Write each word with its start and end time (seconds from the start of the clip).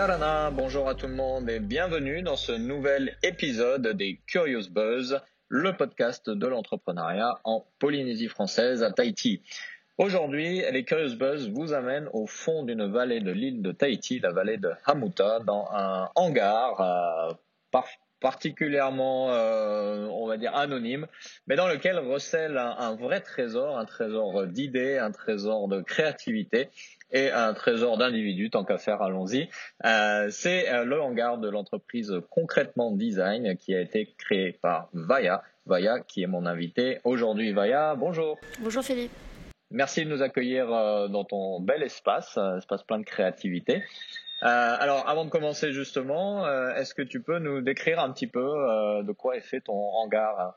Bonjour 0.00 0.88
à 0.88 0.94
tout 0.94 1.08
le 1.08 1.14
monde 1.14 1.50
et 1.50 1.60
bienvenue 1.60 2.22
dans 2.22 2.36
ce 2.36 2.52
nouvel 2.52 3.18
épisode 3.22 3.86
des 3.88 4.18
Curious 4.26 4.70
Buzz, 4.70 5.20
le 5.48 5.76
podcast 5.76 6.30
de 6.30 6.46
l'entrepreneuriat 6.46 7.38
en 7.44 7.66
Polynésie 7.78 8.28
française 8.28 8.82
à 8.82 8.92
Tahiti. 8.92 9.42
Aujourd'hui, 9.98 10.62
les 10.72 10.84
Curious 10.84 11.16
Buzz 11.16 11.50
vous 11.50 11.74
amènent 11.74 12.08
au 12.14 12.26
fond 12.26 12.62
d'une 12.62 12.90
vallée 12.90 13.20
de 13.20 13.30
l'île 13.30 13.60
de 13.60 13.72
Tahiti, 13.72 14.20
la 14.20 14.32
vallée 14.32 14.56
de 14.56 14.70
Hamuta, 14.86 15.40
dans 15.40 15.68
un 15.70 16.08
hangar 16.14 16.80
euh, 16.80 17.80
particulièrement, 18.20 19.34
euh, 19.34 20.06
on 20.06 20.26
va 20.26 20.38
dire, 20.38 20.56
anonyme, 20.56 21.08
mais 21.46 21.56
dans 21.56 21.68
lequel 21.68 21.98
recèle 21.98 22.56
un 22.56 22.96
vrai 22.96 23.20
trésor, 23.20 23.76
un 23.76 23.84
trésor 23.84 24.46
d'idées, 24.46 24.96
un 24.96 25.10
trésor 25.10 25.68
de 25.68 25.82
créativité 25.82 26.70
et 27.12 27.30
un 27.30 27.54
trésor 27.54 27.98
d'individus, 27.98 28.50
tant 28.50 28.64
qu'à 28.64 28.78
faire, 28.78 29.02
allons-y. 29.02 29.48
Euh, 29.84 30.28
c'est 30.30 30.72
euh, 30.72 30.84
le 30.84 31.00
hangar 31.00 31.38
de 31.38 31.48
l'entreprise 31.48 32.14
Concrètement 32.30 32.90
Design 32.92 33.56
qui 33.56 33.74
a 33.74 33.80
été 33.80 34.14
créé 34.18 34.52
par 34.52 34.88
Vaya. 34.92 35.42
Vaya 35.66 36.00
qui 36.00 36.22
est 36.22 36.26
mon 36.26 36.46
invité 36.46 37.00
aujourd'hui. 37.04 37.52
Vaya, 37.52 37.94
bonjour. 37.94 38.38
Bonjour 38.60 38.82
Philippe. 38.82 39.12
Merci 39.70 40.04
de 40.04 40.10
nous 40.10 40.22
accueillir 40.22 40.72
euh, 40.72 41.08
dans 41.08 41.24
ton 41.24 41.60
bel 41.60 41.82
espace, 41.82 42.38
espace 42.58 42.82
plein 42.82 42.98
de 42.98 43.04
créativité. 43.04 43.82
alors, 44.42 45.08
avant 45.08 45.24
de 45.26 45.30
commencer 45.30 45.72
justement, 45.72 46.48
est-ce 46.74 46.94
que 46.94 47.02
tu 47.02 47.20
peux 47.20 47.38
nous 47.38 47.60
décrire 47.60 48.00
un 48.00 48.10
petit 48.10 48.26
peu 48.26 48.40
de 48.40 49.12
quoi 49.12 49.36
est 49.36 49.42
fait 49.42 49.60
ton 49.60 49.74
hangar? 49.74 50.56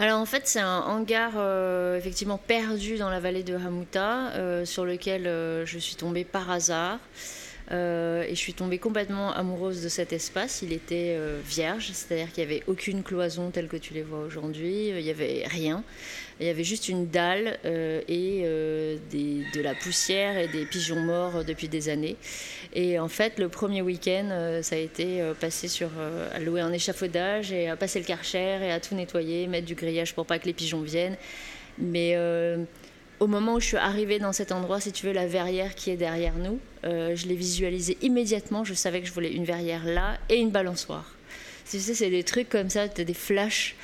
Alors 0.00 0.20
en 0.20 0.26
fait 0.26 0.46
c'est 0.46 0.60
un 0.60 0.80
hangar 0.80 1.32
euh, 1.36 1.98
effectivement 1.98 2.38
perdu 2.38 2.98
dans 2.98 3.10
la 3.10 3.18
vallée 3.18 3.42
de 3.42 3.56
Hamuta 3.56 4.30
euh, 4.34 4.64
sur 4.64 4.84
lequel 4.84 5.26
euh, 5.26 5.66
je 5.66 5.78
suis 5.78 5.96
tombée 5.96 6.24
par 6.24 6.50
hasard 6.50 7.00
et 7.70 8.30
je 8.30 8.34
suis 8.34 8.54
tombée 8.54 8.78
complètement 8.78 9.30
amoureuse 9.34 9.82
de 9.82 9.90
cet 9.90 10.14
espace. 10.14 10.62
Il 10.62 10.72
était 10.72 11.18
vierge, 11.44 11.90
c'est-à-dire 11.92 12.32
qu'il 12.32 12.48
n'y 12.48 12.54
avait 12.54 12.62
aucune 12.66 13.02
cloison 13.02 13.50
telle 13.50 13.68
que 13.68 13.76
tu 13.76 13.92
les 13.92 14.00
vois 14.00 14.20
aujourd'hui, 14.20 14.88
il 14.88 15.04
n'y 15.04 15.10
avait 15.10 15.44
rien. 15.46 15.84
Il 16.40 16.46
y 16.46 16.50
avait 16.50 16.64
juste 16.64 16.88
une 16.88 17.08
dalle 17.08 17.58
euh, 17.64 18.00
et 18.06 18.42
euh, 18.44 18.96
de 19.12 19.60
la 19.60 19.74
poussière 19.74 20.38
et 20.38 20.46
des 20.46 20.64
pigeons 20.66 21.00
morts 21.00 21.44
depuis 21.44 21.68
des 21.68 21.88
années. 21.88 22.16
Et 22.74 22.98
en 22.98 23.08
fait, 23.08 23.38
le 23.38 23.48
premier 23.48 23.82
week-end, 23.82 24.28
euh, 24.30 24.62
ça 24.62 24.76
a 24.76 24.78
été 24.78 25.20
passé 25.40 25.66
sur 25.66 25.90
à 26.32 26.38
louer 26.38 26.60
un 26.60 26.72
échafaudage 26.72 27.52
et 27.52 27.68
à 27.68 27.76
passer 27.76 27.98
le 27.98 28.04
karcher 28.04 28.58
et 28.62 28.70
à 28.70 28.78
tout 28.78 28.94
nettoyer, 28.94 29.48
mettre 29.48 29.66
du 29.66 29.74
grillage 29.74 30.14
pour 30.14 30.26
pas 30.26 30.38
que 30.38 30.46
les 30.46 30.52
pigeons 30.52 30.82
viennent. 30.82 31.16
Mais 31.78 32.16
au 33.20 33.26
moment 33.26 33.54
où 33.54 33.60
je 33.60 33.66
suis 33.66 33.76
arrivée 33.76 34.18
dans 34.18 34.32
cet 34.32 34.52
endroit, 34.52 34.80
si 34.80 34.92
tu 34.92 35.06
veux, 35.06 35.12
la 35.12 35.26
verrière 35.26 35.74
qui 35.74 35.90
est 35.90 35.96
derrière 35.96 36.34
nous, 36.34 36.60
je 36.84 37.26
l'ai 37.26 37.36
visualisée 37.36 37.98
immédiatement. 38.02 38.64
Je 38.64 38.74
savais 38.74 39.00
que 39.00 39.06
je 39.06 39.12
voulais 39.12 39.32
une 39.32 39.44
verrière 39.44 39.84
là 39.84 40.18
et 40.28 40.36
une 40.36 40.50
balançoire. 40.50 41.17
Tu 41.70 41.78
sais, 41.80 41.94
c'est 41.94 42.10
des 42.10 42.24
trucs 42.24 42.48
comme 42.48 42.70
ça, 42.70 42.88
des 42.88 43.14
flashs. 43.14 43.76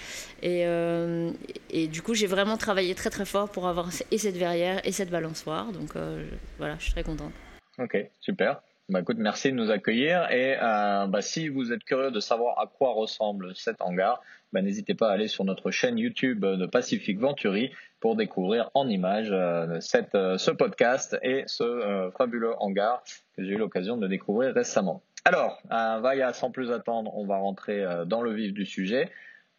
Et, 0.42 0.66
euh, 0.66 1.30
et 1.70 1.86
du 1.86 2.02
coup, 2.02 2.14
j'ai 2.14 2.26
vraiment 2.26 2.56
travaillé 2.56 2.94
très 2.94 3.10
très 3.10 3.24
fort 3.24 3.50
pour 3.50 3.66
avoir 3.68 3.88
et 4.10 4.18
cette 4.18 4.36
verrière 4.36 4.80
et 4.86 4.92
cette 4.92 5.10
balançoire. 5.10 5.72
Donc 5.72 5.96
euh, 5.96 6.24
voilà, 6.58 6.76
je 6.78 6.84
suis 6.84 6.92
très 6.92 7.02
contente. 7.02 7.32
Ok, 7.78 7.96
super. 8.20 8.62
Bah, 8.88 9.00
écoute, 9.00 9.16
merci 9.18 9.50
de 9.50 9.56
nous 9.56 9.70
accueillir. 9.70 10.30
Et 10.30 10.56
euh, 10.60 11.06
bah, 11.06 11.22
si 11.22 11.48
vous 11.48 11.72
êtes 11.72 11.84
curieux 11.84 12.10
de 12.10 12.20
savoir 12.20 12.58
à 12.58 12.66
quoi 12.66 12.92
ressemble 12.92 13.54
cet 13.56 13.80
hangar, 13.80 14.22
bah, 14.52 14.62
n'hésitez 14.62 14.94
pas 14.94 15.10
à 15.10 15.12
aller 15.12 15.28
sur 15.28 15.44
notre 15.44 15.70
chaîne 15.70 15.98
YouTube 15.98 16.44
de 16.44 16.66
Pacific 16.66 17.18
Venturi 17.18 17.72
pour 18.00 18.16
découvrir 18.16 18.70
en 18.74 18.88
images 18.88 19.34
cette, 19.80 20.12
ce 20.12 20.50
podcast 20.50 21.16
et 21.22 21.44
ce 21.46 22.10
fabuleux 22.18 22.54
hangar 22.58 23.02
que 23.34 23.44
j'ai 23.44 23.52
eu 23.52 23.58
l'occasion 23.58 23.96
de 23.96 24.06
découvrir 24.06 24.54
récemment. 24.54 25.02
Alors, 25.24 25.60
Vaya, 25.70 26.32
sans 26.32 26.50
plus 26.50 26.70
attendre, 26.70 27.16
on 27.16 27.26
va 27.26 27.36
rentrer 27.36 27.84
dans 28.06 28.20
le 28.20 28.32
vif 28.34 28.52
du 28.52 28.66
sujet. 28.66 29.10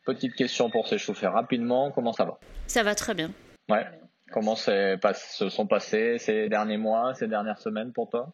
Petite 0.05 0.35
question 0.35 0.69
pour 0.69 0.87
s'échauffer 0.87 1.27
rapidement, 1.27 1.91
comment 1.91 2.13
ça 2.13 2.25
va? 2.25 2.37
Ça 2.67 2.83
va 2.83 2.93
très 2.93 3.15
bien. 3.15 3.31
Ouais. 3.69 3.85
Comment 4.31 4.55
se 4.55 4.97
sont 5.49 5.67
passés 5.67 6.17
ces 6.17 6.49
derniers 6.49 6.77
mois, 6.77 7.13
ces 7.13 7.27
dernières 7.27 7.59
semaines 7.59 7.91
pour 7.91 8.09
toi? 8.09 8.33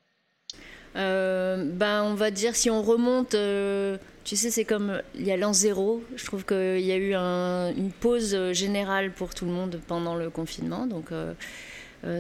Euh, 0.96 1.64
ben, 1.66 2.04
on 2.04 2.16
va 2.16 2.32
dire 2.32 2.56
si 2.56 2.70
on 2.70 2.82
remonte, 2.82 3.34
euh, 3.36 3.98
tu 4.24 4.36
sais, 4.36 4.50
c'est 4.50 4.66
comme 4.66 5.02
il 5.16 5.26
y 5.26 5.32
a 5.32 5.38
l'an 5.38 5.54
zéro. 5.54 6.04
Je 6.16 6.26
trouve 6.26 6.46
qu'il 6.46 6.82
y 6.82 6.92
a 6.92 6.98
eu 6.98 7.14
une 7.14 7.92
pause 7.92 8.52
générale 8.52 9.12
pour 9.12 9.34
tout 9.34 9.46
le 9.46 9.52
monde 9.52 9.80
pendant 9.88 10.16
le 10.16 10.30
confinement. 10.30 10.88
Donc, 10.88 11.12
euh, 11.12 11.34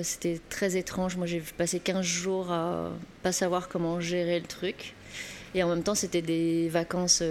c'était 0.03 0.39
très 0.49 0.77
étrange. 0.77 1.17
Moi, 1.17 1.25
j'ai 1.25 1.41
passé 1.57 1.79
15 1.79 2.01
jours 2.05 2.51
à 2.51 2.91
pas 3.23 3.31
savoir 3.31 3.67
comment 3.67 3.99
gérer 3.99 4.39
le 4.39 4.47
truc. 4.47 4.95
Et 5.55 5.63
en 5.63 5.69
même 5.69 5.83
temps, 5.83 5.95
c'était 5.95 6.21
des 6.21 6.69
vacances 6.69 7.21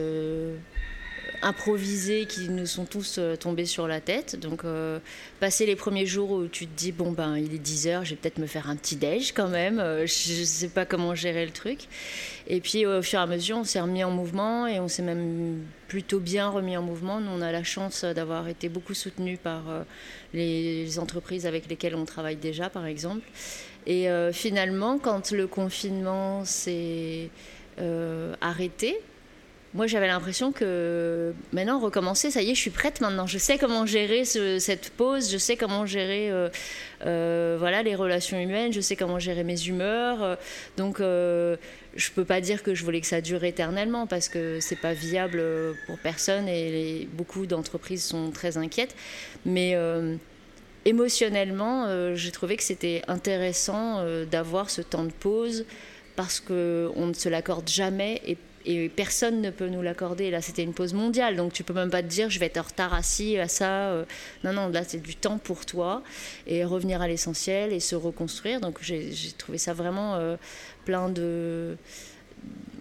improvisés 1.43 2.27
qui 2.27 2.49
nous 2.49 2.67
sont 2.67 2.85
tous 2.85 3.17
euh, 3.19 3.37
tombés 3.37 3.65
sur 3.65 3.89
la 3.89 4.01
tête. 4.01 4.39
Donc, 4.39 4.65
euh, 4.65 4.99
passer 5.39 5.67
les 5.67 5.77
premiers 5.77 6.07
jours 6.07 6.31
où 6.31 6.47
tu 6.47 6.67
te 6.67 6.77
dis, 6.77 6.93
bon, 6.93 7.13
ben, 7.13 7.37
il 7.37 7.55
est 7.55 7.59
10 7.59 7.89
heures, 7.89 8.05
je 8.05 8.11
vais 8.11 8.17
peut-être 8.17 8.39
me 8.39 8.47
faire 8.47 8.69
un 8.69 8.77
petit 8.77 8.97
déj 8.97 9.33
quand 9.33 9.49
même. 9.49 9.79
Euh, 9.79 10.07
je 10.07 10.41
ne 10.41 10.45
sais 10.45 10.69
pas 10.69 10.85
comment 10.85 11.15
gérer 11.15 11.45
le 11.47 11.53
truc. 11.53 11.81
Et 12.47 12.61
puis, 12.61 12.87
au 12.87 13.03
fur 13.03 13.21
et 13.21 13.23
à 13.23 13.27
mesure, 13.27 13.59
on 13.59 13.65
s'est 13.65 13.81
remis 13.81 14.05
en 14.05 14.11
mouvement 14.11 14.67
et 14.67 14.81
on 14.81 14.89
s'est 14.89 15.03
même 15.03 15.65
plutôt 15.89 16.21
bien 16.21 16.49
remis 16.49 16.77
en 16.77 16.83
mouvement. 16.83 17.21
Nous, 17.21 17.31
on 17.31 17.41
a 17.41 17.53
la 17.53 17.65
chance 17.65 18.05
d'avoir 18.05 18.49
été 18.49 18.69
beaucoup 18.69 18.95
soutenus 18.95 19.39
par 19.43 19.63
les 20.35 20.99
entreprises 20.99 21.47
avec 21.47 21.69
lesquelles 21.69 21.95
on 21.95 22.05
travaille 22.05 22.37
déjà, 22.37 22.71
par 22.71 22.87
exemple. 22.87 23.27
Et 23.87 24.09
finalement, 24.33 24.99
quand 24.99 25.31
le 25.31 25.47
confinement 25.47 26.45
s'est 26.45 27.31
arrêté, 28.41 29.01
moi 29.73 29.87
j'avais 29.87 30.09
l'impression 30.09 30.51
que 30.51 31.33
maintenant 31.53 31.79
recommencer, 31.79 32.33
ça 32.33 32.43
y 32.43 32.51
est, 32.51 32.55
je 32.55 32.61
suis 32.61 32.71
prête 32.71 33.01
maintenant. 33.01 33.27
Je 33.29 33.39
sais 33.39 33.57
comment 33.57 33.87
gérer 33.87 34.25
cette 34.25 34.91
pause, 34.91 35.31
je 35.31 35.39
sais 35.39 35.57
comment 35.57 35.87
gérer 35.87 36.31
euh, 36.31 36.49
euh, 37.07 37.57
voilà 37.59 37.85
les 37.85 37.95
relations 37.95 38.39
humaines, 38.39 38.73
je 38.73 38.81
sais 38.81 38.97
comment 38.97 39.21
gérer 39.21 39.45
mes 39.45 39.69
humeurs. 39.69 40.23
Euh, 40.23 40.37
donc 40.77 40.99
je 40.99 42.11
peux 42.15 42.25
pas 42.25 42.41
dire 42.41 42.63
que 42.63 42.75
je 42.75 42.85
voulais 42.85 43.01
que 43.01 43.07
ça 43.07 43.21
dure 43.21 43.45
éternellement 43.45 44.07
parce 44.07 44.29
que 44.29 44.59
c'est 44.61 44.81
pas 44.81 44.93
viable 44.93 45.43
pour 45.87 45.99
personne 45.99 46.49
et 46.49 47.09
beaucoup 47.13 47.47
d'entreprises 47.47 48.05
sont 48.05 48.31
très 48.31 48.57
inquiètes. 48.57 48.97
Mais 49.45 49.77
émotionnellement, 50.85 52.15
j'ai 52.15 52.31
trouvé 52.31 52.57
que 52.57 52.63
c'était 52.63 53.03
intéressant 53.09 54.05
d'avoir 54.31 54.71
ce 54.71 54.83
temps 54.83 55.05
de 55.05 55.13
pause 55.13 55.65
parce 56.21 56.39
qu'on 56.39 57.07
ne 57.07 57.15
se 57.15 57.31
l'accorde 57.31 57.67
jamais 57.67 58.21
et 58.67 58.89
personne 58.91 59.41
ne 59.41 59.49
peut 59.49 59.69
nous 59.69 59.81
l'accorder. 59.81 60.31
Là, 60.31 60.43
c'était 60.43 60.63
une 60.63 60.75
pause 60.75 60.93
mondiale, 60.93 61.35
donc 61.35 61.55
tu 61.55 61.65
peux 61.65 61.73
même 61.73 61.89
pas 61.89 62.03
te 62.03 62.09
dire 62.09 62.29
je 62.29 62.39
vais 62.39 62.45
être 62.45 62.59
en 62.59 62.63
retard 62.63 62.93
assis 62.93 63.39
à 63.39 63.49
ça. 63.49 63.89
Euh. 63.89 64.05
non, 64.45 64.53
non, 64.53 64.69
là, 64.69 64.83
c'est 64.87 65.01
du 65.01 65.17
temps 65.17 65.39
pour 65.39 65.65
toi 65.65 66.03
et 66.47 66.63
revenir 66.63 67.01
à 67.01 67.09
l'essentiel 67.09 67.73
et 67.73 67.81
se 67.81 67.97
reconstruire. 67.97 68.61
Donc, 68.61 68.81
j'ai 68.83 69.11
trouvé 69.39 69.57
ça 69.57 69.73
vraiment 69.73 70.17
euh, 70.17 70.37
plein 70.85 71.09
de, 71.09 71.79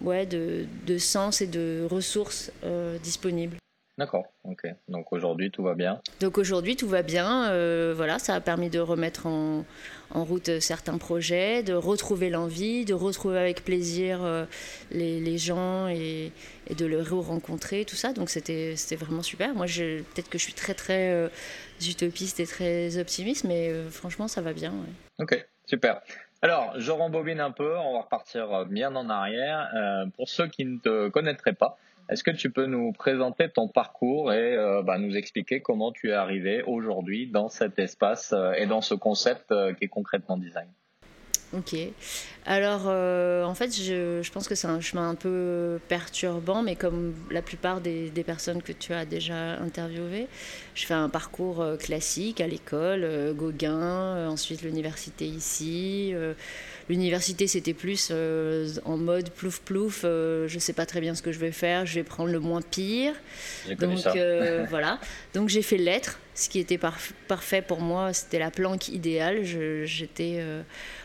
ouais, 0.02 0.26
de, 0.26 0.98
sens 0.98 1.40
et 1.40 1.48
de 1.48 1.88
ressources 1.90 2.52
euh, 2.66 2.98
disponibles. 2.98 3.56
D'accord, 4.00 4.26
ok. 4.46 4.66
Donc 4.88 5.12
aujourd'hui, 5.12 5.52
tout 5.52 5.62
va 5.62 5.76
bien 5.76 6.02
Donc 6.22 6.38
aujourd'hui, 6.38 6.76
tout 6.76 6.88
va 6.88 7.04
bien. 7.04 7.54
voilà, 7.94 8.18
ça 8.18 8.34
a 8.34 8.40
permis 8.40 8.70
de 8.70 8.80
remettre 8.80 9.28
en, 9.28 9.66
en 10.12 10.24
route 10.24 10.60
certains 10.60 10.98
projets, 10.98 11.64
de 11.64 11.74
retrouver 11.74 12.30
l'envie, 12.30 12.86
de 12.86 12.94
retrouver 12.94 13.38
avec 13.38 13.64
plaisir 13.64 14.24
euh, 14.24 14.46
les, 14.92 15.38
gens 15.38 15.88
et, 15.88 16.32
de 16.76 16.86
les 16.86 17.02
re-rencontrer, 17.02 17.86
tout 17.86 17.96
ça. 17.96 18.14
Donc 18.14 18.30
c'était 18.30 18.76
vraiment 18.96 19.22
super. 19.22 19.54
Moi, 19.54 19.66
peut-être 19.66 20.30
que 20.30 20.38
je 20.38 20.44
suis 20.44 20.54
très 20.54 20.74
très 20.74 21.12
euh, 21.12 21.30
utopiste 21.88 22.40
et 22.40 22.46
très 22.46 22.98
optimiste, 22.98 23.44
mais 23.44 23.70
euh, 23.70 23.90
franchement, 23.90 24.28
ça 24.28 24.42
va 24.42 24.54
bien. 24.54 24.74
Ok, 25.20 25.46
super. 25.66 26.02
Alors, 26.42 26.74
je 26.78 26.92
rembobine 26.92 27.42
un 27.42 27.52
peu, 27.52 27.78
on 27.78 27.94
va 27.94 28.02
repartir 28.02 28.66
bien 28.66 28.96
en 28.96 29.10
arrière. 29.10 29.70
pour 30.16 30.30
ceux 30.30 30.48
qui 30.48 30.64
ne 30.64 30.78
te 30.78 31.10
connaîtraient 31.10 31.54
pas, 31.54 31.78
est-ce 32.10 32.24
que 32.24 32.32
tu 32.32 32.50
peux 32.50 32.66
nous 32.66 32.92
présenter 32.92 33.50
ton 33.50 33.68
parcours 33.68 34.34
et 34.34 34.56
euh, 34.56 34.82
bah, 34.82 34.98
nous 34.98 35.16
expliquer 35.16 35.62
comment 35.62 35.92
tu 35.92 36.10
es 36.10 36.14
arrivé 36.14 36.64
aujourd'hui 36.64 37.30
dans 37.30 37.50
cet 37.50 37.78
espace 37.78 38.34
euh, 38.34 38.54
et 38.54 38.66
dans 38.66 38.82
ce 38.82 38.96
concept 38.96 39.52
euh, 39.52 39.74
qui 39.74 39.86
est 39.86 39.90
concrètement 39.90 40.38
design? 40.38 40.68
Ok. 41.54 41.76
Alors, 42.46 42.88
en 42.88 43.54
fait, 43.54 43.72
je, 43.72 44.28
pense 44.32 44.48
que 44.48 44.56
c'est 44.56 44.68
un 44.68 44.82
chemin 44.82 45.10
un 45.10 45.16
peu 45.16 45.80
perturbant, 45.88 46.64
mais 46.64 46.76
comme 46.76 47.14
la 47.30 47.42
plupart 47.42 47.82
des, 47.82 48.10
des, 48.10 48.24
personnes 48.24 48.64
que 48.64 48.72
tu 48.72 48.94
as 48.94 49.06
déjà 49.06 49.54
interviewées, 49.60 50.28
je 50.74 50.86
fais 50.86 50.94
un 50.96 51.10
parcours 51.10 51.64
classique 51.80 52.42
à 52.42 52.48
l'école, 52.48 53.34
Gauguin, 53.36 54.28
ensuite 54.30 54.64
l'université 54.64 55.26
ici 55.26 56.16
L'université, 56.90 57.46
c'était 57.46 57.76
plus 57.76 58.10
euh, 58.10 58.68
en 58.84 58.98
mode 58.98 59.30
plouf 59.30 59.60
plouf. 59.60 60.02
Euh, 60.04 60.48
je 60.48 60.58
sais 60.58 60.74
pas 60.74 60.88
très 60.88 61.02
bien 61.02 61.14
ce 61.14 61.22
que 61.22 61.32
je 61.32 61.38
vais 61.38 61.52
faire. 61.52 61.86
Je 61.86 61.94
vais 61.94 62.04
prendre 62.04 62.32
le 62.32 62.40
moins 62.40 62.64
pire. 62.64 63.14
Donc 63.80 64.08
euh, 64.08 64.66
voilà. 64.68 65.00
Donc 65.36 65.50
j'ai 65.50 65.62
fait 65.62 65.78
lettres. 65.78 66.18
Ce 66.40 66.48
qui 66.48 66.60
était 66.60 66.80
parfait 67.28 67.62
pour 67.62 67.82
moi, 67.82 68.14
c'était 68.14 68.40
la 68.40 68.50
planque 68.50 68.88
idéale. 68.88 69.44
J'étais 69.44 70.38
euh, 70.40 70.62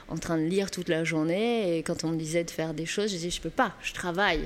en 0.09 0.17
train 0.17 0.39
de 0.39 0.45
lire 0.45 0.71
toute 0.71 0.89
la 0.89 1.03
journée 1.03 1.77
et 1.77 1.83
quand 1.83 2.05
on 2.05 2.11
me 2.11 2.17
disait 2.17 2.45
de 2.45 2.51
faire 2.51 2.73
des 2.73 2.87
choses, 2.87 3.11
je 3.11 3.17
disais 3.17 3.31
je 3.31 3.41
peux 3.41 3.51
pas, 3.51 3.75
je 3.83 3.93
travaille. 3.93 4.43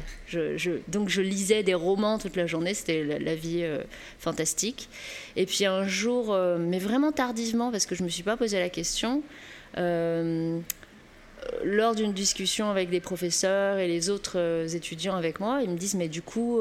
Donc 0.88 1.10
je 1.10 1.20
lisais 1.20 1.62
des 1.62 1.74
romans 1.74 2.18
toute 2.18 2.36
la 2.36 2.46
journée, 2.46 2.72
c'était 2.72 3.04
la, 3.04 3.34
vie 3.34 3.60
euh, 3.62 3.82
fantastique. 4.18 4.88
Et 5.36 5.44
puis 5.44 5.66
un 5.66 5.86
jour, 5.86 6.32
euh, 6.32 6.56
mais 6.58 6.78
vraiment 6.78 7.12
tardivement, 7.12 7.70
parce 7.70 7.84
que 7.84 7.94
je 7.94 8.02
me 8.02 8.08
suis 8.08 8.22
pas 8.22 8.38
posé 8.38 8.58
la 8.58 8.70
question, 8.70 9.22
lors 11.64 11.94
d'une 11.94 12.12
discussion 12.12 12.70
avec 12.70 12.88
des 12.88 13.00
professeurs 13.00 13.78
et 13.78 13.86
les 13.86 14.08
autres 14.08 14.74
étudiants 14.74 15.16
avec 15.16 15.38
moi, 15.38 15.60
ils 15.62 15.70
me 15.70 15.76
disent 15.76 15.94
mais 15.94 16.08
du 16.08 16.22
coup 16.22 16.60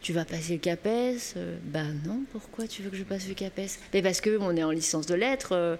tu 0.00 0.12
vas 0.12 0.24
passer 0.24 0.54
le 0.54 0.58
CAPES 0.58 1.34
euh, 1.36 1.56
Bah 1.64 1.84
non, 2.06 2.22
pourquoi 2.32 2.66
tu 2.66 2.82
veux 2.82 2.90
que 2.90 2.96
je 2.96 3.04
passe 3.04 3.28
le 3.28 3.34
CAPES? 3.34 3.78
Mais 3.92 4.02
parce 4.02 4.20
qu'on 4.20 4.56
est 4.56 4.64
en 4.64 4.70
licence 4.70 5.06
de 5.06 5.14
lettres, 5.14 5.52
euh, 5.52 5.76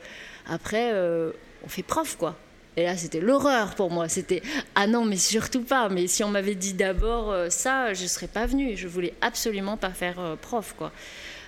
après, 0.47 0.91
euh, 0.93 1.33
on 1.65 1.69
fait 1.69 1.83
prof, 1.83 2.17
quoi. 2.17 2.37
Et 2.77 2.85
là, 2.85 2.97
c'était 2.97 3.21
l'horreur 3.21 3.75
pour 3.75 3.91
moi. 3.91 4.09
C'était 4.09 4.43
ah 4.75 4.87
non, 4.87 5.05
mais 5.05 5.17
surtout 5.17 5.63
pas. 5.63 5.89
Mais 5.89 6.07
si 6.07 6.23
on 6.23 6.29
m'avait 6.29 6.55
dit 6.55 6.73
d'abord 6.73 7.35
ça, 7.51 7.93
je 7.95 8.07
serais 8.07 8.29
pas 8.29 8.47
venue. 8.47 8.77
Je 8.77 8.87
voulais 8.87 9.13
absolument 9.21 9.77
pas 9.77 9.91
faire 9.91 10.37
prof, 10.41 10.75
quoi. 10.79 10.93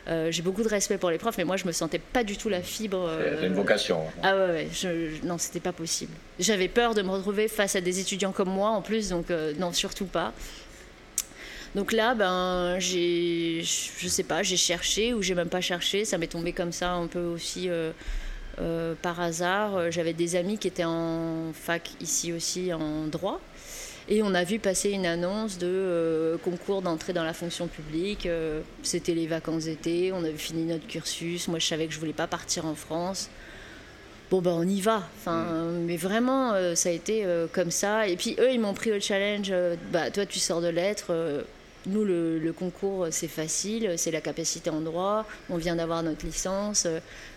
j'ai 0.09 0.43
beaucoup 0.43 0.65
de 0.65 0.69
respect 0.69 0.99
pour 0.99 1.11
les 1.11 1.19
profs, 1.19 1.39
mais 1.39 1.45
moi 1.45 1.57
je 1.57 1.65
me 1.65 1.71
sentais 1.71 2.01
pas 2.01 2.25
du 2.25 2.37
tout 2.37 2.49
la 2.49 2.61
fibre. 2.61 3.09
C'est 3.41 3.47
une 3.47 3.55
vocation. 3.55 4.01
Hein. 4.01 4.21
Ah 4.25 4.37
ouais, 4.37 4.47
ouais 4.47 4.69
je, 4.75 5.25
non, 5.25 5.39
c'était 5.39 5.61
pas 5.61 5.73
possible. 5.73 6.13
J'avais 6.41 6.69
peur 6.69 6.93
de 6.93 7.03
me 7.03 7.11
retrouver 7.11 7.47
face 7.47 7.77
à 7.77 7.81
des 7.81 8.01
étudiants 8.01 8.33
comme 8.33 8.51
moi 8.51 8.71
en 8.71 8.83
plus, 8.83 9.09
donc 9.09 9.27
non, 9.59 9.73
surtout 9.73 10.07
pas. 10.07 10.35
Donc 11.75 11.93
là, 11.93 12.15
ben, 12.15 12.79
j'ai, 12.79 13.63
je 13.63 14.09
sais 14.09 14.23
pas, 14.25 14.43
j'ai 14.43 14.59
cherché 14.59 15.15
ou 15.15 15.23
j'ai 15.23 15.35
même 15.35 15.49
pas 15.49 15.63
cherché. 15.63 16.05
Ça 16.05 16.19
m'est 16.19 16.27
tombé 16.27 16.53
comme 16.53 16.73
ça 16.73 16.93
un 16.93 17.07
peu 17.07 17.25
aussi 17.25 17.69
euh, 17.71 17.93
euh, 18.61 18.95
par 19.01 19.21
hasard. 19.21 19.91
J'avais 19.91 20.13
des 20.13 20.37
amis 20.37 20.59
qui 20.59 20.69
étaient 20.69 20.85
en 20.85 21.53
fac 21.55 21.91
ici 22.01 22.33
aussi 22.33 22.73
en 22.75 23.07
droit. 23.07 23.41
Et 24.09 24.23
on 24.23 24.35
a 24.35 24.45
vu 24.45 24.59
passer 24.59 24.91
une 24.91 25.07
annonce 25.07 25.59
de 25.59 25.67
euh, 25.67 26.37
concours 26.37 26.83
d'entrée 26.83 27.15
dans 27.15 27.25
la 27.25 27.33
fonction 27.33 27.69
publique. 27.69 28.29
C'était 28.83 29.15
les 29.15 29.27
vacances 29.27 29.65
d'été, 29.65 30.13
on 30.13 30.25
avait 30.25 30.33
fini 30.33 30.65
notre 30.65 30.87
cursus. 30.87 31.49
Moi, 31.49 31.59
je 31.59 31.67
savais 31.67 31.87
que 31.87 31.95
je 31.95 32.01
voulais 32.01 32.13
pas 32.13 32.27
partir 32.27 32.67
en 32.67 32.75
France. 32.75 33.31
Bon, 34.31 34.43
ben 34.43 34.53
on 34.53 34.67
y 34.67 34.81
va. 34.81 35.09
Enfin, 35.19 35.45
mm. 35.45 35.85
Mais 35.87 35.97
vraiment, 35.97 36.53
ça 36.75 36.91
a 36.91 36.93
été 36.93 37.25
comme 37.53 37.71
ça. 37.71 38.09
Et 38.09 38.17
puis 38.17 38.37
eux, 38.39 38.53
ils 38.53 38.61
m'ont 38.61 38.75
pris 38.75 38.93
au 38.93 39.01
challenge. 39.01 39.51
bah, 39.91 40.11
toi, 40.11 40.27
tu 40.27 40.39
sors 40.39 40.61
de 40.61 40.69
lettres 40.69 41.15
nous, 41.87 42.05
le, 42.05 42.53
concours, 42.57 43.09
c'est 43.11 43.29
facile, 43.29 43.95
c'est 43.97 44.11
la 44.11 44.21
capacité 44.21 44.71
en 44.71 44.81
droit, 44.81 45.27
on 45.51 45.57
vient 45.57 45.77
d'avoir 45.77 46.03
notre 46.03 46.25
licence. 46.25 46.87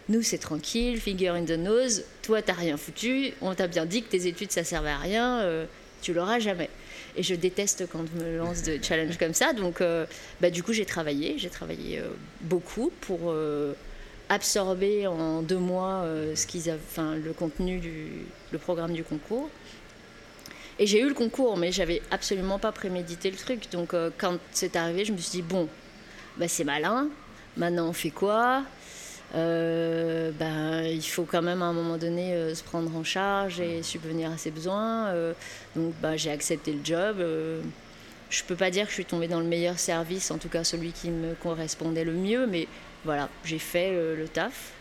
Nous, 0.08 0.22
c'est 0.22 0.38
tranquille, 0.38 1.00
finger 1.02 1.30
in 1.30 1.46
the 1.46 1.58
nose. 1.58 2.04
Toi, 2.22 2.42
t'as 2.42 2.54
rien 2.54 2.78
foutu, 2.78 3.34
on 3.42 3.56
t'a 3.56 3.68
bien 3.68 3.86
dit 3.86 4.04
que 4.04 4.10
tes 4.10 4.28
études, 4.28 4.52
ça 4.52 4.64
servait 4.64 4.92
à 4.92 4.98
rien, 4.98 5.40
euh, 5.40 5.66
tu 6.02 6.14
l'auras 6.14 6.40
jamais. 6.40 6.70
Et 7.16 7.24
je 7.24 7.34
déteste 7.34 7.88
quand 7.92 8.06
je 8.06 8.24
me 8.24 8.38
lance 8.38 8.62
de 8.62 8.78
challenge 8.82 9.18
comme 9.18 9.34
ça. 9.34 9.54
Donc, 9.54 9.82
euh, 9.82 10.06
bah, 10.42 10.52
du 10.52 10.62
coup, 10.62 10.74
j'ai 10.74 10.86
travaillé, 10.86 11.36
j'ai 11.38 11.50
travaillé 11.50 12.00
euh, 12.00 12.10
beaucoup 12.42 12.92
pour 13.02 13.34
absorber 14.30 15.08
en 15.08 15.42
deux 15.42 15.58
mois 15.58 16.04
ce 16.36 17.16
le 17.16 17.34
contenu 17.34 17.80
du 17.80 18.58
programme 18.60 18.94
du 18.94 19.04
concours. 19.04 19.50
Et 20.78 20.88
j'ai 20.88 21.00
eu 21.00 21.08
le 21.08 21.14
concours, 21.14 21.56
mais 21.56 21.72
j'avais 21.72 22.02
absolument 22.12 22.60
pas 22.60 22.72
prémédité 22.72 23.32
le 23.32 23.38
truc. 23.38 23.72
Donc 23.72 23.94
euh, 23.94 24.10
quand 24.18 24.38
c'est 24.52 24.76
arrivé, 24.76 25.06
je 25.06 25.14
me 25.14 25.18
suis 25.18 25.32
dit, 25.32 25.42
bon, 25.42 25.70
bah, 26.38 26.48
c'est 26.48 26.66
malin, 26.66 27.08
maintenant 27.56 27.88
on 27.88 27.94
fait 27.94 28.10
quoi? 28.10 28.64
Euh, 29.36 30.32
ben, 30.32 30.84
il 30.84 31.02
faut 31.02 31.24
quand 31.24 31.42
même 31.42 31.62
à 31.62 31.66
un 31.66 31.74
moment 31.74 31.98
donné 31.98 32.34
euh, 32.34 32.54
se 32.54 32.64
prendre 32.64 32.96
en 32.96 33.04
charge 33.04 33.60
et 33.60 33.84
subvenir 33.84 34.32
à 34.32 34.38
ses 34.38 34.52
besoins. 34.52 35.14
donc 35.76 35.94
bah, 36.02 36.18
j'ai 36.18 36.32
accepté 36.32 36.74
le 36.74 36.84
job. 36.84 37.18
je 38.30 38.44
peux 38.44 38.56
pas 38.56 38.70
dire 38.70 38.84
que 38.84 38.90
je 38.90 38.96
suis 38.96 39.06
tombée 39.06 39.30
dans 39.30 39.40
le 39.40 39.46
meilleur 39.46 39.80
service, 39.80 40.30
en 40.30 40.38
tout 40.38 40.50
cas 40.50 40.66
celui 40.66 40.92
qui 40.92 41.10
me 41.10 41.36
correspondait 41.36 42.04
le 42.04 42.14
mieux, 42.14 42.48
mais 42.48 42.68
voilà, 43.06 43.30
j'ai 43.46 43.60
fait 43.60 43.92
le 43.92 44.28
taf. 44.28 44.74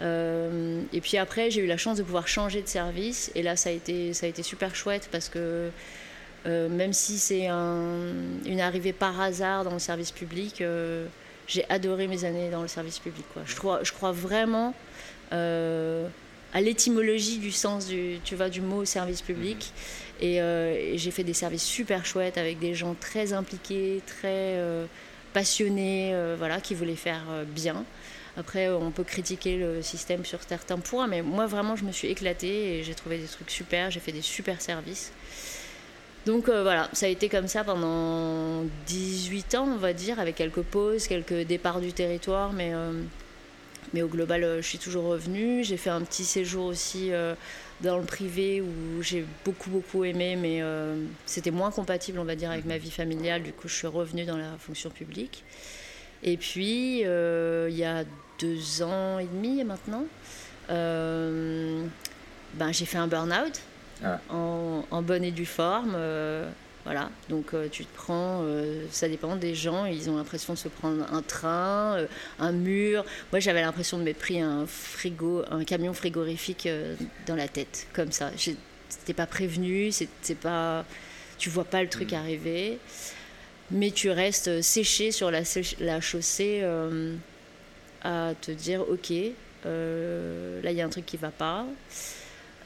Euh, 0.00 0.82
et 0.92 1.00
puis 1.00 1.16
après, 1.16 1.50
j'ai 1.50 1.60
eu 1.60 1.66
la 1.66 1.76
chance 1.76 1.98
de 1.98 2.02
pouvoir 2.02 2.28
changer 2.28 2.62
de 2.62 2.68
service. 2.68 3.30
Et 3.34 3.42
là, 3.42 3.56
ça 3.56 3.70
a 3.70 3.72
été, 3.72 4.12
ça 4.12 4.26
a 4.26 4.28
été 4.28 4.42
super 4.42 4.74
chouette 4.74 5.08
parce 5.12 5.28
que 5.28 5.70
euh, 6.46 6.68
même 6.68 6.92
si 6.92 7.18
c'est 7.18 7.46
une 7.46 8.60
arrivée 8.60 8.92
par 8.92 9.20
hasard 9.20 9.64
dans 9.64 9.72
le 9.72 9.78
service 9.78 10.10
public, 10.10 10.60
euh, 10.60 11.06
j'ai 11.46 11.64
adoré 11.68 12.08
mes 12.08 12.24
années 12.24 12.50
dans 12.50 12.62
le 12.62 12.68
service 12.68 12.98
public. 12.98 13.24
Quoi. 13.32 13.42
Je, 13.46 13.56
crois, 13.56 13.80
je 13.82 13.92
crois 13.92 14.12
vraiment 14.12 14.74
à 15.30 16.60
l'étymologie 16.60 17.38
du 17.38 17.50
sens 17.50 17.86
du, 17.86 18.18
tu 18.22 18.34
vois, 18.34 18.50
du 18.50 18.60
mot 18.60 18.84
service 18.84 19.22
public. 19.22 19.72
Mhm. 20.20 20.28
Et, 20.28 20.36
et 20.36 20.98
j'ai 20.98 21.10
fait 21.10 21.24
des 21.24 21.32
services 21.32 21.64
super 21.64 22.04
chouettes 22.04 22.38
avec 22.38 22.58
des 22.58 22.74
gens 22.74 22.94
très 22.94 23.32
impliqués, 23.32 24.02
très 24.06 24.58
passionnés, 25.32 26.14
voilà, 26.36 26.60
qui 26.60 26.74
voulaient 26.74 26.96
faire 26.96 27.24
bien. 27.46 27.84
Après, 28.36 28.70
on 28.70 28.90
peut 28.90 29.04
critiquer 29.04 29.58
le 29.58 29.82
système 29.82 30.24
sur 30.24 30.42
certains 30.42 30.78
points, 30.78 31.06
mais 31.06 31.20
moi 31.20 31.46
vraiment, 31.46 31.76
je 31.76 31.84
me 31.84 31.92
suis 31.92 32.08
éclatée 32.08 32.78
et 32.78 32.82
j'ai 32.82 32.94
trouvé 32.94 33.18
des 33.18 33.26
trucs 33.26 33.50
super, 33.50 33.90
j'ai 33.90 34.00
fait 34.00 34.12
des 34.12 34.22
super 34.22 34.60
services. 34.60 35.12
Donc 36.24 36.48
euh, 36.48 36.62
voilà, 36.62 36.88
ça 36.92 37.06
a 37.06 37.08
été 37.08 37.28
comme 37.28 37.48
ça 37.48 37.64
pendant 37.64 38.64
18 38.86 39.56
ans, 39.56 39.66
on 39.66 39.76
va 39.76 39.92
dire, 39.92 40.20
avec 40.20 40.36
quelques 40.36 40.62
pauses, 40.62 41.08
quelques 41.08 41.42
départs 41.46 41.80
du 41.80 41.92
territoire, 41.92 42.52
mais, 42.52 42.72
euh, 42.72 43.02
mais 43.92 44.02
au 44.02 44.08
global, 44.08 44.44
euh, 44.44 44.62
je 44.62 44.66
suis 44.68 44.78
toujours 44.78 45.04
revenue. 45.04 45.64
J'ai 45.64 45.76
fait 45.76 45.90
un 45.90 46.02
petit 46.02 46.24
séjour 46.24 46.66
aussi 46.66 47.10
dans 47.80 47.98
le 47.98 48.04
privé 48.04 48.60
où 48.60 49.02
j'ai 49.02 49.24
beaucoup, 49.44 49.70
beaucoup 49.70 50.04
aimé, 50.04 50.36
mais 50.36 50.62
c'était 51.26 51.50
moins 51.50 51.72
compatible, 51.72 52.20
on 52.20 52.24
va 52.24 52.36
dire, 52.36 52.50
avec 52.50 52.64
ma 52.64 52.78
vie 52.78 52.92
familiale. 52.92 53.42
Du 53.42 53.52
coup, 53.52 53.66
je 53.66 53.74
suis 53.74 53.88
revenue 53.88 54.24
dans 54.24 54.36
la 54.36 54.56
fonction 54.58 54.90
publique. 54.90 55.42
Et 56.22 56.36
puis, 56.36 57.00
il 57.00 57.76
y 57.76 57.84
a 57.84 58.04
deux 58.42 58.82
ans 58.82 59.18
et 59.18 59.26
demi 59.26 59.62
maintenant, 59.64 60.04
euh, 60.70 61.84
ben, 62.54 62.72
j'ai 62.72 62.84
fait 62.84 62.98
un 62.98 63.06
burn-out 63.06 63.60
ah. 64.04 64.20
en, 64.30 65.02
bonne 65.02 65.24
et 65.24 65.30
due 65.30 65.46
forme. 65.46 65.94
Euh, 65.96 66.50
voilà, 66.84 67.10
donc 67.28 67.54
euh, 67.54 67.68
tu 67.70 67.84
te 67.84 67.94
prends, 67.94 68.44
ça 68.90 69.08
dépend 69.08 69.36
des 69.36 69.54
gens, 69.54 69.86
ils 69.86 70.10
ont 70.10 70.16
l'impression 70.16 70.54
de 70.54 70.58
se 70.58 70.68
prendre 70.68 71.04
un 71.12 71.22
train, 71.22 71.98
un 72.40 72.52
mur. 72.52 73.04
Moi 73.30 73.38
j'avais 73.38 73.60
l'impression 73.60 73.98
de 73.98 74.02
m'être 74.02 74.18
pris 74.18 74.40
un 74.40 74.66
frigo, 74.66 75.44
un 75.50 75.62
camion 75.64 75.94
frigorifique 75.94 76.68
dans 77.26 77.36
la 77.36 77.46
tête, 77.46 77.86
comme 77.92 78.10
ça. 78.10 78.30
C'était 78.88 79.14
pas 79.14 79.26
prévenu, 79.26 79.92
c'est 79.92 80.38
pas, 80.38 80.84
tu 81.38 81.50
vois 81.50 81.64
pas 81.64 81.82
le 81.82 81.88
truc 81.88 82.10
mm. 82.10 82.16
arriver, 82.16 82.78
mais 83.72 83.90
tu 83.90 84.10
restes 84.10 84.62
séché 84.62 85.10
sur 85.10 85.30
la, 85.30 85.42
la 85.80 86.00
chaussée 86.00 86.62
à 88.02 88.32
te 88.40 88.50
dire 88.50 88.88
ok, 88.88 89.12
euh, 89.66 90.62
là 90.62 90.70
il 90.70 90.76
y 90.76 90.80
a 90.80 90.86
un 90.86 90.88
truc 90.88 91.06
qui 91.06 91.16
va 91.16 91.30
pas, 91.30 91.64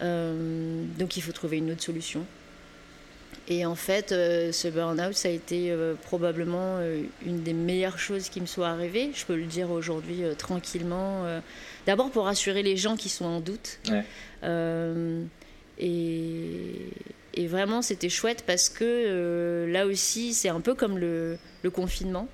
euh, 0.02 0.84
donc 0.98 1.16
il 1.16 1.22
faut 1.22 1.32
trouver 1.32 1.58
une 1.58 1.70
autre 1.70 1.82
solution. 1.82 2.24
Et 3.48 3.64
en 3.64 3.76
fait, 3.76 4.10
euh, 4.10 4.50
ce 4.50 4.66
burn-out, 4.66 5.14
ça 5.14 5.28
a 5.28 5.30
été 5.30 5.72
probablement 6.02 6.80
une 7.24 7.42
des 7.42 7.52
meilleures 7.52 7.98
choses 7.98 8.28
qui 8.28 8.40
me 8.40 8.46
soit 8.46 8.68
arrivée. 8.68 9.10
Je 9.14 9.24
peux 9.24 9.36
le 9.36 9.44
dire 9.44 9.70
aujourd'hui 9.70 10.22
tranquillement. 10.36 11.24
D'abord 11.86 12.10
pour 12.10 12.24
rassurer 12.24 12.64
les 12.64 12.76
gens 12.76 12.96
qui 12.96 13.08
sont 13.08 13.24
en 13.24 13.40
doute. 13.40 13.78
Et, 15.78 16.90
et, 17.36 17.46
vraiment, 17.46 17.82
c'était 17.82 18.08
chouette 18.08 18.44
parce 18.46 18.68
que 18.68 19.66
là 19.68 19.86
aussi, 19.86 20.34
c'est 20.34 20.48
un 20.48 20.60
peu 20.60 20.74
comme 20.74 20.98
le, 20.98 21.38
le 21.62 21.70
confinement 21.70 22.28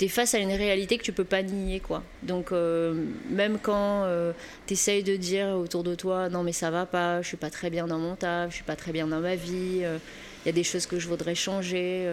tu 0.00 0.06
es 0.06 0.08
face 0.08 0.34
à 0.34 0.38
une 0.38 0.52
réalité 0.52 0.96
que 0.96 1.02
tu 1.02 1.12
peux 1.12 1.24
pas 1.24 1.42
nier 1.42 1.78
quoi. 1.78 2.02
Donc 2.22 2.52
euh, 2.52 3.04
même 3.28 3.58
quand 3.58 4.04
euh, 4.04 4.32
tu 4.66 4.72
essayes 4.72 5.02
de 5.02 5.14
dire 5.14 5.48
autour 5.48 5.84
de 5.84 5.94
toi 5.94 6.30
non 6.30 6.42
mais 6.42 6.52
ça 6.52 6.70
va 6.70 6.86
pas, 6.86 7.20
je 7.20 7.28
suis 7.28 7.36
pas 7.36 7.50
très 7.50 7.68
bien 7.68 7.86
dans 7.86 7.98
mon 7.98 8.16
taf, 8.16 8.50
je 8.50 8.54
suis 8.56 8.64
pas 8.64 8.76
très 8.76 8.92
bien 8.92 9.06
dans 9.06 9.20
ma 9.20 9.34
vie, 9.34 9.80
euh, 9.82 9.98
il 10.42 10.46
y 10.46 10.48
a 10.48 10.52
des 10.52 10.64
choses 10.64 10.86
que 10.86 10.98
je 10.98 11.06
voudrais 11.06 11.34
changer, 11.34 12.10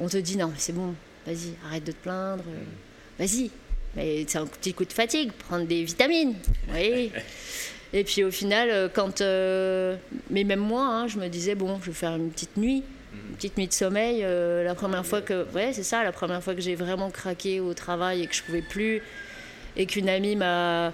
on 0.00 0.08
te 0.08 0.16
dit 0.16 0.38
non 0.38 0.46
mais 0.46 0.56
c'est 0.56 0.72
bon, 0.72 0.94
vas-y, 1.26 1.52
arrête 1.66 1.84
de 1.84 1.92
te 1.92 2.02
plaindre, 2.02 2.44
vas-y. 3.18 3.50
Mais 3.96 4.24
c'est 4.26 4.38
un 4.38 4.46
petit 4.46 4.72
coup 4.72 4.84
de 4.84 4.92
fatigue, 4.92 5.32
prendre 5.32 5.66
des 5.66 5.84
vitamines. 5.84 6.34
Oui. 6.72 7.12
Et 7.92 8.04
puis 8.04 8.24
au 8.24 8.30
final, 8.30 8.90
quand. 8.92 9.20
mais 9.20 10.44
même 10.44 10.60
moi, 10.60 10.86
hein, 10.86 11.08
je 11.08 11.18
me 11.18 11.28
disais, 11.28 11.54
bon, 11.54 11.78
je 11.80 11.86
vais 11.86 11.92
faire 11.92 12.16
une 12.16 12.30
petite 12.30 12.56
nuit 12.56 12.82
une 13.28 13.36
petite 13.36 13.56
nuit 13.56 13.66
de 13.66 13.72
sommeil. 13.72 14.20
Euh, 14.22 14.64
la 14.64 14.74
première 14.74 15.04
fois 15.04 15.22
que, 15.22 15.46
ouais, 15.52 15.72
c'est 15.72 15.82
ça, 15.82 16.04
la 16.04 16.12
première 16.12 16.42
fois 16.42 16.54
que 16.54 16.60
j'ai 16.60 16.74
vraiment 16.74 17.10
craqué 17.10 17.60
au 17.60 17.74
travail 17.74 18.22
et 18.22 18.26
que 18.26 18.34
je 18.34 18.42
pouvais 18.42 18.62
plus, 18.62 19.02
et 19.76 19.86
qu'une 19.86 20.08
amie 20.08 20.36
m'a 20.36 20.92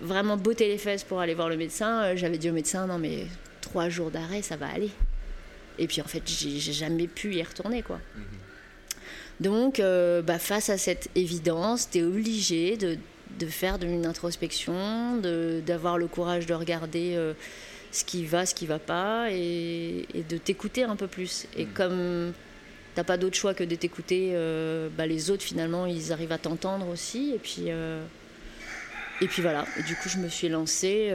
vraiment 0.00 0.36
botté 0.36 0.68
les 0.68 0.78
fesses 0.78 1.04
pour 1.04 1.20
aller 1.20 1.34
voir 1.34 1.48
le 1.48 1.56
médecin, 1.56 2.02
euh, 2.02 2.16
j'avais 2.16 2.38
dit 2.38 2.50
au 2.50 2.52
médecin 2.52 2.86
non 2.86 2.98
mais 2.98 3.26
trois 3.60 3.88
jours 3.88 4.10
d'arrêt 4.10 4.42
ça 4.42 4.56
va 4.56 4.66
aller. 4.66 4.90
Et 5.78 5.86
puis 5.86 6.00
en 6.02 6.04
fait 6.04 6.22
j'ai 6.26 6.72
jamais 6.72 7.06
pu 7.06 7.34
y 7.34 7.42
retourner 7.42 7.82
quoi. 7.82 7.98
Donc, 9.40 9.78
euh, 9.78 10.20
bah, 10.20 10.40
face 10.40 10.68
à 10.68 10.76
cette 10.76 11.10
évidence, 11.14 11.88
tu 11.90 11.98
es 11.98 12.02
obligé 12.02 12.76
de, 12.76 12.98
de, 13.38 13.46
faire 13.46 13.78
de 13.78 13.86
une 13.86 14.06
introspection, 14.06 15.16
d'avoir 15.66 15.98
le 15.98 16.06
courage 16.06 16.46
de 16.46 16.54
regarder 16.54 17.14
euh, 17.16 17.34
ce 17.92 18.04
qui 18.04 18.24
va, 18.24 18.46
ce 18.46 18.54
qui 18.54 18.66
va 18.66 18.78
pas, 18.78 19.28
et, 19.30 20.06
de 20.28 20.36
t'écouter 20.36 20.84
un 20.84 20.96
peu 20.96 21.06
plus. 21.06 21.46
Et 21.56 21.66
mm. 21.66 21.72
comme 21.74 22.32
t'as 22.94 23.04
pas 23.04 23.16
d'autre 23.16 23.36
choix 23.36 23.54
que 23.54 23.64
de 23.64 23.74
t'écouter, 23.74 24.30
euh, 24.32 24.88
bah, 24.96 25.06
les 25.06 25.30
autres 25.30 25.42
finalement, 25.42 25.86
ils 25.86 26.12
arrivent 26.12 26.32
à 26.32 26.38
t'entendre 26.38 26.88
aussi. 26.88 27.32
Et 27.34 27.38
puis, 27.38 27.68
et 29.20 29.26
puis 29.26 29.42
voilà. 29.42 29.64
du 29.86 29.94
coup, 29.96 30.08
je 30.08 30.18
me 30.18 30.28
suis 30.28 30.48
lancée. 30.48 31.10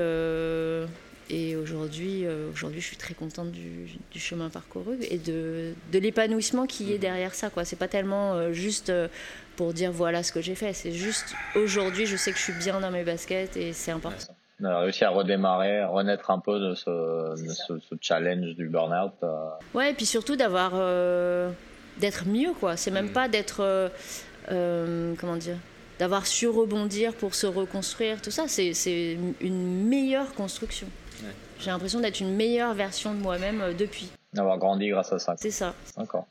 Et 1.30 1.56
aujourd'hui, 1.56 2.26
euh, 2.26 2.52
aujourd'hui, 2.52 2.82
je 2.82 2.88
suis 2.88 2.98
très 2.98 3.14
contente 3.14 3.52
du, 3.52 3.88
chemin 4.16 4.50
parcouru 4.50 4.98
et 5.10 5.18
de, 5.18 5.74
de 5.92 6.00
l'épanouissement 6.00 6.66
qui 6.66 6.92
est 6.92 6.96
mhm. 6.96 7.02
derrière 7.02 7.34
ça. 7.34 7.50
Ce 7.50 7.76
n'est 7.76 7.80
pas 7.80 7.88
tellement 7.88 8.34
euh, 8.34 8.52
juste 8.52 8.90
euh, 8.90 9.08
pour 9.56 9.74
dire 9.74 9.92
voilà 9.92 10.24
ce 10.24 10.32
que 10.32 10.42
j'ai 10.42 10.56
fait. 10.56 10.74
C'est 10.74 10.92
juste 10.92 11.36
aujourd'hui, 11.56 12.06
je 12.06 12.18
sais 12.18 12.32
que 12.32 12.38
je 12.38 12.44
suis 12.44 12.54
bien 12.54 12.80
dans 12.80 12.92
mes 12.92 13.04
baskets 13.04 13.56
et 13.56 13.74
c'est 13.74 13.92
important. 13.92 14.34
On 14.62 14.66
a 14.66 14.80
réussi 14.80 15.04
à 15.04 15.10
redémarrer, 15.10 15.84
renaître 15.86 16.30
un 16.30 16.40
peu 16.40 16.60
de 16.60 16.76
ce, 16.76 17.34
ce, 17.58 17.96
challenge 18.00 18.56
du 18.56 18.70
burn-out. 18.70 19.14
Ouais, 19.74 19.92
et 19.92 19.94
puis 19.94 20.06
surtout 20.06 20.36
d'avoir. 20.36 20.72
d'être 21.98 22.28
mieux, 22.28 22.54
quoi. 22.60 22.78
C'est 22.78 22.92
même 22.92 23.08
mhm. 23.08 23.14
pas 23.14 23.28
d'être. 23.28 23.92
comment 24.48 25.38
dire 25.38 25.58
D'avoir 26.00 26.26
su 26.28 26.48
rebondir 26.48 27.14
pour 27.14 27.34
se 27.34 27.48
reconstruire, 27.48 28.22
tout 28.22 28.32
ça. 28.32 28.46
C'est 28.48 29.18
une 29.42 29.88
meilleure 29.88 30.34
construction. 30.34 30.88
J'ai 31.64 31.72
l'impression 31.72 32.02
d'être 32.02 32.20
une 32.20 32.36
meilleure 32.36 32.74
version 32.74 33.14
de 33.14 33.20
moi-même 33.20 33.62
euh, 33.62 33.74
depuis. 33.74 34.12
D'avoir 34.34 34.58
grandi 34.58 34.90
grâce 34.90 35.14
à 35.14 35.20
ça. 35.20 35.36
C'est 35.38 35.52
ça. 35.52 35.74
D'accord. 35.96 36.28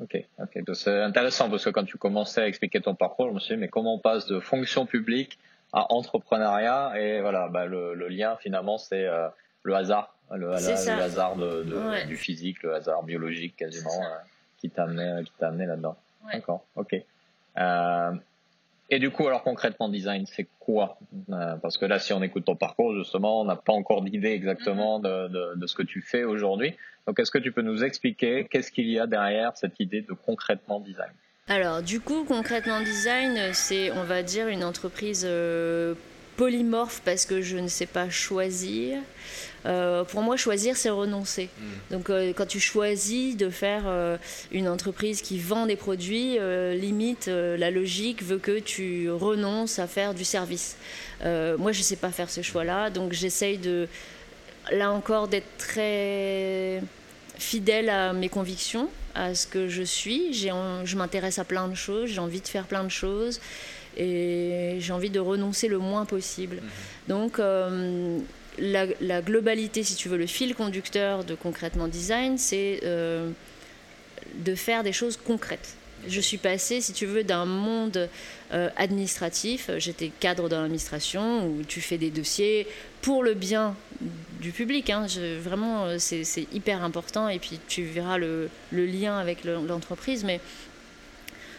Ok, 0.00 0.22
ok. 0.38 0.74
C'est 0.74 1.02
intéressant 1.02 1.48
parce 1.48 1.64
que 1.64 1.70
quand 1.70 1.84
tu 1.84 1.96
commençais 1.96 2.42
à 2.42 2.48
expliquer 2.48 2.80
ton 2.80 2.94
parcours, 2.94 3.28
je 3.28 3.34
me 3.34 3.40
suis 3.40 3.54
dit 3.54 3.60
mais 3.60 3.68
comment 3.68 3.94
on 3.94 3.98
passe 3.98 4.26
de 4.26 4.40
fonction 4.40 4.84
publique 4.84 5.38
à 5.72 5.92
entrepreneuriat 5.92 6.92
et 6.98 7.20
voilà, 7.20 7.48
bah, 7.48 7.66
le, 7.66 7.94
lien 8.08 8.36
finalement 8.36 8.78
c'est 8.78 9.06
euh, 9.06 9.28
le 9.62 9.74
hasard, 9.74 10.14
le, 10.30 10.50
hasard 10.52 11.36
de, 11.36 12.06
du 12.06 12.16
physique, 12.16 12.62
le 12.62 12.74
hasard 12.74 13.02
biologique 13.02 13.56
quasiment 13.56 14.02
euh, 14.02 14.16
qui 14.58 14.70
t'a 14.70 14.84
amené, 14.84 15.24
amené 15.40 15.66
là-dedans. 15.66 15.96
D'accord. 16.32 16.64
Ok. 16.76 16.94
Et 18.88 18.98
du 19.00 19.10
coup, 19.10 19.26
alors 19.26 19.42
concrètement, 19.42 19.88
design, 19.88 20.26
c'est 20.26 20.46
quoi? 20.60 20.98
Euh, 21.30 21.56
Parce 21.56 21.76
que 21.76 21.84
là, 21.84 21.98
si 21.98 22.12
on 22.12 22.22
écoute 22.22 22.44
ton 22.44 22.54
parcours, 22.54 22.94
justement, 22.94 23.40
on 23.40 23.44
n'a 23.44 23.56
pas 23.56 23.72
encore 23.72 24.02
d'idée 24.02 24.30
exactement 24.30 25.00
de, 25.00 25.28
de, 25.28 25.54
de, 25.56 25.66
ce 25.66 25.74
que 25.74 25.82
tu 25.82 26.02
fais 26.02 26.22
aujourd'hui. 26.22 26.74
Donc, 27.06 27.18
est-ce 27.18 27.32
que 27.32 27.38
tu 27.38 27.50
peux 27.50 27.62
nous 27.62 27.82
expliquer 27.82 28.46
qu'est-ce 28.48 28.70
qu'il 28.70 28.88
y 28.88 29.00
a 29.00 29.06
derrière 29.06 29.56
cette 29.56 29.80
idée 29.80 30.02
de 30.02 30.12
concrètement 30.12 30.78
design? 30.78 31.10
Alors, 31.48 31.82
du 31.82 32.00
coup, 32.00 32.24
concrètement 32.24 32.80
design, 32.80 33.52
c'est, 33.52 33.90
on 33.92 34.04
va 34.04 34.22
dire, 34.22 34.48
une 34.48 34.62
entreprise 34.64 35.24
euh, 35.28 35.94
polymorphe 36.36 37.00
parce 37.04 37.26
que 37.26 37.40
je 37.40 37.56
ne 37.56 37.68
sais 37.68 37.86
pas 37.86 38.10
choisir. 38.10 38.98
Euh, 39.66 40.04
pour 40.04 40.22
moi, 40.22 40.36
choisir, 40.36 40.76
c'est 40.76 40.90
renoncer. 40.90 41.48
Mm. 41.58 41.64
Donc, 41.90 42.10
euh, 42.10 42.32
quand 42.34 42.46
tu 42.46 42.60
choisis 42.60 43.36
de 43.36 43.50
faire 43.50 43.84
euh, 43.86 44.16
une 44.52 44.68
entreprise 44.68 45.22
qui 45.22 45.38
vend 45.38 45.66
des 45.66 45.76
produits, 45.76 46.38
limite, 46.74 47.26
la 47.28 47.70
logique 47.70 48.22
veut 48.22 48.38
que 48.38 48.58
tu 48.58 49.10
renonces 49.10 49.78
à 49.78 49.86
faire 49.86 50.14
du 50.14 50.24
service. 50.24 50.76
moi, 51.22 51.72
je 51.72 51.78
ne 51.78 51.84
sais 51.84 51.96
pas 51.96 52.10
faire 52.10 52.30
ce 52.30 52.42
choix-là, 52.42 52.90
donc 52.90 53.12
j'essaye 53.12 53.58
de, 53.58 53.88
là 54.70 54.92
encore, 54.92 55.28
d'être 55.28 55.56
très 55.58 56.82
fidèle 57.38 57.88
à 57.90 58.12
mes 58.12 58.28
convictions, 58.28 58.88
à 59.14 59.34
ce 59.34 59.46
que 59.46 59.68
je 59.68 59.82
suis. 59.82 60.32
Je 60.32 60.96
m'intéresse 60.96 61.38
à 61.38 61.44
plein 61.44 61.68
de 61.68 61.74
choses, 61.74 62.10
j'ai 62.10 62.20
envie 62.20 62.40
de 62.40 62.48
faire 62.48 62.66
plein 62.66 62.84
de 62.84 62.90
choses 62.90 63.40
et 63.96 64.76
j'ai 64.80 64.92
envie 64.92 65.10
de 65.10 65.20
renoncer 65.20 65.68
le 65.68 65.78
moins 65.78 66.04
possible. 66.04 66.56
Mm-hmm. 66.56 67.08
Donc, 67.08 67.40
la, 68.58 69.22
globalité, 69.22 69.82
si 69.82 69.94
tu 69.94 70.08
veux, 70.08 70.16
le 70.16 70.26
fil 70.26 70.54
conducteur 70.54 71.24
de 71.24 71.34
concrètement 71.34 71.88
design, 71.88 72.38
c'est 72.38 72.80
euh, 72.84 73.30
de 74.34 74.54
faire 74.54 74.82
des 74.82 74.92
choses 74.92 75.16
concrètes. 75.16 75.76
Je 76.06 76.20
suis 76.20 76.36
passée, 76.36 76.80
si 76.80 76.92
tu 76.92 77.06
veux, 77.06 77.24
d'un 77.24 77.46
monde 77.46 78.08
euh, 78.52 78.68
administratif. 78.76 79.70
J'étais 79.78 80.12
cadre 80.20 80.48
dans 80.48 80.60
l'administration 80.60 81.48
où 81.48 81.62
tu 81.66 81.80
fais 81.80 81.98
des 81.98 82.10
dossiers 82.10 82.66
pour 83.02 83.24
le 83.24 83.34
bien 83.34 83.74
du 84.40 84.52
public. 84.52 84.90
Hein. 84.90 85.06
vraiment, 85.40 85.86
euh, 85.86 85.96
c'est 85.98 86.46
hyper 86.52 86.84
important. 86.84 87.28
Et 87.28 87.38
puis, 87.38 87.58
tu 87.66 87.82
verras 87.82 88.18
le, 88.18 88.50
le 88.70 88.86
lien 88.86 89.18
avec 89.18 89.44
l'entreprise. 89.44 90.22
Mais 90.22 90.40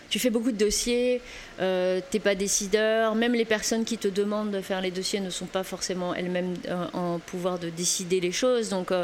tu 0.09 0.19
fais 0.19 0.29
beaucoup 0.29 0.51
de 0.51 0.57
dossiers, 0.57 1.21
euh, 1.59 1.99
t'es 2.09 2.19
pas 2.19 2.35
décideur, 2.35 3.15
même 3.15 3.33
les 3.33 3.45
personnes 3.45 3.85
qui 3.85 3.97
te 3.97 4.07
demandent 4.07 4.51
de 4.51 4.61
faire 4.61 4.81
les 4.81 4.91
dossiers 4.91 5.19
ne 5.19 5.29
sont 5.29 5.45
pas 5.45 5.63
forcément 5.63 6.13
elles-mêmes 6.13 6.55
euh, 6.67 6.85
en 6.93 7.19
pouvoir 7.19 7.59
de 7.59 7.69
décider 7.69 8.19
les 8.19 8.31
choses. 8.31 8.69
Donc 8.69 8.91
euh, 8.91 9.03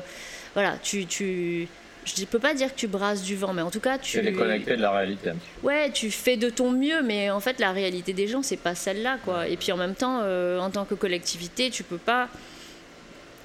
voilà, 0.53 0.77
tu, 0.81 1.05
tu, 1.05 1.67
je 2.05 2.21
ne 2.21 2.25
peux 2.25 2.39
pas 2.39 2.53
dire 2.53 2.73
que 2.73 2.79
tu 2.79 2.87
brasses 2.87 3.23
du 3.23 3.35
vent, 3.35 3.53
mais 3.53 3.61
en 3.61 3.71
tout 3.71 3.79
cas, 3.79 3.97
tu. 3.97 4.17
es 4.17 4.21
déconnecté 4.21 4.75
de 4.75 4.81
la 4.81 4.91
réalité. 4.91 5.31
Ouais, 5.61 5.91
tu 5.91 6.11
fais 6.11 6.37
de 6.37 6.49
ton 6.49 6.71
mieux, 6.71 7.01
mais 7.01 7.29
en 7.29 7.39
fait, 7.39 7.59
la 7.59 7.71
réalité 7.71 8.13
des 8.13 8.27
gens, 8.27 8.41
c'est 8.41 8.57
pas 8.57 8.75
celle-là, 8.75 9.17
quoi. 9.25 9.47
Et 9.47 9.57
puis 9.57 9.71
en 9.71 9.77
même 9.77 9.95
temps, 9.95 10.19
euh, 10.21 10.59
en 10.59 10.69
tant 10.69 10.85
que 10.85 10.95
collectivité, 10.95 11.69
tu 11.69 11.83
peux 11.83 11.97
pas 11.97 12.29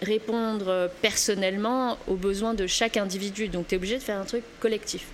répondre 0.00 0.88
personnellement 1.02 1.98
aux 2.06 2.14
besoins 2.14 2.54
de 2.54 2.68
chaque 2.68 2.96
individu. 2.96 3.48
Donc, 3.48 3.66
tu 3.66 3.74
es 3.74 3.78
obligé 3.78 3.96
de 3.96 4.02
faire 4.02 4.20
un 4.20 4.24
truc 4.24 4.44
collectif. 4.60 5.06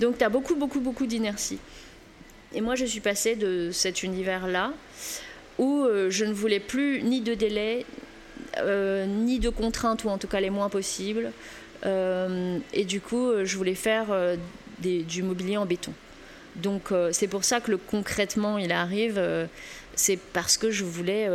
Donc, 0.00 0.18
tu 0.18 0.24
as 0.24 0.30
beaucoup, 0.30 0.56
beaucoup, 0.56 0.80
beaucoup 0.80 1.06
d'inertie. 1.06 1.58
Et 2.54 2.60
moi, 2.60 2.74
je 2.74 2.84
suis 2.84 3.00
passée 3.00 3.36
de 3.36 3.70
cet 3.70 4.02
univers-là 4.02 4.72
où 5.58 5.84
euh, 5.84 6.10
je 6.10 6.24
ne 6.24 6.32
voulais 6.32 6.58
plus 6.58 7.02
ni 7.02 7.20
de 7.20 7.34
délai, 7.34 7.84
euh, 8.58 9.06
ni 9.06 9.38
de 9.38 9.50
contraintes, 9.50 10.04
ou 10.04 10.08
en 10.08 10.18
tout 10.18 10.26
cas 10.26 10.40
les 10.40 10.50
moins 10.50 10.70
possibles. 10.70 11.32
Euh, 11.84 12.58
et 12.72 12.84
du 12.84 13.00
coup, 13.00 13.30
je 13.44 13.56
voulais 13.56 13.74
faire 13.74 14.06
du 14.78 15.22
mobilier 15.22 15.58
en 15.58 15.66
béton. 15.66 15.92
Donc 16.56 16.92
c'est 17.12 17.28
pour 17.28 17.44
ça 17.44 17.60
que 17.60 17.70
le 17.70 17.76
concrètement 17.76 18.58
il 18.58 18.72
arrive, 18.72 19.22
c'est 19.94 20.18
parce 20.18 20.58
que 20.58 20.70
je 20.70 20.84
voulais 20.84 21.30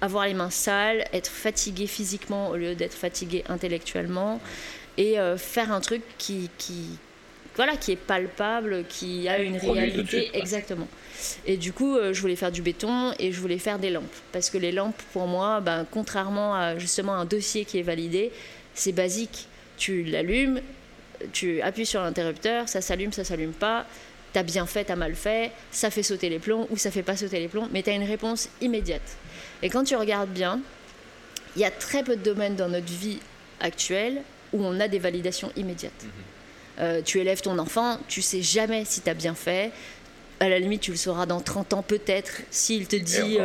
avoir 0.00 0.26
les 0.26 0.34
mains 0.34 0.50
sales, 0.50 1.04
être 1.12 1.28
fatiguée 1.30 1.88
physiquement 1.88 2.50
au 2.50 2.56
lieu 2.56 2.74
d'être 2.74 2.94
fatiguée 2.94 3.44
intellectuellement, 3.48 4.40
et 4.96 5.16
faire 5.36 5.72
un 5.72 5.80
truc 5.80 6.02
qui, 6.16 6.48
qui, 6.58 6.98
voilà, 7.60 7.76
qui 7.76 7.92
est 7.92 7.96
palpable, 7.96 8.86
qui 8.88 9.28
a 9.28 9.38
une 9.38 9.58
réalité. 9.58 10.30
exactement. 10.32 10.88
Et 11.44 11.58
du 11.58 11.74
coup, 11.74 11.94
euh, 11.94 12.14
je 12.14 12.20
voulais 12.22 12.34
faire 12.34 12.50
du 12.50 12.62
béton 12.62 13.12
et 13.18 13.32
je 13.32 13.38
voulais 13.38 13.58
faire 13.58 13.78
des 13.78 13.90
lampes. 13.90 14.16
Parce 14.32 14.48
que 14.48 14.56
les 14.56 14.72
lampes, 14.72 15.02
pour 15.12 15.26
moi, 15.26 15.60
ben, 15.60 15.86
contrairement 15.90 16.54
à 16.54 16.78
justement 16.78 17.12
un 17.12 17.26
dossier 17.26 17.66
qui 17.66 17.78
est 17.78 17.82
validé, 17.82 18.32
c'est 18.72 18.92
basique. 18.92 19.46
Tu 19.76 20.04
l'allumes, 20.04 20.62
tu 21.34 21.60
appuies 21.60 21.84
sur 21.84 22.00
l'interrupteur, 22.00 22.66
ça 22.66 22.80
s'allume, 22.80 23.12
ça 23.12 23.24
s'allume 23.24 23.52
pas. 23.52 23.84
T'as 24.32 24.42
bien 24.42 24.64
fait, 24.64 24.84
t'as 24.84 24.96
mal 24.96 25.14
fait, 25.14 25.52
ça 25.70 25.90
fait 25.90 26.02
sauter 26.02 26.30
les 26.30 26.38
plombs 26.38 26.66
ou 26.70 26.78
ça 26.78 26.90
fait 26.90 27.02
pas 27.02 27.18
sauter 27.18 27.40
les 27.40 27.48
plombs, 27.48 27.68
mais 27.72 27.82
t'as 27.82 27.92
une 27.92 28.04
réponse 28.04 28.48
immédiate. 28.62 29.18
Et 29.62 29.68
quand 29.68 29.84
tu 29.84 29.96
regardes 29.96 30.30
bien, 30.30 30.60
il 31.56 31.60
y 31.60 31.66
a 31.66 31.70
très 31.70 32.02
peu 32.04 32.16
de 32.16 32.22
domaines 32.22 32.56
dans 32.56 32.70
notre 32.70 32.90
vie 32.90 33.18
actuelle 33.60 34.22
où 34.54 34.64
on 34.64 34.80
a 34.80 34.88
des 34.88 34.98
validations 34.98 35.52
immédiates. 35.56 36.04
Mhm. 36.04 36.39
Euh, 36.78 37.02
tu 37.02 37.18
élèves 37.20 37.40
ton 37.40 37.58
enfant, 37.58 37.98
tu 38.08 38.22
sais 38.22 38.42
jamais 38.42 38.84
si 38.84 39.00
tu 39.00 39.10
as 39.10 39.14
bien 39.14 39.34
fait. 39.34 39.72
À 40.42 40.48
la 40.48 40.58
limite, 40.58 40.80
tu 40.80 40.90
le 40.90 40.96
sauras 40.96 41.26
dans 41.26 41.40
30 41.40 41.74
ans 41.74 41.82
peut-être, 41.82 42.40
s'il 42.50 42.86
te 42.86 42.96
dit, 42.96 43.36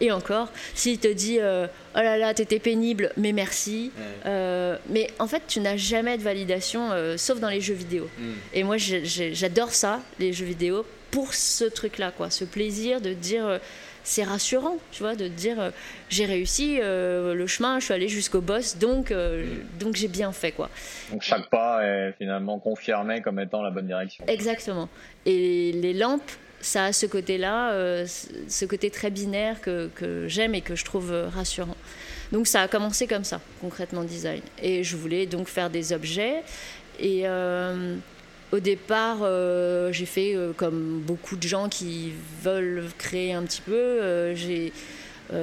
et 0.00 0.10
encore, 0.10 0.48
euh, 0.48 0.58
s'il 0.74 0.98
te 0.98 1.06
dit, 1.06 1.38
euh, 1.38 1.68
oh 1.94 2.00
là 2.00 2.18
là, 2.18 2.34
t'étais 2.34 2.58
pénible, 2.58 3.12
mais 3.16 3.30
merci. 3.32 3.92
mais 4.24 5.10
en 5.20 5.28
fait, 5.28 5.42
tu 5.46 5.60
n'as 5.60 5.76
jamais 5.76 6.18
de 6.18 6.22
validation, 6.22 6.90
sauf 7.16 7.38
dans 7.38 7.50
les 7.50 7.60
jeux 7.60 7.74
vidéo. 7.74 8.10
Mm. 8.18 8.32
Et 8.54 8.64
moi, 8.64 8.76
j'adore 8.78 9.72
ça, 9.72 10.00
les 10.18 10.32
jeux 10.32 10.46
vidéo, 10.46 10.84
pour 11.10 11.34
ce 11.34 11.64
truc-là, 11.64 12.12
quoi, 12.16 12.30
ce 12.30 12.44
plaisir 12.44 13.00
de 13.00 13.12
dire 13.12 13.60
c'est 14.02 14.24
rassurant, 14.24 14.76
tu 14.90 15.02
vois, 15.02 15.14
de 15.14 15.28
dire 15.28 15.60
euh, 15.60 15.70
j'ai 16.08 16.24
réussi 16.24 16.78
euh, 16.80 17.34
le 17.34 17.46
chemin, 17.46 17.78
je 17.78 17.86
suis 17.86 17.94
allé 17.94 18.08
jusqu'au 18.08 18.40
boss, 18.40 18.76
donc 18.76 19.10
euh, 19.10 19.44
donc 19.78 19.94
j'ai 19.96 20.08
bien 20.08 20.32
fait 20.32 20.52
quoi. 20.52 20.70
Donc 21.10 21.22
chaque 21.22 21.48
pas 21.50 21.84
est 21.84 22.12
finalement 22.18 22.58
confirmé 22.58 23.20
comme 23.20 23.38
étant 23.38 23.62
la 23.62 23.70
bonne 23.70 23.86
direction. 23.86 24.24
Exactement. 24.26 24.88
Et 25.26 25.72
les 25.72 25.92
lampes, 25.92 26.30
ça 26.60 26.86
a 26.86 26.92
ce 26.92 27.06
côté-là, 27.06 28.04
ce 28.06 28.64
côté 28.66 28.90
très 28.90 29.10
binaire 29.10 29.60
que, 29.60 29.88
que 29.94 30.28
j'aime 30.28 30.54
et 30.54 30.60
que 30.60 30.74
je 30.74 30.84
trouve 30.84 31.12
rassurant. 31.34 31.76
Donc 32.32 32.46
ça 32.46 32.62
a 32.62 32.68
commencé 32.68 33.06
comme 33.06 33.24
ça, 33.24 33.40
concrètement 33.60 34.04
design. 34.04 34.42
Et 34.62 34.84
je 34.84 34.96
voulais 34.96 35.26
donc 35.26 35.48
faire 35.48 35.70
des 35.70 35.92
objets 35.92 36.42
et 36.98 37.24
au 38.52 38.58
départ, 38.58 39.18
euh, 39.22 39.92
j'ai 39.92 40.06
fait 40.06 40.34
euh, 40.34 40.52
comme 40.52 41.00
beaucoup 41.00 41.36
de 41.36 41.46
gens 41.46 41.68
qui 41.68 42.12
veulent 42.42 42.84
créer 42.98 43.32
un 43.32 43.44
petit 43.44 43.60
peu. 43.60 43.72
Euh, 43.72 44.34
j'ai 44.34 44.72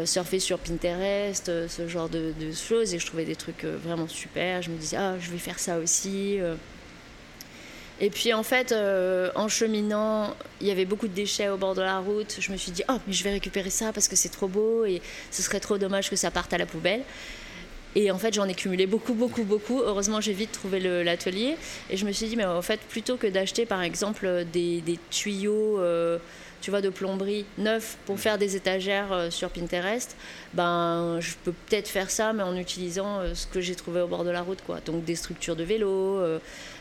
surfé 0.03 0.41
sur 0.41 0.59
Pinterest, 0.59 1.49
ce 1.69 1.87
genre 1.87 2.09
de, 2.09 2.33
choses, 2.51 2.93
et 2.93 2.99
je 2.99 3.05
trouvais 3.05 3.23
des 3.23 3.37
trucs 3.37 3.63
vraiment 3.63 4.09
super. 4.09 4.61
Je 4.61 4.69
me 4.69 4.75
disais, 4.75 4.97
ah, 4.97 5.15
je 5.17 5.31
vais 5.31 5.37
faire 5.37 5.59
ça 5.59 5.77
aussi. 5.77 6.39
Et 8.01 8.09
puis 8.09 8.33
en 8.33 8.43
fait, 8.43 8.75
en 9.33 9.47
cheminant, 9.47 10.35
il 10.59 10.67
y 10.67 10.71
avait 10.71 10.83
beaucoup 10.83 11.07
de 11.07 11.13
déchets 11.13 11.47
au 11.47 11.55
bord 11.55 11.73
de 11.73 11.83
la 11.83 11.99
route. 11.99 12.35
Je 12.37 12.51
me 12.51 12.57
suis 12.57 12.73
dit, 12.73 12.83
oh, 12.89 12.97
mais 13.07 13.13
je 13.13 13.23
vais 13.23 13.31
récupérer 13.31 13.69
ça 13.69 13.93
parce 13.93 14.09
que 14.09 14.17
c'est 14.17 14.27
trop 14.27 14.49
beau 14.49 14.83
et 14.83 15.01
ce 15.31 15.41
serait 15.41 15.61
trop 15.61 15.77
dommage 15.77 16.09
que 16.09 16.17
ça 16.17 16.31
parte 16.31 16.51
à 16.51 16.57
la 16.57 16.65
poubelle. 16.65 17.03
Et 17.95 18.11
en 18.11 18.17
fait, 18.17 18.33
j'en 18.33 18.47
ai 18.47 18.53
cumulé 18.53 18.85
beaucoup, 18.85 19.13
beaucoup, 19.13 19.43
beaucoup. 19.43 19.81
Heureusement, 19.81 20.21
j'ai 20.21 20.33
vite 20.33 20.51
trouvé 20.51 20.79
l'atelier. 21.03 21.55
Et 21.89 21.97
je 21.97 22.05
me 22.05 22.11
suis 22.11 22.27
dit, 22.27 22.35
mais 22.35 22.45
en 22.45 22.61
fait, 22.61 22.79
plutôt 22.81 23.17
que 23.17 23.27
d'acheter, 23.27 23.65
par 23.65 23.81
exemple, 23.81 24.45
des, 24.51 24.99
tuyaux, 25.09 25.79
euh, 25.79 26.19
tu 26.61 26.69
vois, 26.69 26.81
de 26.81 26.89
plomberie 26.89 27.45
neufs 27.57 27.97
pour 28.05 28.19
faire 28.19 28.37
des 28.37 28.55
étagères 28.55 29.11
euh, 29.11 29.29
sur 29.31 29.49
Pinterest, 29.49 30.15
ben, 30.53 31.17
je 31.19 31.33
peux 31.43 31.53
peut-être 31.53 31.87
faire 31.87 32.11
ça, 32.11 32.33
mais 32.33 32.43
en 32.43 32.55
utilisant 32.55 33.21
ce 33.33 33.47
que 33.47 33.61
j'ai 33.61 33.75
trouvé 33.75 34.01
au 34.01 34.07
bord 34.07 34.23
de 34.23 34.31
la 34.31 34.41
route, 34.41 34.59
quoi. 34.65 34.79
Donc, 34.85 35.03
des 35.03 35.15
structures 35.15 35.55
de 35.55 35.63
vélo 35.63 36.21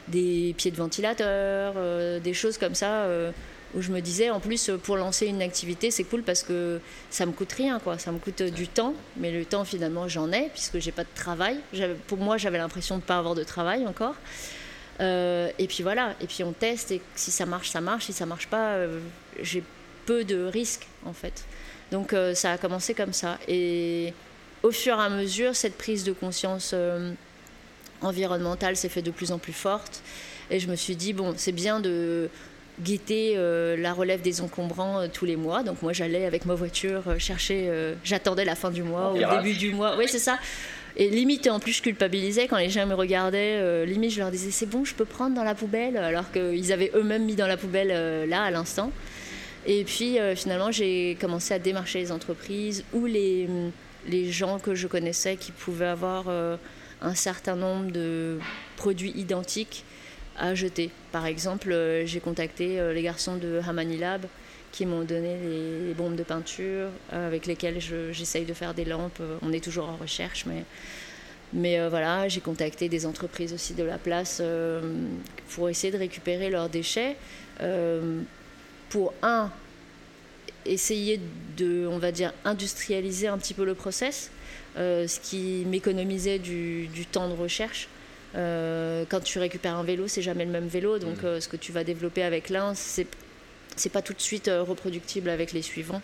des 0.08 0.54
pieds 0.56 0.70
de 0.70 0.76
ventilateur, 0.76 1.74
euh, 1.76 2.20
des 2.20 2.34
choses 2.34 2.58
comme 2.58 2.74
ça 2.74 3.04
euh, 3.04 3.32
où 3.76 3.82
je 3.82 3.92
me 3.92 4.00
disais 4.00 4.30
en 4.30 4.40
plus 4.40 4.70
pour 4.82 4.96
lancer 4.96 5.26
une 5.26 5.42
activité 5.42 5.90
c'est 5.90 6.04
cool 6.04 6.22
parce 6.22 6.42
que 6.42 6.80
ça 7.10 7.26
me 7.26 7.32
coûte 7.32 7.52
rien 7.52 7.78
quoi. 7.78 7.98
Ça 7.98 8.10
me 8.10 8.18
coûte 8.18 8.42
du 8.42 8.66
temps 8.66 8.94
mais 9.16 9.30
le 9.30 9.44
temps 9.44 9.64
finalement 9.64 10.08
j'en 10.08 10.32
ai 10.32 10.48
puisque 10.48 10.78
j'ai 10.78 10.92
pas 10.92 11.04
de 11.04 11.14
travail. 11.14 11.58
Pour 12.06 12.18
moi 12.18 12.38
j'avais 12.38 12.58
l'impression 12.58 12.96
de 12.96 13.02
pas 13.02 13.18
avoir 13.18 13.34
de 13.34 13.44
travail 13.44 13.86
encore. 13.86 14.14
Euh, 15.00 15.50
et 15.58 15.66
puis 15.66 15.82
voilà. 15.82 16.14
Et 16.22 16.26
puis 16.26 16.42
on 16.42 16.52
teste 16.52 16.90
et 16.90 17.02
si 17.14 17.30
ça 17.30 17.44
marche 17.44 17.70
ça 17.70 17.82
marche. 17.82 18.06
Si 18.06 18.12
ça 18.12 18.24
marche 18.24 18.46
pas 18.46 18.78
j'ai 19.40 19.62
peu 20.06 20.24
de 20.24 20.44
risques 20.44 20.86
en 21.04 21.12
fait. 21.12 21.44
Donc 21.92 22.14
ça 22.34 22.52
a 22.52 22.58
commencé 22.58 22.94
comme 22.94 23.12
ça. 23.12 23.38
Et 23.46 24.14
au 24.62 24.70
fur 24.70 24.96
et 24.98 25.02
à 25.02 25.10
mesure 25.10 25.54
cette 25.54 25.76
prise 25.76 26.02
de 26.02 26.12
conscience 26.12 26.74
environnementale 28.00 28.76
s'est 28.76 28.88
fait 28.88 29.02
de 29.02 29.10
plus 29.10 29.32
en 29.32 29.38
plus 29.38 29.52
forte. 29.52 30.02
Et 30.50 30.60
je 30.60 30.68
me 30.68 30.76
suis 30.76 30.96
dit, 30.96 31.12
bon, 31.12 31.34
c'est 31.36 31.52
bien 31.52 31.80
de 31.80 32.30
guetter 32.80 33.34
euh, 33.36 33.76
la 33.76 33.92
relève 33.92 34.20
des 34.20 34.40
encombrants 34.40 35.00
euh, 35.00 35.08
tous 35.12 35.24
les 35.24 35.36
mois. 35.36 35.62
Donc 35.62 35.82
moi, 35.82 35.92
j'allais 35.92 36.26
avec 36.26 36.44
ma 36.44 36.54
voiture 36.54 37.02
euh, 37.06 37.18
chercher, 37.18 37.70
j'attendais 38.04 38.44
la 38.44 38.54
fin 38.54 38.70
du 38.70 38.82
mois, 38.82 39.12
au 39.12 39.36
début 39.36 39.54
du 39.54 39.72
mois. 39.72 39.96
Oui, 39.96 40.06
c'est 40.08 40.18
ça. 40.18 40.38
Et 40.98 41.10
limite, 41.10 41.46
en 41.48 41.60
plus, 41.60 41.72
je 41.72 41.82
culpabilisais 41.82 42.46
quand 42.46 42.56
les 42.56 42.70
gens 42.70 42.86
me 42.86 42.94
regardaient. 42.94 43.84
limite, 43.84 44.12
je 44.12 44.20
leur 44.20 44.30
disais, 44.30 44.50
c'est 44.50 44.66
bon, 44.66 44.84
je 44.84 44.94
peux 44.94 45.04
prendre 45.04 45.34
dans 45.34 45.44
la 45.44 45.54
poubelle, 45.54 45.98
alors 45.98 46.32
qu'ils 46.32 46.72
avaient 46.72 46.90
eux-mêmes 46.94 47.24
mis 47.24 47.34
dans 47.34 47.46
la 47.46 47.58
poubelle 47.58 48.26
là, 48.26 48.44
à 48.44 48.50
l'instant. 48.50 48.90
Et 49.66 49.84
puis, 49.84 50.16
finalement, 50.36 50.70
j'ai 50.70 51.18
commencé 51.20 51.52
à 51.52 51.58
démarcher 51.58 51.98
les 51.98 52.12
entreprises 52.12 52.82
ou 52.94 53.04
les, 53.04 53.46
les 54.08 54.32
gens 54.32 54.58
que 54.58 54.74
je 54.74 54.86
connaissais 54.86 55.36
qui 55.36 55.52
pouvaient 55.52 55.84
avoir 55.84 56.30
un 57.02 57.14
certain 57.14 57.56
nombre 57.56 57.90
de 57.90 58.38
produits 58.76 59.12
identiques 59.16 59.84
à 60.38 60.54
jeter. 60.54 60.90
Par 61.12 61.26
exemple, 61.26 61.72
euh, 61.72 62.06
j'ai 62.06 62.20
contacté 62.20 62.78
euh, 62.78 62.92
les 62.92 63.02
garçons 63.02 63.36
de 63.36 63.60
Hamani 63.66 63.96
Lab 63.96 64.26
qui 64.72 64.84
m'ont 64.84 65.04
donné 65.04 65.36
les, 65.86 65.94
bombes 65.94 66.16
de 66.16 66.22
peinture 66.22 66.88
euh, 67.12 67.26
avec 67.26 67.46
lesquelles 67.46 67.80
j'essaye 68.12 68.44
de 68.44 68.52
faire 68.52 68.74
des 68.74 68.84
lampes. 68.84 69.22
On 69.40 69.52
est 69.52 69.64
toujours 69.64 69.88
en 69.88 69.96
recherche, 69.96 70.44
mais, 71.52 71.78
voilà, 71.88 72.28
j'ai 72.28 72.40
contacté 72.40 72.88
des 72.90 73.06
entreprises 73.06 73.54
aussi 73.54 73.72
de 73.72 73.82
la 73.82 73.96
place 73.96 74.42
pour 75.50 75.70
essayer 75.70 75.90
de 75.90 75.96
récupérer 75.96 76.50
leurs 76.50 76.68
déchets. 76.68 77.16
pour 78.90 79.14
un, 79.22 79.50
essayer 80.66 81.20
de, 81.56 81.86
on 81.90 81.98
va 81.98 82.12
dire, 82.12 82.34
industrialiser 82.44 83.28
un 83.28 83.38
petit 83.38 83.54
peu 83.54 83.64
le 83.64 83.74
process 83.74 84.30
ce 84.76 85.20
qui 85.20 85.64
m'économisait 85.66 86.38
du, 86.38 87.06
temps 87.10 87.30
de 87.30 87.34
recherche. 87.34 87.88
Euh, 88.36 89.04
quand 89.08 89.20
tu 89.20 89.38
récupères 89.38 89.76
un 89.76 89.84
vélo, 89.84 90.08
c'est 90.08 90.22
jamais 90.22 90.44
le 90.44 90.50
même 90.50 90.66
vélo, 90.66 90.98
donc 90.98 91.22
mmh. 91.22 91.26
euh, 91.26 91.40
ce 91.40 91.48
que 91.48 91.56
tu 91.56 91.72
vas 91.72 91.84
développer 91.84 92.22
avec 92.22 92.50
l'un, 92.50 92.74
c'est 92.74 93.06
c'est 93.76 93.90
pas 93.90 94.00
tout 94.00 94.14
de 94.14 94.20
suite 94.22 94.50
reproductible 94.50 95.28
avec 95.28 95.52
les 95.52 95.60
suivants. 95.60 96.00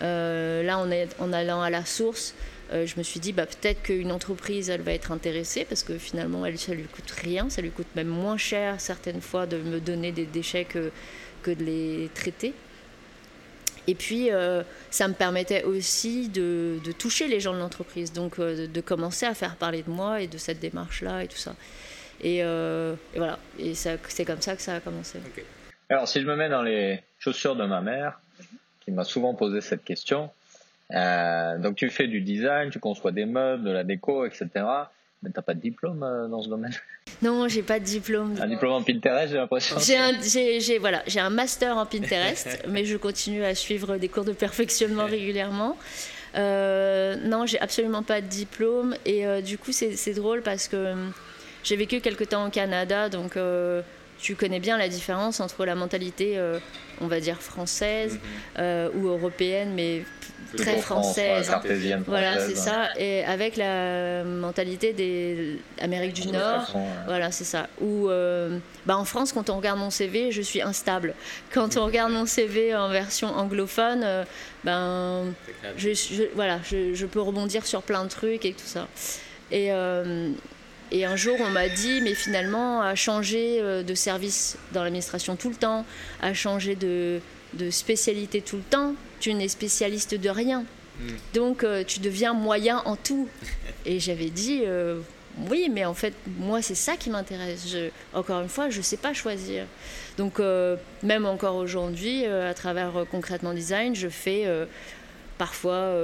là, 0.00 0.78
en, 0.78 0.90
est, 0.90 1.14
en, 1.18 1.34
allant 1.34 1.60
à 1.60 1.68
la 1.68 1.84
source, 1.84 2.34
je 2.72 2.94
me 2.96 3.02
suis 3.02 3.20
dit 3.20 3.34
bah, 3.34 3.44
peut-être 3.44 3.82
qu'une 3.82 4.10
entreprise 4.10 4.70
elle 4.70 4.80
va 4.80 4.92
être 4.92 5.12
intéressée 5.12 5.66
parce 5.66 5.82
que 5.82 5.98
finalement 5.98 6.46
elle, 6.46 6.58
ça 6.58 6.72
lui 6.72 6.84
coûte 6.84 7.10
rien, 7.10 7.50
ça 7.50 7.60
lui 7.60 7.70
coûte 7.70 7.88
même 7.94 8.08
moins 8.08 8.38
cher 8.38 8.80
certaines 8.80 9.20
fois 9.20 9.44
de 9.44 9.58
me 9.58 9.80
donner 9.80 10.12
des 10.12 10.24
déchets 10.24 10.64
que, 10.64 10.90
que 11.42 11.50
de 11.50 11.62
les 11.62 12.10
traiter. 12.14 12.54
Et 13.86 13.94
puis, 13.94 14.30
euh, 14.30 14.62
ça 14.90 15.08
me 15.08 15.14
permettait 15.14 15.62
aussi 15.64 16.28
de, 16.28 16.78
toucher 16.98 17.28
les 17.28 17.40
gens 17.40 17.52
de 17.52 17.58
l'entreprise, 17.58 18.12
donc 18.12 18.38
euh, 18.38 18.66
de, 18.66 18.80
commencer 18.80 19.26
à 19.26 19.34
faire 19.34 19.56
parler 19.56 19.82
de 19.82 19.90
moi 19.90 20.22
et 20.22 20.26
de 20.26 20.38
cette 20.38 20.60
démarche-là 20.60 21.24
et 21.24 21.28
tout 21.28 21.36
ça. 21.36 21.54
Et, 22.22 22.42
euh, 22.42 22.94
voilà, 23.14 23.38
et 23.58 23.74
c'est 23.74 24.24
comme 24.24 24.40
ça 24.40 24.56
que 24.56 24.62
ça 24.62 24.74
a 24.76 24.80
commencé. 24.80 25.18
Alors, 25.90 26.08
si 26.08 26.20
je 26.20 26.26
me 26.26 26.36
mets 26.36 26.48
dans 26.48 26.62
les 26.62 27.02
chaussures 27.18 27.56
de 27.56 27.64
ma 27.64 27.80
mère, 27.80 28.20
qui 28.80 28.90
m'a 28.90 29.04
souvent 29.04 29.34
posé 29.34 29.60
cette 29.60 29.84
question, 29.84 30.30
donc 30.90 31.76
tu 31.76 31.90
fais 31.90 32.06
du 32.06 32.20
design, 32.20 32.70
tu 32.70 32.78
conçois 32.78 33.12
des 33.12 33.26
meubles, 33.26 33.64
de 33.64 33.70
la 33.70 33.84
déco, 33.84 34.24
etc. 34.24 34.48
Mais 35.24 35.30
t'as 35.30 35.42
pas 35.42 35.54
de 35.54 35.60
diplôme 35.60 36.00
dans 36.30 36.42
ce 36.42 36.48
domaine? 36.48 36.74
Non, 37.22 37.48
j'ai 37.48 37.62
pas 37.62 37.80
de 37.80 37.84
diplôme. 37.84 38.36
Un 38.40 38.46
diplôme 38.46 38.72
en 38.72 38.82
Pinterest, 38.82 39.32
j'ai 39.32 39.38
l'impression. 39.38 39.76
J'ai 39.78 39.96
un, 39.96 40.12
j'ai, 40.20 40.78
voilà, 40.78 41.02
j'ai 41.06 41.20
un 41.20 41.30
master 41.30 41.76
en 41.76 41.86
Pinterest, 41.86 42.62
mais 42.68 42.84
je 42.84 42.96
continue 42.98 43.44
à 43.44 43.54
suivre 43.54 43.96
des 43.96 44.08
cours 44.08 44.24
de 44.24 44.32
perfectionnement 44.32 45.06
régulièrement. 45.06 45.76
Euh, 46.36 47.16
non, 47.24 47.46
j'ai 47.46 47.60
absolument 47.60 48.02
pas 48.02 48.20
de 48.20 48.26
diplôme 48.26 48.96
et 49.04 49.26
euh, 49.26 49.40
du 49.40 49.56
coup 49.56 49.70
c'est, 49.72 50.14
drôle 50.14 50.42
parce 50.42 50.66
que 50.66 50.76
euh, 50.76 50.94
j'ai 51.62 51.76
vécu 51.76 52.00
quelque 52.00 52.24
temps 52.24 52.46
au 52.46 52.50
Canada, 52.50 53.08
donc 53.08 53.36
euh, 53.36 53.82
tu 54.24 54.36
connais 54.36 54.58
bien 54.58 54.78
la 54.78 54.88
différence 54.88 55.40
entre 55.40 55.66
la 55.66 55.74
mentalité, 55.74 56.40
on 57.02 57.08
va 57.08 57.20
dire 57.20 57.42
française 57.42 58.18
mhm. 58.56 58.90
ou 58.94 59.08
européenne, 59.08 59.74
mais 59.74 60.02
très 60.56 60.78
française. 60.78 61.50
Hein. 61.50 62.02
Voilà, 62.06 62.40
c'est 62.40 62.56
ça. 62.56 62.88
Et 62.98 63.24
avec 63.24 63.56
la 63.56 64.24
mentalité 64.24 64.92
des 64.92 65.58
Amérique 65.80 66.14
du 66.14 66.28
Nord, 66.28 66.74
voilà, 67.06 67.30
c'est 67.30 67.44
ça. 67.44 67.68
Ou 67.80 68.08
euh, 68.08 68.58
bah 68.86 68.96
en 68.96 69.04
France, 69.04 69.32
quand 69.32 69.50
on 69.50 69.56
regarde 69.56 69.78
mon 69.78 69.90
CV, 69.90 70.32
je 70.32 70.42
suis 70.42 70.62
instable. 70.62 71.14
Quand 71.52 71.76
on 71.76 71.84
regarde 71.84 72.12
mon 72.12 72.26
CV 72.26 72.74
en 72.74 72.88
version 72.88 73.28
anglophone, 73.28 74.02
euh, 74.04 74.24
ben, 74.64 75.24
je, 75.76 75.90
voilà, 76.34 76.58
je, 76.64 77.06
peux 77.06 77.20
rebondir 77.20 77.66
sur 77.66 77.82
plein 77.82 78.04
de 78.04 78.08
trucs 78.10 78.44
et 78.44 78.52
tout 78.52 78.66
ça. 78.66 78.88
Et 79.50 79.72
euh, 79.72 80.30
et 80.94 81.04
un 81.04 81.16
jour, 81.16 81.36
on 81.40 81.50
m'a 81.50 81.68
dit, 81.68 82.00
mais 82.00 82.14
finalement, 82.14 82.80
à 82.80 82.94
changer 82.94 83.60
de 83.60 83.94
service 83.94 84.56
dans 84.72 84.82
l'administration 84.82 85.36
tout 85.36 85.50
le 85.50 85.56
temps, 85.56 85.84
à 86.22 86.34
changer 86.34 86.76
de, 86.76 87.20
de 87.54 87.70
spécialité 87.70 88.40
tout 88.40 88.56
le 88.56 88.62
temps, 88.62 88.94
tu 89.20 89.32
n'es 89.34 89.48
spécialiste 89.48 90.14
de 90.14 90.28
rien. 90.28 90.64
Hmm. 91.00 91.08
Donc 91.32 91.64
euh, 91.64 91.84
tu 91.84 92.00
deviens 92.00 92.34
moyen 92.34 92.82
en 92.84 92.96
tout. 92.96 93.28
Et 93.86 94.00
j'avais 94.00 94.30
dit, 94.30 94.62
euh, 94.64 95.00
oui, 95.50 95.68
mais 95.72 95.84
en 95.84 95.94
fait, 95.94 96.14
moi, 96.38 96.62
c'est 96.62 96.74
ça 96.74 96.96
qui 96.96 97.10
m'intéresse. 97.10 97.76
Encore 98.12 98.40
une 98.40 98.48
fois, 98.48 98.70
je 98.70 98.78
ne 98.78 98.82
sais 98.82 98.96
pas 98.96 99.12
choisir. 99.12 99.66
Donc 100.16 100.38
euh, 100.38 100.76
même 101.02 101.26
encore 101.26 101.56
aujourd'hui, 101.56 102.24
à 102.26 102.54
travers 102.54 103.04
concrètement 103.10 103.52
design, 103.52 103.94
je 103.94 104.08
fais 104.08 104.46
parfois 105.38 105.94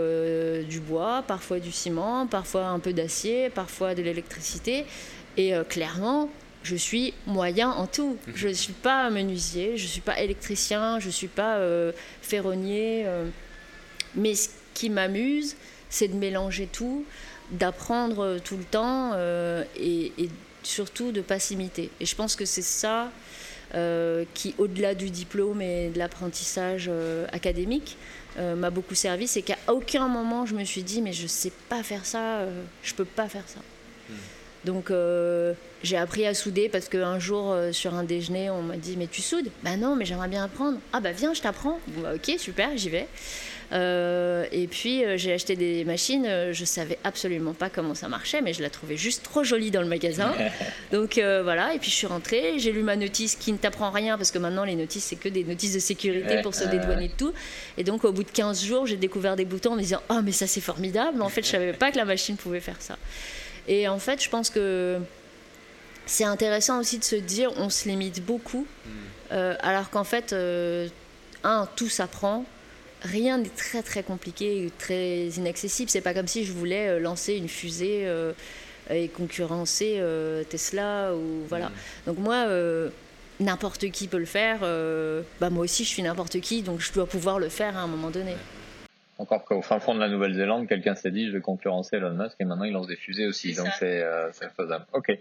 du 0.68 0.80
bois, 0.80 1.22
parfois 1.26 1.60
du 1.60 1.72
ciment, 1.72 2.26
parfois 2.26 2.66
un 2.66 2.78
peu 2.78 2.92
d'acier, 2.92 3.50
parfois 3.50 3.94
de 3.94 4.02
l'électricité. 4.02 4.84
Et 5.36 5.52
clairement, 5.68 6.28
je 6.62 6.76
suis 6.76 7.14
moyen 7.26 7.70
en 7.70 7.86
tout. 7.86 8.18
Mhm. 8.26 8.32
Je 8.36 8.48
ne 8.48 8.52
suis 8.52 8.72
pas 8.72 9.08
menuisier, 9.10 9.76
je 9.76 9.84
ne 9.84 9.88
suis 9.88 10.00
pas 10.00 10.20
électricien, 10.20 10.98
je 11.00 11.06
ne 11.06 11.12
suis 11.12 11.28
pas 11.28 11.56
euh, 11.56 11.92
ferronnier. 12.22 13.04
Euh. 13.06 13.26
mais 14.14 14.34
ce 14.34 14.50
qui 14.74 14.90
m'amuse, 14.90 15.56
c'est 15.88 16.08
de 16.08 16.16
mélanger 16.16 16.68
tout, 16.70 17.04
d'apprendre 17.50 18.38
tout 18.44 18.56
le 18.56 18.64
temps 18.64 19.12
euh, 19.14 19.64
et, 19.76 20.12
surtout 20.62 21.10
de 21.10 21.18
ne 21.18 21.24
pas 21.24 21.38
s'imiter. 21.38 21.90
Et 22.00 22.06
je 22.06 22.14
pense 22.14 22.36
que 22.36 22.44
c'est 22.44 22.62
ça 22.62 23.10
qui, 24.34 24.54
au-delà 24.58 24.94
du 24.94 25.10
diplôme 25.10 25.62
et 25.62 25.90
de 25.90 25.98
l'apprentissage 25.98 26.90
académique, 27.32 27.96
m'a 28.40 28.70
beaucoup 28.70 28.94
servi. 28.94 29.26
C'est 29.26 29.42
qu'à 29.42 29.58
aucun 29.68 30.08
moment 30.08 30.46
je 30.46 30.54
me 30.54 30.64
suis 30.64 30.82
dit, 30.82 31.02
mais 31.02 31.12
je 31.12 31.24
ne 31.24 31.28
sais 31.28 31.52
pas 31.68 31.82
faire 31.82 32.04
ça, 32.04 32.46
je 32.82 32.92
ne 32.92 32.96
peux 32.96 33.04
pas 33.04 33.28
faire 33.28 33.44
ça. 33.46 33.60
Hmm. 34.08 34.14
Donc 34.64 34.90
euh, 34.90 35.54
j'ai 35.82 35.96
appris 35.96 36.26
à 36.26 36.34
souder 36.34 36.68
parce 36.68 36.88
qu'un 36.88 37.18
jour 37.18 37.50
euh, 37.50 37.72
sur 37.72 37.94
un 37.94 38.04
déjeuner 38.04 38.50
on 38.50 38.62
m'a 38.62 38.76
dit 38.76 38.96
mais 38.98 39.06
tu 39.06 39.22
soudes? 39.22 39.50
Bah 39.62 39.76
non 39.76 39.96
mais 39.96 40.04
j'aimerais 40.04 40.28
bien 40.28 40.44
apprendre. 40.44 40.78
Ah 40.92 41.00
bah 41.00 41.12
viens 41.12 41.32
je 41.32 41.40
t'apprends. 41.40 41.80
Bah, 41.98 42.12
ok 42.14 42.38
super 42.38 42.76
j'y 42.76 42.90
vais. 42.90 43.08
Euh, 43.72 44.46
et 44.50 44.66
puis 44.66 45.04
j'ai 45.16 45.32
acheté 45.32 45.54
des 45.54 45.84
machines, 45.84 46.26
je 46.52 46.64
savais 46.64 46.98
absolument 47.04 47.54
pas 47.54 47.70
comment 47.70 47.94
ça 47.94 48.08
marchait, 48.08 48.42
mais 48.42 48.52
je 48.52 48.62
la 48.62 48.70
trouvais 48.70 48.96
juste 48.96 49.22
trop 49.22 49.44
jolie 49.44 49.70
dans 49.70 49.82
le 49.82 49.86
magasin. 49.86 50.32
Donc 50.92 51.14
voilà, 51.14 51.74
et 51.74 51.78
puis 51.78 51.90
je 51.90 51.96
suis 51.96 52.06
rentrée, 52.06 52.54
j'ai 52.58 52.72
lu 52.72 52.82
ma 52.82 52.96
notice 52.96 53.36
qui 53.36 53.52
ne 53.52 53.58
t'apprend 53.58 53.90
rien, 53.90 54.16
parce 54.16 54.30
que 54.30 54.38
maintenant 54.38 54.64
les 54.64 54.76
notices 54.76 55.04
c'est 55.04 55.16
que 55.16 55.28
des 55.28 55.44
notices 55.44 55.74
de 55.74 55.78
sécurité 55.78 56.42
pour 56.42 56.54
se 56.54 56.64
dédouaner 56.64 57.08
de 57.08 57.14
tout. 57.14 57.32
Et 57.78 57.84
donc 57.84 58.04
au 58.04 58.12
bout 58.12 58.24
de 58.24 58.30
15 58.30 58.64
jours, 58.64 58.86
j'ai 58.86 58.96
découvert 58.96 59.36
des 59.36 59.44
boutons 59.44 59.72
en 59.72 59.76
me 59.76 59.82
disant 59.82 60.02
Oh 60.08 60.20
mais 60.24 60.32
ça 60.32 60.46
c'est 60.46 60.60
formidable, 60.60 61.22
en 61.22 61.28
fait 61.28 61.42
je 61.42 61.50
savais 61.50 61.72
pas 61.72 61.92
que 61.92 61.96
la 61.96 62.04
machine 62.04 62.36
pouvait 62.36 62.60
faire 62.60 62.80
ça. 62.80 62.96
Et 63.68 63.86
en 63.88 63.98
fait, 63.98 64.22
je 64.22 64.28
pense 64.28 64.50
que 64.50 64.98
c'est 66.06 66.24
intéressant 66.24 66.80
aussi 66.80 66.98
de 66.98 67.04
se 67.04 67.16
dire 67.16 67.52
on 67.56 67.70
se 67.70 67.88
limite 67.88 68.24
beaucoup, 68.24 68.66
hmm. 68.84 68.90
euh, 69.32 69.54
alors 69.60 69.90
qu'en 69.90 70.04
fait, 70.04 70.32
euh, 70.32 70.88
un, 71.44 71.68
tout 71.76 71.88
s'apprend. 71.88 72.44
Rien 73.02 73.38
n'est 73.38 73.48
très 73.48 73.82
très 73.82 74.02
compliqué, 74.02 74.70
très 74.78 75.26
inaccessible. 75.28 75.90
C'est 75.90 76.00
pas 76.00 76.14
comme 76.14 76.26
si 76.26 76.44
je 76.44 76.52
voulais 76.52 76.88
euh, 76.88 77.00
lancer 77.00 77.34
une 77.34 77.48
fusée 77.48 78.06
et 78.90 79.08
concurrencer 79.08 80.02
Tesla 80.48 81.14
ou 81.14 81.44
voilà. 81.48 81.68
Hmm. 81.68 81.72
Donc 82.06 82.18
moi, 82.18 82.46
n'importe 83.38 83.90
qui 83.90 84.08
peut 84.08 84.18
le 84.18 84.24
faire. 84.24 84.60
bah 85.40 85.50
moi 85.50 85.64
aussi, 85.64 85.84
je 85.84 85.88
suis 85.88 86.02
n'importe 86.02 86.40
qui, 86.40 86.62
donc 86.62 86.80
je 86.80 86.92
dois 86.92 87.06
pouvoir 87.06 87.38
le 87.38 87.48
faire 87.48 87.76
à 87.76 87.80
un 87.80 87.86
moment 87.86 88.10
donné. 88.10 88.34
Encore 89.18 89.44
qu'au 89.44 89.60
fin 89.60 89.78
fond 89.80 89.94
de 89.94 90.00
la 90.00 90.08
Nouvelle-Zélande, 90.08 90.66
quelqu'un 90.66 90.94
s'est 90.94 91.10
dit 91.10 91.28
je 91.28 91.32
vais 91.32 91.40
concurrencer 91.40 91.96
Elon 91.96 92.14
Musk 92.14 92.36
et 92.40 92.44
maintenant 92.44 92.64
il 92.64 92.72
lance 92.72 92.86
des 92.86 92.96
fusées 92.96 93.26
aussi. 93.26 93.54
Donc 93.54 93.68
c'est 93.78 94.02
faisable. 94.56 94.86
Ok. 94.92 95.16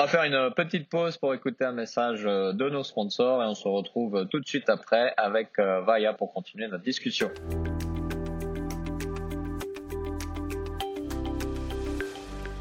On 0.00 0.04
va 0.04 0.08
faire 0.08 0.22
une 0.22 0.50
petite 0.54 0.88
pause 0.88 1.18
pour 1.18 1.34
écouter 1.34 1.66
un 1.66 1.72
message 1.72 2.22
euh, 2.24 2.54
de 2.54 2.70
nos 2.70 2.82
sponsors 2.82 3.42
et 3.42 3.44
on 3.44 3.54
se 3.54 3.68
retrouve 3.68 4.26
tout 4.30 4.40
de 4.40 4.46
suite 4.46 4.70
après 4.70 5.12
avec 5.18 5.50
euh, 5.58 5.82
Vaya 5.82 6.14
pour 6.14 6.32
continuer 6.32 6.68
notre 6.68 6.82
discussion. 6.82 7.30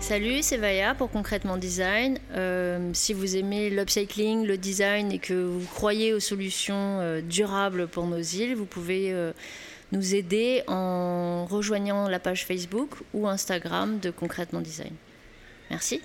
Salut, 0.02 0.42
c'est 0.42 0.58
Vaya 0.58 0.96
pour 0.96 1.10
Concrètement 1.10 1.56
Design. 1.56 2.20
Euh, 2.34 2.90
si 2.92 3.14
vous 3.14 3.38
aimez 3.38 3.70
l'upcycling, 3.70 4.46
le 4.46 4.58
design 4.58 5.10
et 5.14 5.20
que 5.20 5.34
vous 5.34 5.66
croyez 5.66 6.14
aux 6.14 6.20
solutions 6.20 7.22
durables 7.22 7.88
pour 7.88 8.06
nos 8.06 8.20
îles, 8.20 8.54
vous 8.54 8.66
pouvez 8.66 9.16
nous 9.94 10.14
aider 10.14 10.64
en 10.68 11.46
rejoignant 11.46 12.10
la 12.10 12.20
page 12.20 12.46
Facebook 12.46 12.96
ou 13.14 13.30
Instagram 13.30 14.00
de 14.00 14.10
Concrètement 14.10 14.60
Design. 14.60 14.92
Merci. 15.70 16.02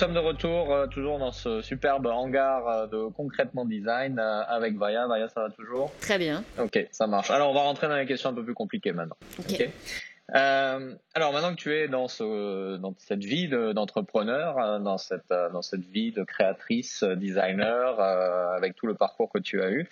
Sommes 0.00 0.14
de 0.14 0.18
retour 0.18 0.72
euh, 0.72 0.86
toujours 0.86 1.18
dans 1.18 1.30
ce 1.30 1.60
superbe 1.60 2.06
hangar 2.06 2.66
euh, 2.66 2.86
de 2.86 3.10
concrètement 3.10 3.66
design 3.66 4.18
euh, 4.18 4.42
avec 4.48 4.78
Vaya. 4.78 5.06
Vaya, 5.06 5.28
ça 5.28 5.42
va 5.42 5.50
toujours? 5.50 5.92
Très 6.00 6.16
bien. 6.16 6.42
Ok, 6.58 6.88
ça 6.90 7.06
marche. 7.06 7.30
Alors 7.30 7.50
on 7.50 7.52
va 7.52 7.60
rentrer 7.60 7.86
dans 7.86 7.96
les 7.96 8.06
questions 8.06 8.30
un 8.30 8.32
peu 8.32 8.42
plus 8.42 8.54
compliquées 8.54 8.92
maintenant. 8.92 9.18
Ok. 9.38 9.68
alors 10.32 11.32
maintenant 11.34 11.50
que 11.50 11.60
tu 11.60 11.74
es 11.74 11.86
dans, 11.86 12.08
ce, 12.08 12.78
dans 12.78 12.94
cette 12.96 13.22
vie 13.22 13.48
d'entrepreneur, 13.48 14.80
dans, 14.80 14.96
cette, 14.96 15.28
dans 15.28 15.60
cette 15.60 15.84
vie 15.84 16.12
de 16.12 16.22
créatrice, 16.22 17.04
designer, 17.04 18.00
avec 18.00 18.76
tout 18.76 18.86
le 18.86 18.94
parcours 18.94 19.30
que 19.30 19.38
tu 19.38 19.60
as 19.60 19.70
eu, 19.70 19.86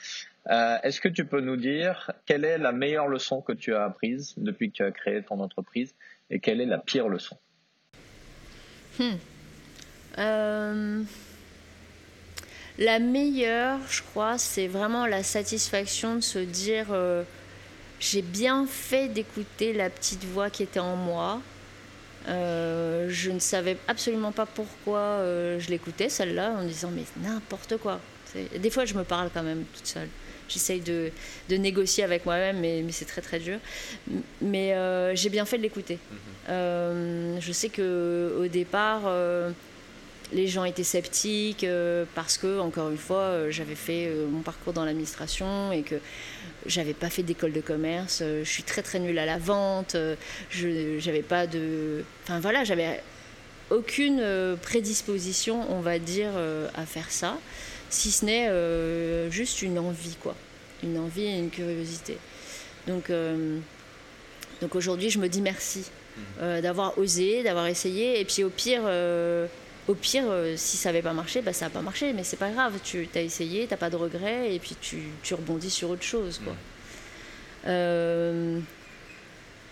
est-ce 0.49 1.03
que 1.03 1.09
tu 1.09 1.27
peux 1.27 1.43
nous 1.43 1.57
dire 1.57 2.13
quelle 2.25 2.47
est 2.47 2.57
la 2.57 2.73
meilleure 2.73 3.09
leçon 3.09 3.43
que 3.43 3.53
tu 3.53 3.75
as 3.75 3.85
apprise 3.85 4.33
depuis 4.39 4.71
que 4.71 4.77
tu 4.77 4.85
as 4.85 4.91
créé 4.91 5.23
ton 5.23 5.41
entreprise 5.41 5.95
et 6.31 6.41
quelle 6.41 6.63
est 6.63 6.67
la 6.67 6.79
pire 6.79 7.09
leçon? 7.09 7.37
Hmm. 8.99 9.17
Euh, 10.19 11.03
la 12.79 12.99
meilleure, 12.99 13.79
je 13.89 14.03
crois, 14.03 14.39
c'est 14.39 14.69
vraiment 14.69 15.07
la 15.07 15.23
satisfaction 15.23 16.17
de 16.17 16.21
se 16.21 16.39
dire 16.39 16.87
euh, 16.91 17.23
j'ai 18.01 18.23
bien 18.23 18.67
fait 18.67 19.09
d'écouter 19.09 19.73
la 19.73 19.91
petite 19.91 20.25
voix 20.25 20.51
qui 20.51 20.63
était 20.63 20.81
en 20.81 20.97
moi. 20.97 21.41
Euh, 22.29 23.07
je 23.09 23.31
ne 23.31 23.39
savais 23.39 23.77
absolument 23.89 24.33
pas 24.33 24.47
pourquoi 24.47 25.21
je 25.59 25.69
l'écoutais, 25.71 26.09
celle-là, 26.09 26.53
en 26.59 26.65
disant 26.65 26.91
mais 26.93 27.05
n'importe 27.23 27.77
quoi. 27.79 28.01
Des 28.57 28.71
fois, 28.71 28.85
je 28.85 28.95
me 28.95 29.05
parle 29.05 29.31
quand 29.33 29.43
même 29.43 29.65
toute 29.75 29.87
seule. 29.87 30.09
J'essaye 30.49 30.81
de, 30.81 31.11
de, 31.49 31.57
négocier 31.57 32.05
avec 32.05 32.25
moi-même, 32.25 32.59
mais, 32.61 32.83
mais 32.83 32.93
c'est 32.93 33.05
très 33.05 33.23
très 33.23 33.39
dur. 33.39 33.59
Mais 34.41 34.75
j'ai 35.17 35.31
bien 35.31 35.45
fait 35.45 35.59
de 35.59 35.63
l'écouter. 35.63 35.99
Mhm. 36.49 37.41
je 37.41 37.53
sais 37.53 37.71
que 37.71 38.37
au 38.39 38.47
départ, 38.47 39.03
les 40.33 40.47
gens 40.47 40.65
étaient 40.65 40.85
sceptiques 40.85 41.65
euh, 41.65 42.05
parce 42.15 42.37
que, 42.37 42.61
encore 42.61 42.91
une 42.91 42.99
fois, 42.99 43.21
euh, 43.21 43.51
j'avais 43.51 43.75
fait 43.75 44.07
euh, 44.07 44.27
mon 44.29 44.41
parcours 44.41 44.73
dans 44.73 44.85
l'administration 44.85 45.73
et 45.73 45.83
que 45.83 45.97
j'avais 46.67 46.93
pas 46.93 47.09
fait 47.09 47.23
d'école 47.23 47.53
de 47.53 47.61
commerce. 47.61 48.23
je 48.23 48.49
suis 48.49 48.63
très 48.63 48.83
très 48.83 48.99
nulle 48.99 49.19
à 49.19 49.27
la 49.27 49.39
vente. 49.39 49.97
je 50.51 50.99
j'avais 50.99 51.23
pas 51.23 51.47
de. 51.47 52.05
Enfin 52.25 52.41
voilà, 52.41 52.65
j'avais 52.65 53.03
aucune 53.71 54.23
prédisposition, 54.61 55.71
on 55.71 55.81
va 55.81 55.99
dire, 55.99 56.33
à 56.75 56.85
faire 56.85 57.11
ça, 57.11 57.39
si 57.91 58.11
ce 58.11 58.25
n'est 58.25 59.31
juste 59.31 59.63
une 59.63 59.79
envie, 59.79 60.17
quoi. 60.21 60.35
Une 60.83 60.99
envie 60.99 61.25
et 61.25 61.39
une 61.39 61.51
curiosité. 61.51 62.19
Donc, 62.87 63.11
donc 64.61 64.75
aujourd'hui, 64.75 65.11
je 65.11 65.19
me 65.19 65.29
dis 65.29 65.41
merci 65.41 65.85
mmh. 66.17 66.61
d'avoir 66.61 66.99
osé, 66.99 67.43
d'avoir 67.45 67.67
essayé. 67.67 68.21
Et 68.21 68.25
puis 68.25 68.43
au 68.43 68.51
pire 68.51 68.83
au 69.89 69.95
pire, 69.95 70.25
euh, 70.27 70.55
si 70.57 70.77
ça 70.77 70.91
n'avait 70.91 71.03
pas 71.03 71.15
marché, 71.15 71.41
bah, 71.41 71.55
ça 71.55 71.65
n'a 71.65 71.71
pas 71.71 71.81
marché, 71.81 72.13
mais 72.13 72.23
c'est 72.23 72.37
pas 72.37 72.51
grave. 72.51 72.79
Tu 72.85 73.09
as 73.15 73.23
essayé, 73.23 73.67
tu 73.67 73.71
n'as 73.71 73.79
pas 73.79 73.91
de 73.91 73.97
regrets, 73.97 74.55
et 74.55 74.59
puis 74.59 74.77
tu, 74.81 74.99
tu, 75.23 75.35
rebondis 75.35 75.71
sur 75.71 75.89
autre 75.89 76.03
chose. 76.03 76.41
Quoi. 76.45 76.55
Euh, 77.67 78.61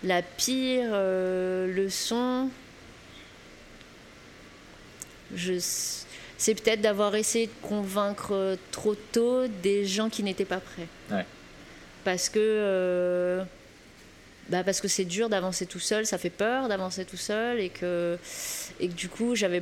la 0.03 0.23
pire 0.23 0.89
euh, 0.91 1.71
leçon, 1.71 2.49
c'est 5.35 6.55
peut-être 6.55 6.81
d'avoir 6.81 7.15
essayé 7.15 7.45
de 7.45 7.51
convaincre 7.61 8.57
trop 8.71 8.95
tôt 8.95 9.47
des 9.47 9.85
gens 9.85 10.09
qui 10.09 10.23
n'étaient 10.23 10.45
pas 10.45 10.59
prêts. 10.59 11.23
Parce 12.03 12.29
que. 12.29 13.43
Bah 14.49 14.63
parce 14.63 14.79
que 14.79 14.87
c'est 14.87 15.03
dur 15.03 15.27
d'avancer 15.27 15.65
tout 15.65 15.79
seul, 15.79 16.05
ça 16.05 16.17
fait 16.17 16.29
peur 16.29 16.69
d'avancer 16.69 17.03
tout 17.03 17.17
seul 17.17 17.59
et 17.59 17.67
que, 17.67 18.17
et 18.79 18.87
que 18.87 18.93
du 18.93 19.09
coup 19.09 19.35
j'avais 19.35 19.61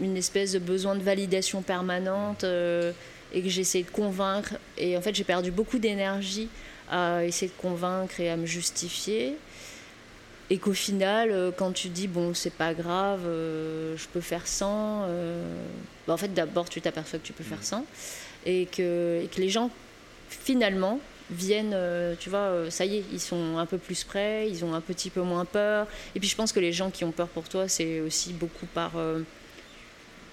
une 0.00 0.16
espèce 0.16 0.52
de 0.52 0.58
besoin 0.58 0.94
de 0.94 1.02
validation 1.02 1.62
permanente 1.62 2.44
euh, 2.44 2.92
et 3.32 3.42
que 3.42 3.48
j'essaie 3.48 3.82
de 3.82 3.90
convaincre. 3.90 4.54
Et 4.78 4.96
en 4.96 5.00
fait, 5.00 5.14
j'ai 5.14 5.24
perdu 5.24 5.50
beaucoup 5.50 5.78
d'énergie 5.78 6.48
à 6.90 7.24
essayer 7.24 7.50
de 7.50 7.60
convaincre 7.60 8.20
et 8.20 8.30
à 8.30 8.36
me 8.36 8.46
justifier. 8.46 9.36
Et 10.50 10.58
qu'au 10.58 10.74
final, 10.74 11.30
euh, 11.30 11.50
quand 11.56 11.72
tu 11.72 11.88
dis, 11.88 12.06
bon, 12.06 12.34
c'est 12.34 12.52
pas 12.52 12.74
grave, 12.74 13.22
euh, 13.24 13.96
je 13.96 14.06
peux 14.08 14.20
faire 14.20 14.46
sans, 14.46 15.06
bah, 16.06 16.14
en 16.14 16.16
fait, 16.16 16.34
d'abord, 16.34 16.68
tu 16.68 16.80
t'aperçois 16.80 17.18
que 17.18 17.26
tu 17.26 17.32
peux 17.32 17.44
faire 17.44 17.58
mm. 17.58 17.62
sans. 17.62 17.84
Et 18.46 18.66
que, 18.66 19.22
et 19.24 19.26
que 19.26 19.40
les 19.40 19.48
gens, 19.48 19.70
finalement, 20.28 21.00
viennent, 21.30 21.76
tu 22.20 22.28
vois, 22.28 22.70
ça 22.70 22.84
y 22.84 22.98
est, 22.98 23.04
ils 23.10 23.20
sont 23.20 23.56
un 23.56 23.64
peu 23.64 23.78
plus 23.78 24.04
prêts, 24.04 24.46
ils 24.50 24.64
ont 24.66 24.74
un 24.74 24.82
petit 24.82 25.08
peu 25.08 25.22
moins 25.22 25.46
peur. 25.46 25.86
Et 26.14 26.20
puis 26.20 26.28
je 26.28 26.36
pense 26.36 26.52
que 26.52 26.60
les 26.60 26.72
gens 26.72 26.90
qui 26.90 27.04
ont 27.04 27.12
peur 27.12 27.28
pour 27.28 27.48
toi, 27.48 27.66
c'est 27.66 28.00
aussi 28.00 28.34
beaucoup 28.34 28.66
par 28.66 28.92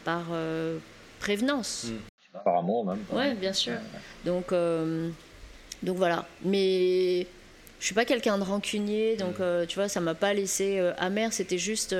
par 0.03 0.25
euh, 0.31 0.77
prévenance. 1.19 1.85
Hmm. 1.87 2.39
Par 2.43 2.57
amour 2.57 2.85
même. 2.85 3.03
Oui, 3.11 3.33
bien 3.33 3.53
sûr. 3.53 3.73
Donc, 4.25 4.51
euh, 4.51 5.09
donc 5.83 5.97
voilà. 5.97 6.25
Mais 6.43 7.27
je 7.79 7.85
suis 7.85 7.95
pas 7.95 8.05
quelqu'un 8.05 8.37
de 8.37 8.43
rancunier, 8.43 9.17
donc 9.17 9.39
hmm. 9.39 9.43
euh, 9.43 9.65
tu 9.65 9.75
vois, 9.75 9.89
ça 9.89 9.99
m'a 9.99 10.15
pas 10.15 10.33
laissé 10.33 10.79
amer. 10.97 11.33
C'était 11.33 11.57
juste 11.57 11.95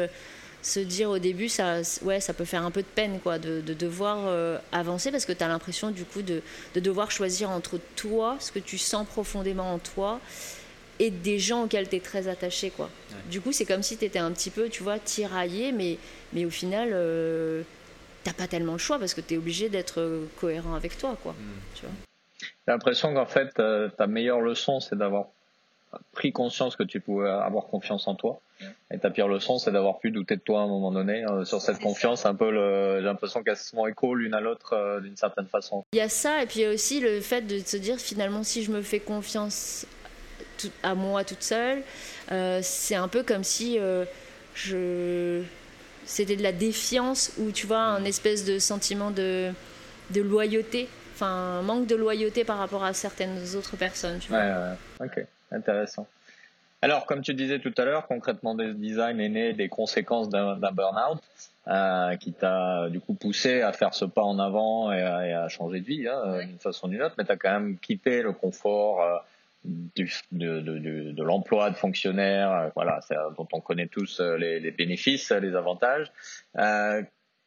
se 0.62 0.80
dire 0.80 1.10
au 1.10 1.18
début, 1.18 1.50
ça, 1.50 1.82
ouais, 2.04 2.20
ça 2.20 2.34
peut 2.34 2.46
faire 2.46 2.64
un 2.64 2.72
peu 2.72 2.82
de 2.82 2.88
peine, 2.88 3.20
quoi, 3.22 3.40
de, 3.40 3.62
de 3.62 3.74
devoir 3.74 4.32
avancer 4.72 5.12
parce 5.12 5.26
que 5.26 5.34
tu 5.34 5.44
as 5.44 5.48
l'impression, 5.48 5.92
du 5.92 6.06
coup, 6.06 6.22
de, 6.22 6.42
de, 6.76 6.80
devoir 6.80 7.12
choisir 7.12 7.50
entre 7.50 7.80
toi, 7.96 8.38
ce 8.40 8.52
que 8.52 8.60
tu 8.60 8.78
sens 8.78 9.08
profondément 9.08 9.74
en 9.74 9.80
toi, 9.80 10.20
et 11.00 11.10
des 11.10 11.40
gens 11.40 11.64
auxquels 11.64 11.90
tu 11.90 11.96
es 11.96 12.00
très 12.00 12.28
attaché, 12.28 12.70
quoi. 12.70 12.90
Du 13.32 13.42
coup, 13.42 13.52
c'est 13.52 13.66
comme 13.66 13.82
si 13.82 13.98
tu 13.98 14.06
étais 14.06 14.20
un 14.20 14.32
petit 14.32 14.52
peu, 14.52 14.70
tu 14.70 14.84
vois, 14.84 15.00
tiraillé, 15.00 15.72
mais, 15.72 15.98
mais 16.32 16.46
au 16.46 16.52
final, 16.52 16.94
t'as 18.24 18.34
pas 18.34 18.48
tellement 18.48 18.74
le 18.74 18.78
choix 18.78 19.00
parce 19.00 19.14
que 19.14 19.22
tu 19.22 19.36
es 19.36 19.38
obligé 19.38 19.70
d'être 19.70 20.00
euh, 20.00 20.26
cohérent 20.40 20.76
avec 20.76 20.98
toi, 20.98 21.18
quoi. 21.22 21.34
Hmm. 21.34 21.88
J'ai 22.40 22.48
l'impression 22.68 23.14
qu'en 23.14 23.26
fait, 23.26 23.60
euh, 23.60 23.90
ta 23.90 24.08
meilleure 24.08 24.42
leçon, 24.42 24.80
c'est 24.80 24.96
d'avoir 24.96 25.28
pris 26.14 26.32
conscience 26.32 26.76
que 26.76 26.84
tu 26.84 27.02
pouvais 27.02 27.30
avoir 27.30 27.66
confiance 27.66 28.08
en 28.08 28.16
toi. 28.16 28.40
Et 28.92 29.00
ta 29.00 29.10
pire 29.10 29.28
leçon, 29.28 29.58
c'est 29.58 29.72
d'avoir 29.72 29.98
pu 29.98 30.12
douter 30.12 30.36
de 30.36 30.42
toi 30.42 30.62
à 30.62 30.64
un 30.64 30.68
moment 30.68 30.92
donné. 30.92 31.26
Euh, 31.26 31.44
sur 31.46 31.62
cette 31.62 31.80
confiance, 31.80 32.26
un 32.26 32.36
peu, 32.36 32.52
j'ai 33.00 33.06
l'impression 33.06 33.44
qu'elles 33.44 33.58
se 33.58 33.76
écho 33.90 34.16
l'une 34.16 34.36
à 34.36 34.40
l'autre 34.40 35.00
d'une 35.02 35.18
certaine 35.18 35.48
façon. 35.48 35.84
Il 35.94 35.98
y 35.98 36.02
a 36.02 36.10
ça, 36.10 36.44
et 36.44 36.46
puis 36.46 36.60
il 36.60 36.64
y 36.64 36.66
a 36.66 36.72
aussi 36.72 37.00
le 37.00 37.20
fait 37.22 37.42
de 37.42 37.60
se 37.60 37.78
dire 37.78 37.98
finalement, 37.98 38.44
si 38.44 38.64
je 38.64 38.72
me 38.72 38.82
fais 38.82 39.00
confiance 39.00 39.86
à 40.84 40.94
moi 40.94 41.24
toute 41.24 41.42
seule, 41.42 41.82
c'est 42.62 42.96
un 42.96 43.08
peu 43.08 43.24
comme 43.24 43.44
si 43.44 43.80
je 44.54 45.44
c'était 46.06 46.36
de 46.36 46.44
la 46.44 46.52
défiance 46.52 47.34
ou 47.38 47.52
tu 47.52 47.68
vois 47.68 47.80
un 47.80 48.04
espèce 48.06 48.46
de 48.46 48.60
sentiment 48.60 49.12
de, 49.12 49.52
de 50.12 50.22
loyauté, 50.22 50.88
enfin 51.14 51.28
un 51.28 51.62
manque 51.62 51.88
de 51.88 51.96
loyauté 51.96 52.44
par 52.44 52.58
rapport 52.58 52.84
à 52.84 52.94
certaines 52.94 53.56
autres 53.56 53.78
personnes. 53.78 54.20
Tu 54.20 54.30
vois. 54.30 54.40
Ouais, 54.40 54.54
ouais, 55.02 55.08
ok, 55.08 55.26
intéressant. 55.52 56.08
Alors, 56.84 57.06
comme 57.06 57.22
tu 57.22 57.36
disais 57.36 57.60
tout 57.60 57.74
à 57.78 57.86
l'heure, 57.86 58.08
concrètement, 58.08 58.56
le 58.56 58.74
design 58.74 59.20
est 59.20 59.30
né 59.30 59.54
des 59.54 59.70
conséquences 59.70 60.30
d'un 60.30 60.56
burn-out 60.56 61.20
euh, 61.68 62.16
qui 62.16 62.34
t'a 62.34 62.90
du 62.90 63.00
coup 63.00 63.14
poussé 63.14 63.62
à 63.62 63.72
faire 63.72 63.94
ce 63.94 64.06
pas 64.06 64.24
en 64.24 64.40
avant 64.40 64.92
et 64.92 65.04
à, 65.04 65.48
changer 65.48 65.80
de 65.80 65.86
vie 65.86 66.08
hein, 66.08 66.40
d'une 66.44 66.58
façon 66.58 66.88
ou 66.88 66.90
d'une 66.90 67.04
autre, 67.04 67.14
mais 67.20 67.26
tu 67.26 67.32
as 67.32 67.38
quand 67.38 67.52
même 67.52 67.78
quitté 67.78 68.24
le 68.24 68.32
confort. 68.32 69.24
Euh, 69.66 70.06
de, 70.32 71.24
l'emploi 71.24 71.70
de 71.70 71.76
fonctionnaires, 71.76 72.72
voilà, 72.76 73.00
dont 73.38 73.48
on 73.52 73.62
connaît 73.62 73.88
tous 73.88 74.20
les, 74.20 74.72
bénéfices, 74.72 75.32
les 75.32 75.56
avantages. 75.56 76.12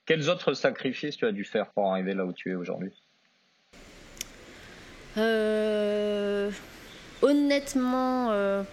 quels 0.06 0.30
autres 0.30 0.54
sacrifices 0.54 1.16
tu 1.16 1.26
as 1.26 1.32
dû 1.32 1.44
faire 1.44 1.70
pour 1.72 1.90
arriver 1.90 2.14
là 2.14 2.24
où 2.24 2.32
tu 2.32 2.50
es 2.52 2.54
aujourd'hui? 2.54 2.92
Honnêtement, 7.22 8.64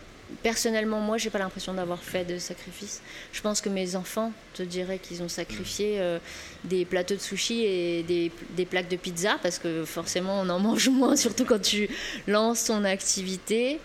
personnellement, 0.44 1.00
moi, 1.00 1.18
j'ai 1.18 1.30
pas 1.30 1.40
l'impression 1.40 1.74
d'avoir 1.74 2.00
fait 2.00 2.26
de 2.26 2.38
sacrifice. 2.38 3.02
Je 3.32 3.42
pense 3.42 3.62
que 3.62 3.70
mes 3.70 3.96
enfants 3.96 4.32
te 4.54 4.64
diraient 4.64 5.00
qu'ils 5.00 5.22
ont 5.24 5.30
sacrifié 5.30 6.00
euh, 6.00 6.20
des 6.64 6.86
plateaux 6.86 7.16
de 7.16 7.20
sushi 7.20 7.64
et 7.66 8.04
des, 8.04 8.32
des, 8.52 8.66
plaques 8.66 8.90
de 8.90 8.96
pizza 8.96 9.38
parce 9.42 9.60
que 9.60 9.86
forcément, 9.86 10.42
on 10.42 10.50
en 10.50 10.60
mange 10.68 10.90
moins, 10.90 11.16
surtout 11.16 11.46
quand 11.46 11.62
tu 11.62 11.90
lances 12.28 12.66
ton 12.66 12.84
activité. 12.84 13.80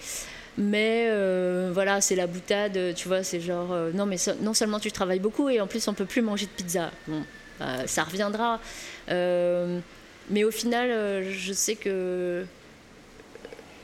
Mais 0.59 1.09
euh, 1.11 1.71
voilà, 1.75 2.01
c'est 2.01 2.17
la 2.17 2.27
boutade, 2.27 2.95
tu 2.95 3.09
vois, 3.09 3.23
c'est 3.23 3.41
genre, 3.41 3.73
euh, 3.73 3.93
non, 3.93 4.07
mais 4.07 4.17
non 4.41 4.55
seulement 4.55 4.81
tu 4.81 4.91
travailles 4.91 5.21
beaucoup 5.21 5.51
et 5.51 5.61
en 5.61 5.67
plus 5.67 5.87
on 5.87 5.93
peut 5.93 6.07
plus 6.07 6.23
manger 6.23 6.47
de 6.47 6.51
pizza. 6.51 6.91
Bon, 7.07 7.23
bah, 7.59 7.87
ça 7.87 8.05
reviendra. 8.05 8.61
mais 9.09 10.45
au 10.45 10.51
final, 10.51 11.25
je 11.31 11.53
sais 11.53 11.77
que 11.77 12.47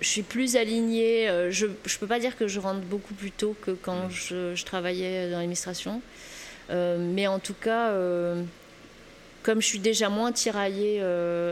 je 0.03 0.09
suis 0.09 0.23
plus 0.23 0.57
alignée. 0.57 1.29
Euh, 1.29 1.51
je 1.51 1.67
ne 1.67 1.99
peux 2.01 2.07
pas 2.07 2.19
dire 2.19 2.37
que 2.37 2.49
je 2.49 2.61
rentre 2.61 2.81
beaucoup 2.81 3.15
plus 3.15 3.31
tôt 3.31 3.57
que 3.63 3.71
quand 3.71 4.09
mm. 4.09 4.55
je, 4.55 4.65
travaillais 4.65 5.31
dans 5.31 5.37
l'administration. 5.37 6.03
Euh, 6.71 6.99
mais 6.99 7.27
en 7.27 7.39
tout 7.39 7.55
cas, 7.55 7.91
euh, 7.91 8.43
comme 9.43 9.61
je 9.63 9.67
suis 9.67 9.79
déjà 9.79 10.09
moins 10.09 10.33
tiraillée 10.33 11.03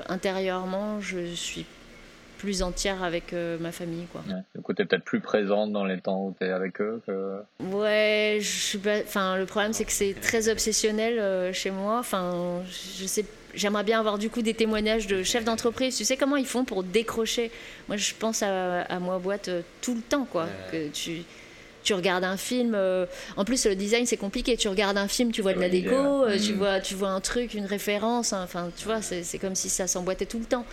intérieurement, 0.09 1.01
je 1.01 1.35
suis 1.35 1.65
plus 2.39 2.63
entière 2.63 3.03
avec 3.03 3.35
ma 3.61 3.71
famille. 3.71 4.07
Quoi. 4.13 4.23
du 4.55 4.63
coup, 4.63 4.73
tu 4.73 4.83
es 4.83 4.85
peut-être 4.87 5.05
plus 5.05 5.21
présente 5.21 5.73
dans 5.73 5.85
les 5.85 6.01
temps 6.01 6.25
où 6.25 6.35
tu 6.39 6.47
es 6.47 6.51
avec 6.51 6.81
eux 6.81 7.03
que... 7.07 7.41
Ouais, 7.65 8.39
je 8.41 8.49
suis 8.49 8.81
enfin, 9.05 9.37
le 9.37 9.45
problème 9.45 9.75
c'est 9.75 9.85
que 9.85 9.93
c'est 9.93 10.15
très 10.15 10.49
obsessionnel 10.49 11.53
chez 11.53 11.71
moi. 11.71 11.99
Enfin, 11.99 12.63
je 12.67 13.05
sais 13.05 13.27
j'aimerais 13.55 13.85
bien 13.85 13.99
avoir 13.99 14.19
du 14.19 14.31
coup 14.31 14.43
des 14.43 14.55
témoignages 14.55 15.07
de 15.07 15.23
chefs 15.23 15.45
d'entreprise. 15.45 15.97
Tu 15.97 16.05
sais 16.05 16.17
comment 16.17 16.37
ils 16.37 16.47
font 16.47 16.65
pour 16.65 16.83
décrocher? 16.83 17.51
Moi, 17.89 17.97
je 17.97 18.13
pense 18.19 18.43
à, 18.43 18.83
à 18.83 18.99
moi 18.99 19.19
boîte 19.19 19.49
euh, 19.49 19.63
tout 19.81 19.95
le 19.95 20.01
temps, 20.01 20.25
quoi. 20.25 20.49
Que 20.71 20.89
tu, 20.89 21.23
tu 21.83 21.95
regardes 21.95 22.25
un 22.25 22.37
film. 22.37 22.75
Euh, 22.75 23.07
en 23.37 23.45
plus, 23.45 23.67
le 23.67 23.75
design 23.75 24.07
c'est 24.07 24.17
compliqué. 24.17 24.57
Tu 24.57 24.69
regardes 24.69 24.99
un 24.99 25.09
film, 25.09 25.33
tu 25.33 25.43
vois 25.43 25.55
de 25.55 25.61
la 25.61 25.69
déco, 25.69 25.95
euh, 25.95 26.39
tu 26.39 26.53
mm. 26.53 26.57
vois, 26.57 26.81
tu 26.81 26.95
vois 26.95 27.11
un 27.11 27.21
truc, 27.21 27.55
une 27.55 27.67
référence. 27.67 28.33
Hein. 28.33 28.43
Enfin, 28.45 28.71
tu 28.77 28.85
vois, 28.85 29.03
c'est 29.03 29.39
comme 29.39 29.55
si 29.55 29.69
ça 29.69 29.87
s'emboîtait 29.87 30.27
tout 30.27 30.39
le 30.39 30.47
temps. 30.47 30.65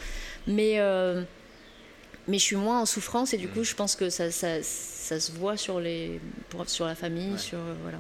Mais 0.48 0.80
mais 2.30 2.40
je 2.40 2.44
suis 2.44 2.58
moins 2.58 2.82
en 2.82 2.86
souffrance 2.86 3.34
et 3.34 3.38
du 3.38 3.48
coup, 3.48 3.62
mm. 3.62 3.66
je 3.66 3.76
pense 3.76 3.96
que 3.96 4.10
ça, 4.10 4.32
ça, 4.32 4.62
ça 4.62 5.20
se 5.20 5.32
voit 5.32 5.56
sur 5.56 5.80
les 5.80 6.20
sur 6.68 6.86
la 6.86 6.96
famille, 6.96 7.38
sur 7.40 7.60
voilà. 7.84 8.00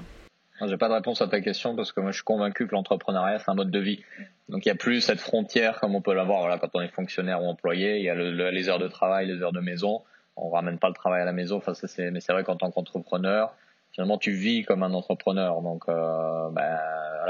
J'ai 0.65 0.77
pas 0.77 0.89
de 0.89 0.93
réponse 0.93 1.21
à 1.21 1.27
ta 1.27 1.39
question 1.39 1.75
parce 1.75 1.91
que 1.91 2.01
moi 2.01 2.11
je 2.11 2.17
suis 2.17 2.23
convaincu 2.23 2.67
que 2.67 2.73
l'entrepreneuriat 2.73 3.39
c'est 3.39 3.51
un 3.51 3.55
mode 3.55 3.71
de 3.71 3.79
vie. 3.79 4.03
Donc 4.49 4.65
il 4.65 4.69
y 4.69 4.71
a 4.71 4.75
plus 4.75 5.01
cette 5.01 5.19
frontière 5.19 5.79
comme 5.79 5.95
on 5.95 6.01
peut 6.01 6.13
l'avoir 6.13 6.59
quand 6.59 6.69
on 6.73 6.81
est 6.81 6.87
fonctionnaire 6.87 7.43
ou 7.43 7.47
employé. 7.47 7.97
Il 7.97 8.03
y 8.03 8.09
a 8.09 8.15
les 8.15 8.69
heures 8.69 8.79
de 8.79 8.87
travail, 8.87 9.27
les 9.27 9.41
heures 9.41 9.53
de 9.53 9.59
maison. 9.59 10.01
On 10.35 10.49
ramène 10.49 10.77
pas 10.77 10.87
le 10.87 10.93
travail 10.93 11.21
à 11.21 11.25
la 11.25 11.33
maison. 11.33 11.57
Enfin, 11.57 11.73
c'est, 11.73 12.11
mais 12.11 12.21
c'est 12.21 12.31
vrai 12.31 12.43
qu'en 12.43 12.55
tant 12.55 12.71
qu'entrepreneur, 12.71 13.53
finalement 13.91 14.17
tu 14.17 14.31
vis 14.31 14.63
comme 14.63 14.83
un 14.83 14.93
entrepreneur. 14.93 15.61
Donc 15.61 15.83
euh, 15.89 16.49
ben, 16.51 16.77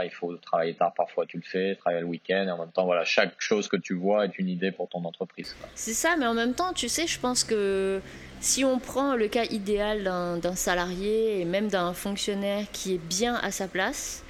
il 0.04 0.12
faut 0.12 0.36
travailler 0.38 0.74
tard 0.74 0.94
parfois, 0.94 1.26
tu 1.26 1.38
le 1.38 1.44
fais, 1.44 1.76
travailler 1.76 2.02
le 2.02 2.08
week-end. 2.08 2.46
Et 2.48 2.52
en 2.52 2.58
même 2.58 2.72
temps, 2.72 2.86
voilà, 2.86 3.04
chaque 3.04 3.40
chose 3.40 3.68
que 3.68 3.78
tu 3.78 3.94
vois 3.94 4.26
est 4.26 4.38
une 4.38 4.50
idée 4.50 4.72
pour 4.72 4.90
ton 4.90 5.04
entreprise. 5.06 5.56
C'est 5.76 5.94
ça, 5.94 6.16
mais 6.18 6.26
en 6.26 6.34
même 6.34 6.54
temps, 6.54 6.74
tu 6.74 6.90
sais, 6.90 7.08
je 7.08 7.20
pense 7.20 7.44
que 7.44 8.02
si 8.40 8.64
on 8.64 8.80
prend 8.80 9.16
le 9.16 9.28
cas 9.28 9.46
idéal 9.46 10.04
d'un 10.04 10.56
salarié 10.56 11.42
et 11.42 11.46
même 11.46 11.68
d'un 11.68 11.94
fonctionnaire 11.94 12.66
qui 12.72 12.96
est 12.96 13.00
bien 13.00 13.36
à 13.36 13.52
sa 13.52 13.68
place, 13.68 14.24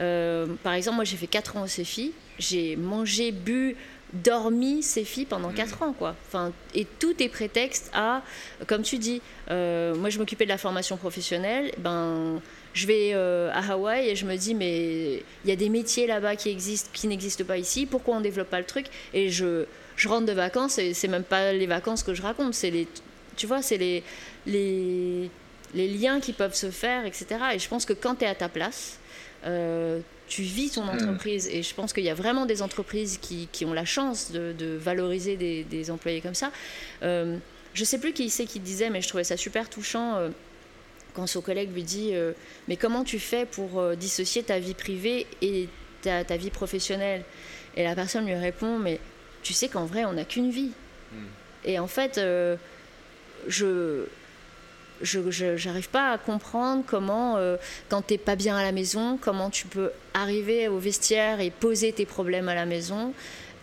euh, 0.00 0.46
par 0.62 0.72
exemple, 0.72 0.96
moi 0.96 1.04
j'ai 1.04 1.16
fait 1.16 1.26
4 1.26 1.56
ans 1.56 1.62
au 1.62 1.66
CEFI, 1.66 2.12
j'ai 2.38 2.76
mangé, 2.76 3.32
bu, 3.32 3.76
dormi 4.12 4.82
CEFI 4.82 5.24
pendant 5.24 5.50
4 5.50 5.80
mmh. 5.80 5.84
ans. 5.84 5.92
Quoi. 5.92 6.14
Enfin, 6.26 6.52
et 6.74 6.86
tout 6.98 7.20
est 7.22 7.28
prétexte 7.28 7.90
à, 7.94 8.22
comme 8.66 8.82
tu 8.82 8.98
dis, 8.98 9.22
euh, 9.50 9.94
moi 9.94 10.10
je 10.10 10.18
m'occupais 10.18 10.44
de 10.44 10.50
la 10.50 10.58
formation 10.58 10.96
professionnelle, 10.96 11.72
ben, 11.78 12.40
je 12.74 12.86
vais 12.86 13.10
euh, 13.14 13.50
à 13.52 13.72
Hawaï 13.72 14.08
et 14.08 14.16
je 14.16 14.26
me 14.26 14.36
dis, 14.36 14.54
mais 14.54 15.22
il 15.44 15.48
y 15.48 15.52
a 15.52 15.56
des 15.56 15.68
métiers 15.68 16.06
là-bas 16.06 16.36
qui 16.36 16.50
existent, 16.50 16.90
qui 16.92 17.06
n'existent 17.06 17.44
pas 17.44 17.58
ici, 17.58 17.86
pourquoi 17.86 18.16
on 18.16 18.18
ne 18.18 18.24
développe 18.24 18.50
pas 18.50 18.60
le 18.60 18.66
truc? 18.66 18.86
Et 19.14 19.30
je, 19.30 19.64
je 19.96 20.08
rentre 20.08 20.26
de 20.26 20.32
vacances 20.32 20.78
et 20.78 20.94
c'est 20.94 21.08
même 21.08 21.24
pas 21.24 21.52
les 21.52 21.66
vacances 21.66 22.02
que 22.02 22.14
je 22.14 22.22
raconte, 22.22 22.54
c'est 22.54 22.70
les 22.70 22.86
tu 23.34 23.46
vois, 23.46 23.62
c'est 23.62 23.78
les, 23.78 24.02
les, 24.46 25.30
les, 25.74 25.88
liens 25.88 26.20
qui 26.20 26.34
peuvent 26.34 26.54
se 26.54 26.70
faire, 26.70 27.06
etc. 27.06 27.26
Et 27.54 27.58
je 27.58 27.66
pense 27.66 27.84
que 27.84 27.94
quand 27.94 28.16
tu 28.16 28.24
es 28.24 28.28
à 28.28 28.34
ta 28.34 28.50
place, 28.50 28.98
euh, 29.46 30.00
tu 30.28 30.42
vis 30.42 30.70
ton 30.70 30.84
hmm. 30.84 30.90
entreprise. 30.90 31.48
Et 31.48 31.62
je 31.62 31.74
pense 31.74 31.92
qu'il 31.92 32.04
y 32.04 32.10
a 32.10 32.14
vraiment 32.14 32.46
des 32.46 32.62
entreprises 32.62 33.18
qui, 33.20 33.48
qui 33.52 33.64
ont 33.64 33.72
la 33.72 33.84
chance 33.84 34.30
de, 34.30 34.52
de 34.56 34.76
valoriser 34.76 35.36
des, 35.36 35.64
des, 35.64 35.90
employés 35.90 36.20
comme 36.20 36.34
ça. 36.34 36.52
Euh, 37.02 37.36
je 37.74 37.84
sais 37.84 37.98
plus 37.98 38.12
qui 38.12 38.30
c'est 38.30 38.44
qui 38.44 38.60
disait, 38.60 38.90
mais 38.90 39.00
je 39.00 39.08
trouvais 39.08 39.24
ça 39.24 39.36
super 39.36 39.68
touchant. 39.68 40.16
Euh, 40.16 40.28
quand 41.14 41.26
son 41.26 41.42
collègue 41.42 41.74
lui 41.74 41.82
dit 41.82 42.12
Mais 42.68 42.78
comment 42.78 43.04
tu 43.04 43.18
fais 43.18 43.44
pour 43.44 43.94
dissocier 43.96 44.42
ta 44.42 44.58
vie 44.58 44.72
privée 44.72 45.26
et 45.42 45.68
ta, 46.00 46.24
ta, 46.24 46.38
vie 46.38 46.48
professionnelle? 46.48 47.22
Et 47.76 47.84
la 47.84 47.94
personne 47.94 48.24
lui 48.24 48.34
répond 48.34 48.78
Mais 48.78 48.98
tu 49.42 49.52
sais 49.52 49.68
qu'en 49.68 49.84
vrai, 49.84 50.06
on 50.06 50.14
n'a 50.14 50.24
qu'une 50.24 50.50
vie. 50.50 50.70
Hmm. 51.12 51.26
Et 51.66 51.78
en 51.78 51.86
fait, 51.86 52.18
je 53.46 54.06
je 55.02 55.66
n'arrive 55.68 55.88
pas 55.88 56.12
à 56.12 56.18
comprendre 56.18 56.82
comment, 56.86 57.36
euh, 57.36 57.56
quand 57.88 58.02
tu 58.06 58.14
n'es 58.14 58.18
pas 58.18 58.36
bien 58.36 58.56
à 58.56 58.62
la 58.62 58.72
maison, 58.72 59.18
comment 59.20 59.50
tu 59.50 59.66
peux 59.66 59.90
arriver 60.14 60.68
au 60.68 60.78
vestiaire 60.78 61.40
et 61.40 61.50
poser 61.50 61.92
tes 61.92 62.06
problèmes 62.06 62.48
à 62.48 62.54
la 62.54 62.66
maison. 62.66 63.12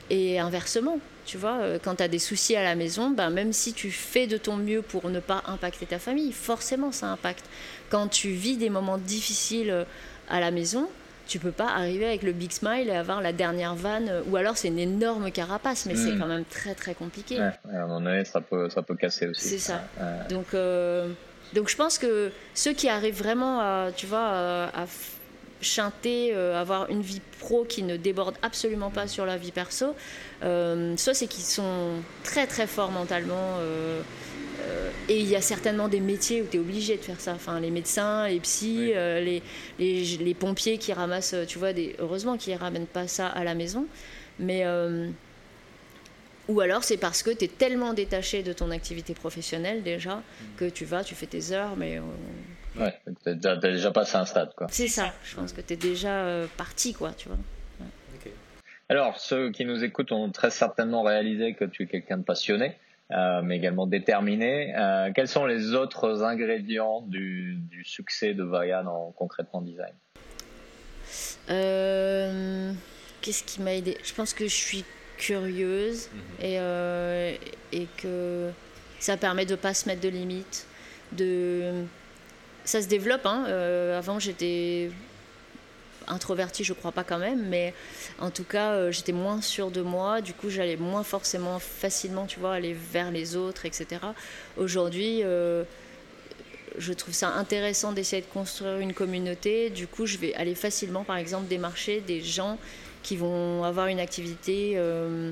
Et 0.10 0.40
inversement, 0.40 1.00
tu 1.26 1.38
vois, 1.38 1.58
euh, 1.60 1.80
quand 1.82 1.96
tu 1.96 2.04
as 2.04 2.08
des 2.08 2.20
soucis 2.20 2.56
à 2.56 2.64
la 2.64 2.76
maison, 2.76 3.12
ben, 3.12 3.30
même 3.30 3.54
si 3.54 3.74
tu 3.74 3.92
fais 3.92 4.26
de 4.26 4.38
ton 4.38 4.56
mieux 4.56 4.82
pour 4.82 5.10
ne 5.10 5.20
pas 5.20 5.44
impacter 5.46 5.86
ta 5.86 6.00
famille, 6.00 6.32
forcément 6.32 6.92
ça 6.92 7.08
impacte. 7.08 7.46
Quand 7.90 8.08
tu 8.08 8.30
vis 8.30 8.58
des 8.58 8.70
moments 8.70 8.98
difficiles 8.98 9.70
euh, 9.70 9.84
à 10.28 10.40
la 10.40 10.50
maison, 10.50 10.90
tu 11.28 11.38
peux 11.38 11.52
pas 11.52 11.68
arriver 11.68 12.08
avec 12.08 12.24
le 12.24 12.32
big 12.32 12.52
smile 12.52 12.90
et 12.90 12.96
avoir 12.96 13.22
la 13.22 13.32
dernière 13.32 13.76
vanne, 13.76 14.24
ou 14.28 14.36
alors 14.36 14.58
c'est 14.58 14.70
une 14.70 14.80
énorme 14.80 15.30
carapace, 15.30 15.86
mais 15.86 15.96
c'est 15.96 16.14
hmm. 16.14 16.20
quand 16.20 16.26
même 16.26 16.46
très 16.46 16.74
très 16.74 16.96
compliqué. 16.96 17.38
Ouais, 17.38 17.52
à 17.72 17.84
un 17.84 17.88
moment 17.88 18.02
donné, 18.02 18.26
ça 18.26 18.42
peut, 18.42 18.68
ça 18.72 18.82
peut 18.82 18.96
casser 18.96 19.28
aussi. 19.28 19.48
C'est 19.48 19.60
ça. 19.60 19.84
Donc, 20.32 20.56
euh, 20.56 21.10
donc 21.54 21.70
je 21.70 21.76
pense 21.76 21.98
que 21.98 22.32
ceux 22.54 22.74
qui 22.74 22.90
arrivent 22.90 23.18
vraiment 23.18 23.60
à, 23.60 23.92
tu 23.96 24.06
vois, 24.06 24.28
à, 24.74 24.86
chanter, 25.62 26.32
euh, 26.34 26.60
avoir 26.60 26.90
une 26.90 27.02
vie 27.02 27.22
pro 27.40 27.66
qui 27.66 27.84
ne 27.84 27.98
déborde 27.98 28.36
absolument 28.42 28.92
pas 28.92 29.08
sur 29.08 29.26
la 29.26 29.36
vie 29.36 29.52
perso, 29.52 29.94
euh, 30.44 30.96
soit 30.96 31.14
c'est 31.14 31.28
qu'ils 31.28 31.44
sont 31.44 31.96
très 32.24 32.48
très 32.48 32.68
forts 32.68 32.92
mentalement. 32.92 33.58
Euh, 33.60 34.02
et 35.08 35.20
il 35.20 35.28
y 35.28 35.36
a 35.36 35.42
certainement 35.42 35.88
des 35.88 36.00
métiers 36.00 36.42
où 36.42 36.46
tu 36.46 36.58
es 36.58 36.60
obligé 36.60 36.98
de 36.98 37.02
faire 37.02 37.20
ça. 37.20 37.34
Enfin, 37.34 37.60
les 37.60 37.72
médecins, 37.72 38.28
les 38.28 38.40
psys, 38.40 38.92
euh, 38.94 39.20
les, 39.20 39.42
les, 39.80 40.34
pompiers 40.34 40.78
qui 40.78 40.94
ramassent, 40.94 41.36
tu 41.48 41.58
vois, 41.58 41.74
des, 41.74 41.96
heureusement 42.00 42.38
qu'ils 42.38 42.54
ne 42.54 42.60
ramènent 42.60 42.86
pas 42.86 43.08
ça 43.08 43.28
à 43.28 43.44
la 43.44 43.56
maison. 43.56 43.86
Mais. 44.40 44.64
Euh, 46.50 46.54
ou 46.54 46.62
alors 46.62 46.84
c'est 46.84 46.98
parce 46.98 47.24
que 47.24 47.32
tu 47.32 47.46
es 47.46 47.48
tellement 47.48 47.94
détaché 47.94 48.44
de 48.44 48.54
ton 48.54 48.72
activité 48.72 49.14
professionnelle 49.14 49.84
déjà 49.84 50.22
que 50.58 50.66
tu 50.66 50.86
vas, 50.86 51.04
tu 51.04 51.16
fais 51.16 51.28
tes 51.28 51.52
heures, 51.52 51.76
mais. 51.78 52.00
Ouais, 52.80 52.94
tu 53.24 53.48
as, 53.48 53.56
déjà 53.58 53.92
passé 53.92 54.16
un 54.16 54.26
stade, 54.26 54.54
quoi. 54.56 54.68
C'est 54.70 54.88
ça, 54.88 55.14
je 55.24 55.36
pense 55.36 55.54
que 55.54 55.62
tu 55.62 55.74
es 55.74 55.78
déjà 55.78 56.26
parti, 56.58 56.94
quoi, 56.94 57.12
tu 57.12 57.28
vois. 57.28 57.38
Alors, 58.92 59.20
ceux 59.20 59.52
qui 59.52 59.66
nous 59.66 59.84
écoutent 59.84 60.12
ont 60.12 60.32
très 60.32 60.50
certainement 60.50 61.04
réalisé 61.04 61.54
que 61.54 61.64
tu 61.64 61.84
es 61.84 61.86
quelqu'un 61.86 62.18
de 62.18 62.24
passionné. 62.24 62.76
Euh, 63.12 63.42
mais 63.42 63.58
également 63.58 63.88
déterminé. 63.88 64.76
Euh, 64.78 65.12
quels 65.16 65.28
sont 65.28 65.48
les 65.48 65.74
autres 65.74 66.24
ingrédients 66.24 67.02
du, 67.02 67.56
du 67.56 67.84
succès 67.84 68.36
de 68.36 68.44
Vayan 68.44 68.86
en 68.86 69.12
concrètement 69.12 69.62
design? 69.62 69.94
Euh, 71.50 72.72
Qu'est-ce 73.22 73.44
qui 73.44 73.62
m'a 73.62 73.74
aidé? 73.74 73.98
Je 74.04 74.14
pense 74.14 74.34
que 74.36 74.46
je 74.46 74.54
suis 74.54 74.86
curieuse 75.20 76.10
mhm. 76.12 76.46
et, 76.46 77.38
et 77.72 77.88
que 77.98 78.50
ça 79.00 79.18
permet 79.18 79.46
de 79.46 79.52
ne 79.52 79.58
pas 79.58 79.76
se 79.76 79.88
mettre 79.88 80.02
de 80.02 80.10
limites. 80.10 80.66
De... 81.12 81.84
Ça 82.66 82.82
se 82.82 82.88
développe. 82.88 83.26
Hein. 83.26 83.46
avant, 83.98 84.18
j'étais 84.20 84.90
introvertie, 86.10 86.64
je 86.64 86.74
crois 86.74 86.92
pas 86.92 87.04
quand 87.04 87.20
même, 87.20 87.48
mais 87.48 87.74
en 88.20 88.32
tout 88.32 88.44
cas, 88.44 88.74
euh, 88.74 88.92
j'étais 88.92 89.12
moins 89.12 89.42
sûre 89.42 89.72
de 89.72 89.82
moi. 89.82 90.22
Du 90.22 90.34
coup, 90.34 90.50
j'allais 90.50 90.76
moins 90.76 91.04
forcément 91.04 91.60
facilement, 91.60 92.26
tu 92.26 92.40
vois, 92.40 92.54
aller 92.54 92.74
vers 92.74 93.12
les 93.12 93.36
autres, 93.36 93.66
etc. 93.66 94.02
Aujourd'hui, 94.58 95.22
euh, 95.24 95.64
je 96.78 96.94
trouve 96.94 97.14
ça 97.14 97.30
intéressant 97.30 97.92
d'essayer 97.92 98.22
de 98.22 98.28
construire 98.28 98.80
une 98.80 98.94
communauté. 98.94 99.70
Du 99.70 99.88
coup, 99.88 100.06
je 100.06 100.18
vais 100.18 100.34
aller 100.36 100.56
facilement, 100.56 101.04
par 101.04 101.18
exemple, 101.18 101.48
démarcher 101.48 102.02
des 102.02 102.22
gens 102.22 102.58
qui 103.04 103.18
vont 103.18 103.64
avoir 103.64 103.88
une 103.88 104.00
activité 104.00 104.74
euh, 104.76 105.32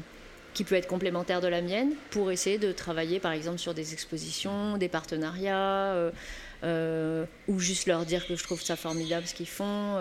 qui 0.53 0.63
peut 0.63 0.75
être 0.75 0.87
complémentaire 0.87 1.41
de 1.41 1.47
la 1.47 1.61
mienne, 1.61 1.91
pour 2.09 2.31
essayer 2.31 2.57
de 2.57 2.71
travailler 2.71 3.19
par 3.19 3.31
exemple 3.31 3.59
sur 3.59 3.73
des 3.73 3.93
expositions, 3.93 4.77
des 4.77 4.87
partenariats, 4.87 5.93
euh, 5.93 6.11
euh, 6.63 7.25
ou 7.47 7.59
juste 7.59 7.87
leur 7.87 8.05
dire 8.05 8.25
que 8.25 8.35
je 8.35 8.43
trouve 8.43 8.61
ça 8.61 8.75
formidable 8.75 9.27
ce 9.27 9.35
qu'ils 9.35 9.47
font. 9.47 9.97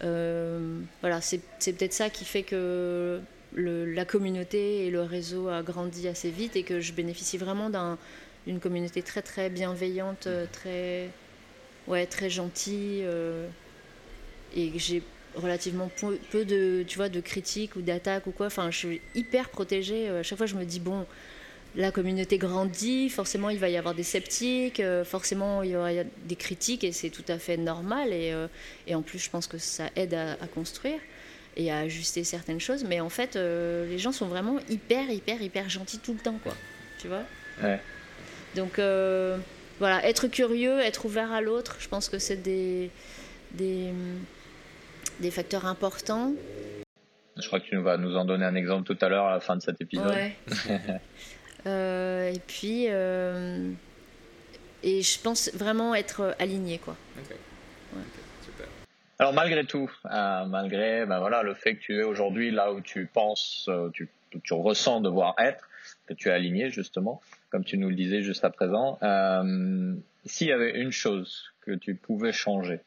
voilà, 0.00 1.20
c'est 1.20 1.72
peut-être 1.72 1.92
ça 1.92 2.10
qui 2.10 2.24
fait 2.24 2.42
que 2.42 3.20
la 3.54 4.04
communauté 4.04 4.86
et 4.86 4.90
le 4.90 5.02
réseau 5.02 5.48
a 5.48 5.62
grandi 5.62 6.08
assez 6.08 6.30
vite 6.30 6.56
et 6.56 6.64
que 6.64 6.80
je 6.80 6.92
bénéficie 6.92 7.38
vraiment 7.38 7.70
d'une 8.46 8.58
communauté 8.58 9.02
très 9.02 9.22
très 9.22 9.48
bienveillante, 9.48 10.28
très, 10.50 11.10
ouais, 11.86 12.06
très 12.06 12.28
gentille. 12.28 13.04
et 14.56 14.72
j'ai 14.76 15.02
relativement 15.36 15.90
peu 16.30 16.44
de, 16.44 16.84
tu 16.86 16.96
vois, 16.96 17.08
de 17.08 17.20
critiques 17.20 17.76
ou 17.76 17.82
d'attaques 17.82 18.26
ou 18.26 18.32
quoi. 18.32 18.46
Enfin, 18.46 18.70
je 18.70 18.78
suis 18.78 19.00
hyper 19.14 19.48
protégée. 19.48 20.08
Euh, 20.08 20.20
à 20.20 20.22
chaque 20.22 20.38
fois, 20.38 20.46
je 20.46 20.54
me 20.54 20.64
dis, 20.64 20.80
bon, 20.80 21.06
la 21.74 21.90
communauté 21.90 22.38
grandit, 22.38 23.10
forcément, 23.10 23.50
il 23.50 23.58
va 23.58 23.68
y 23.68 23.76
avoir 23.76 23.94
des 23.94 24.02
sceptiques, 24.02 24.80
euh, 24.80 25.04
forcément, 25.04 25.62
il 25.62 25.70
y 25.70 25.76
aura 25.76 25.90
des 26.24 26.36
critiques, 26.36 26.84
et 26.84 26.92
c'est 26.92 27.10
tout 27.10 27.24
à 27.28 27.38
fait 27.38 27.56
normal. 27.56 28.12
Et, 28.12 28.32
euh, 28.32 28.48
et, 28.86 28.94
en 28.94 29.02
plus, 29.02 29.18
je 29.18 29.30
pense 29.30 29.46
que 29.46 29.58
ça 29.58 29.90
aide 29.94 30.14
à, 30.14 30.36
construire 30.54 30.98
et 31.56 31.70
à 31.70 31.78
ajuster 31.78 32.24
certaines 32.24 32.60
choses. 32.60 32.84
Mais 32.84 33.00
en 33.00 33.10
fait, 33.10 33.36
les 33.36 33.98
gens 33.98 34.12
sont 34.12 34.26
vraiment 34.26 34.58
hyper, 34.68 35.10
hyper, 35.10 35.40
hyper 35.40 35.68
gentils 35.68 35.98
tout 35.98 36.12
le 36.12 36.20
temps, 36.20 36.38
quoi. 36.42 36.54
Tu 36.98 37.08
vois? 37.08 37.22
Ouais. 37.62 37.80
Donc, 38.54 38.80
voilà, 39.78 40.06
être 40.06 40.28
curieux, 40.28 40.80
être 40.80 41.04
ouvert 41.04 41.32
à 41.32 41.40
l'autre, 41.40 41.76
je 41.78 41.88
pense 41.88 42.08
que 42.08 42.18
c'est 42.18 42.42
des... 42.42 42.90
des 43.52 43.92
des 45.20 45.30
facteurs 45.30 45.66
importants. 45.66 46.32
Je 47.36 47.46
crois 47.46 47.60
que 47.60 47.66
tu 47.66 47.76
vas 47.76 47.96
nous 47.96 48.16
en 48.16 48.24
donner 48.24 48.44
un 48.44 48.54
exemple 48.54 48.84
tout 48.84 49.04
à 49.04 49.08
l'heure 49.08 49.26
à 49.26 49.32
la 49.32 49.40
fin 49.40 49.56
de 49.56 49.62
cet 49.62 49.80
épisode. 49.80 50.14
Euh, 51.66 52.32
et 52.32 52.38
puis, 52.38 52.86
euh, 52.90 53.72
et 54.84 55.02
je 55.02 55.20
pense 55.20 55.52
vraiment 55.52 55.96
être 55.96 56.36
aligné, 56.38 56.78
quoi. 56.78 56.96
Alors 59.18 59.32
malgré 59.32 59.64
tout, 59.64 59.90
euh, 60.04 60.44
malgré 60.44 61.06
ben 61.06 61.18
voilà, 61.18 61.42
le 61.42 61.54
fait 61.54 61.74
que 61.74 61.80
tu 61.80 61.98
es 61.98 62.04
aujourd'hui 62.04 62.52
là 62.52 62.72
où 62.72 62.80
tu 62.80 63.06
penses, 63.06 63.68
tu, 63.94 64.08
tu, 64.44 64.54
ressens 64.54 65.00
devoir 65.00 65.34
être, 65.38 65.68
que 66.06 66.14
tu 66.14 66.28
es 66.28 66.30
aligné 66.30 66.70
justement, 66.70 67.20
comme 67.50 67.64
tu 67.64 67.78
nous 67.78 67.88
le 67.88 67.96
disais 67.96 68.22
juste 68.22 68.44
à 68.44 68.50
présent, 68.50 69.00
s'il 70.24 70.46
y 70.46 70.52
avait 70.52 70.78
une 70.78 70.92
chose 70.92 71.52
que 71.62 71.72
tu 71.72 71.96
pouvais 71.96 72.32
changer, 72.32 72.78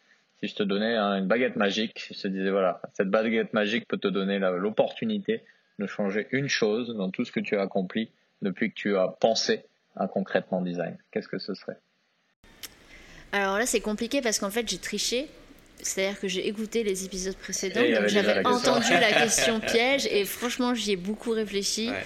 si 0.41 0.47
je 0.47 0.55
te 0.55 0.63
donnais 0.63 0.95
une 0.97 1.27
baguette 1.27 1.55
magique, 1.55 2.07
je 2.13 2.19
te 2.19 2.27
disais 2.27 2.49
voilà, 2.49 2.81
cette 2.93 3.09
baguette 3.09 3.53
magique 3.53 3.87
peut 3.87 3.97
te 3.97 4.07
donner 4.07 4.39
l'opportunité 4.39 5.43
de 5.79 5.87
changer 5.87 6.27
une 6.31 6.47
chose 6.47 6.95
dans 6.95 7.09
tout 7.09 7.25
ce 7.25 7.31
que 7.31 7.39
tu 7.39 7.57
as 7.57 7.61
accompli 7.61 8.11
depuis 8.41 8.69
que 8.69 8.75
tu 8.75 8.97
as 8.97 9.07
pensé 9.07 9.63
à 9.95 10.07
concrètement 10.07 10.61
design. 10.61 10.97
Qu'est-ce 11.11 11.27
que 11.27 11.39
ce 11.39 11.53
serait? 11.53 11.77
Alors 13.31 13.57
là, 13.57 13.65
c'est 13.65 13.81
compliqué 13.81 14.21
parce 14.21 14.39
qu'en 14.39 14.49
fait, 14.49 14.67
j'ai 14.67 14.77
triché. 14.77 15.27
C'est-à-dire 15.81 16.19
que 16.19 16.27
j'ai 16.27 16.45
écouté 16.45 16.83
les 16.83 17.05
épisodes 17.05 17.37
précédents, 17.37 17.79
donc 17.79 18.07
j'avais 18.07 18.45
entendu 18.45 18.91
la 18.91 19.13
question 19.21 19.61
piège 19.61 20.07
et 20.07 20.25
franchement, 20.25 20.73
j'y 20.73 20.91
ai 20.91 20.95
beaucoup 20.97 21.31
réfléchi. 21.31 21.89
Ouais. 21.89 22.03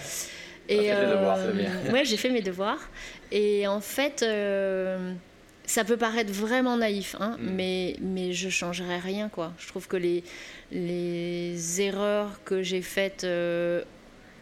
Et 0.69 0.93
euh, 0.93 1.91
ouais, 1.91 2.05
j'ai 2.05 2.17
fait 2.17 2.29
mes 2.29 2.41
devoirs. 2.41 2.89
Et 3.31 3.67
en 3.67 3.81
fait, 3.81 4.21
euh, 4.21 5.13
ça 5.65 5.83
peut 5.83 5.97
paraître 5.97 6.31
vraiment 6.31 6.77
naïf, 6.77 7.15
hein, 7.19 7.37
mm. 7.39 7.49
mais, 7.49 7.95
mais 8.01 8.33
je 8.33 8.49
changerai 8.49 8.99
rien. 8.99 9.29
Quoi. 9.29 9.53
Je 9.57 9.67
trouve 9.67 9.87
que 9.87 9.97
les, 9.97 10.23
les 10.71 11.81
erreurs 11.81 12.43
que 12.43 12.61
j'ai 12.61 12.81
faites 12.81 13.23
euh, 13.23 13.83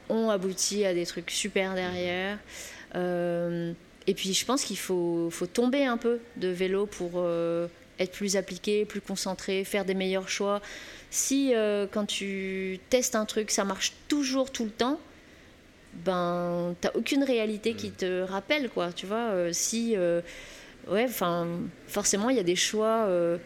ont 0.09 0.29
abouti 0.29 0.85
à 0.85 0.93
des 0.93 1.05
trucs 1.05 1.31
super 1.31 1.75
derrière. 1.75 2.39
Euh, 2.95 3.71
et 4.07 4.13
puis 4.13 4.33
je 4.33 4.45
pense 4.45 4.63
qu'il 4.63 4.77
faut, 4.77 5.29
faut, 5.29 5.45
tomber 5.45 5.85
un 5.85 5.97
peu 5.97 6.19
de 6.37 6.47
vélo 6.47 6.87
pour 6.87 7.11
euh, 7.15 7.67
être 7.99 8.11
plus 8.11 8.35
appliqué, 8.35 8.83
plus 8.85 9.01
concentré, 9.01 9.63
faire 9.63 9.85
des 9.85 9.93
meilleurs 9.93 10.29
choix. 10.29 10.61
Si 11.11 11.53
quand 11.91 12.05
tu 12.05 12.79
testes 12.89 13.15
un 13.15 13.25
truc, 13.25 13.51
ça 13.51 13.65
marche 13.65 13.93
toujours 14.07 14.49
tout 14.49 14.63
le 14.63 14.71
temps, 14.71 14.97
ben 15.93 16.73
t'as 16.79 16.91
aucune 16.93 17.25
réalité 17.25 17.73
qui 17.73 17.89
mm. 17.89 17.95
te 17.95 18.21
rappelle 18.21 18.69
quoi. 18.69 18.93
Tu 18.93 19.05
vois, 19.05 19.51
si 19.51 19.95
ouais, 20.87 21.07
forcément, 21.87 22.29
il 22.29 22.37
y 22.37 22.39
a 22.39 22.43
des 22.43 22.55
choix 22.55 23.05
euh, 23.07 23.37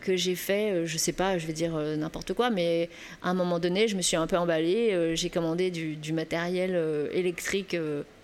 que 0.00 0.16
j'ai 0.16 0.34
fait, 0.34 0.70
euh, 0.70 0.86
je 0.86 0.98
sais 0.98 1.12
pas, 1.12 1.38
je 1.38 1.46
vais 1.46 1.52
dire 1.52 1.76
euh, 1.76 1.96
n'importe 1.96 2.34
quoi, 2.34 2.50
mais 2.50 2.88
à 3.22 3.30
un 3.30 3.34
moment 3.34 3.58
donné, 3.58 3.88
je 3.88 3.96
me 3.96 4.02
suis 4.02 4.16
un 4.16 4.26
peu 4.26 4.36
emballée, 4.36 5.14
j'ai 5.16 5.30
commandé 5.30 5.70
du, 5.70 6.12
matériel 6.12 6.78
électrique 7.12 7.76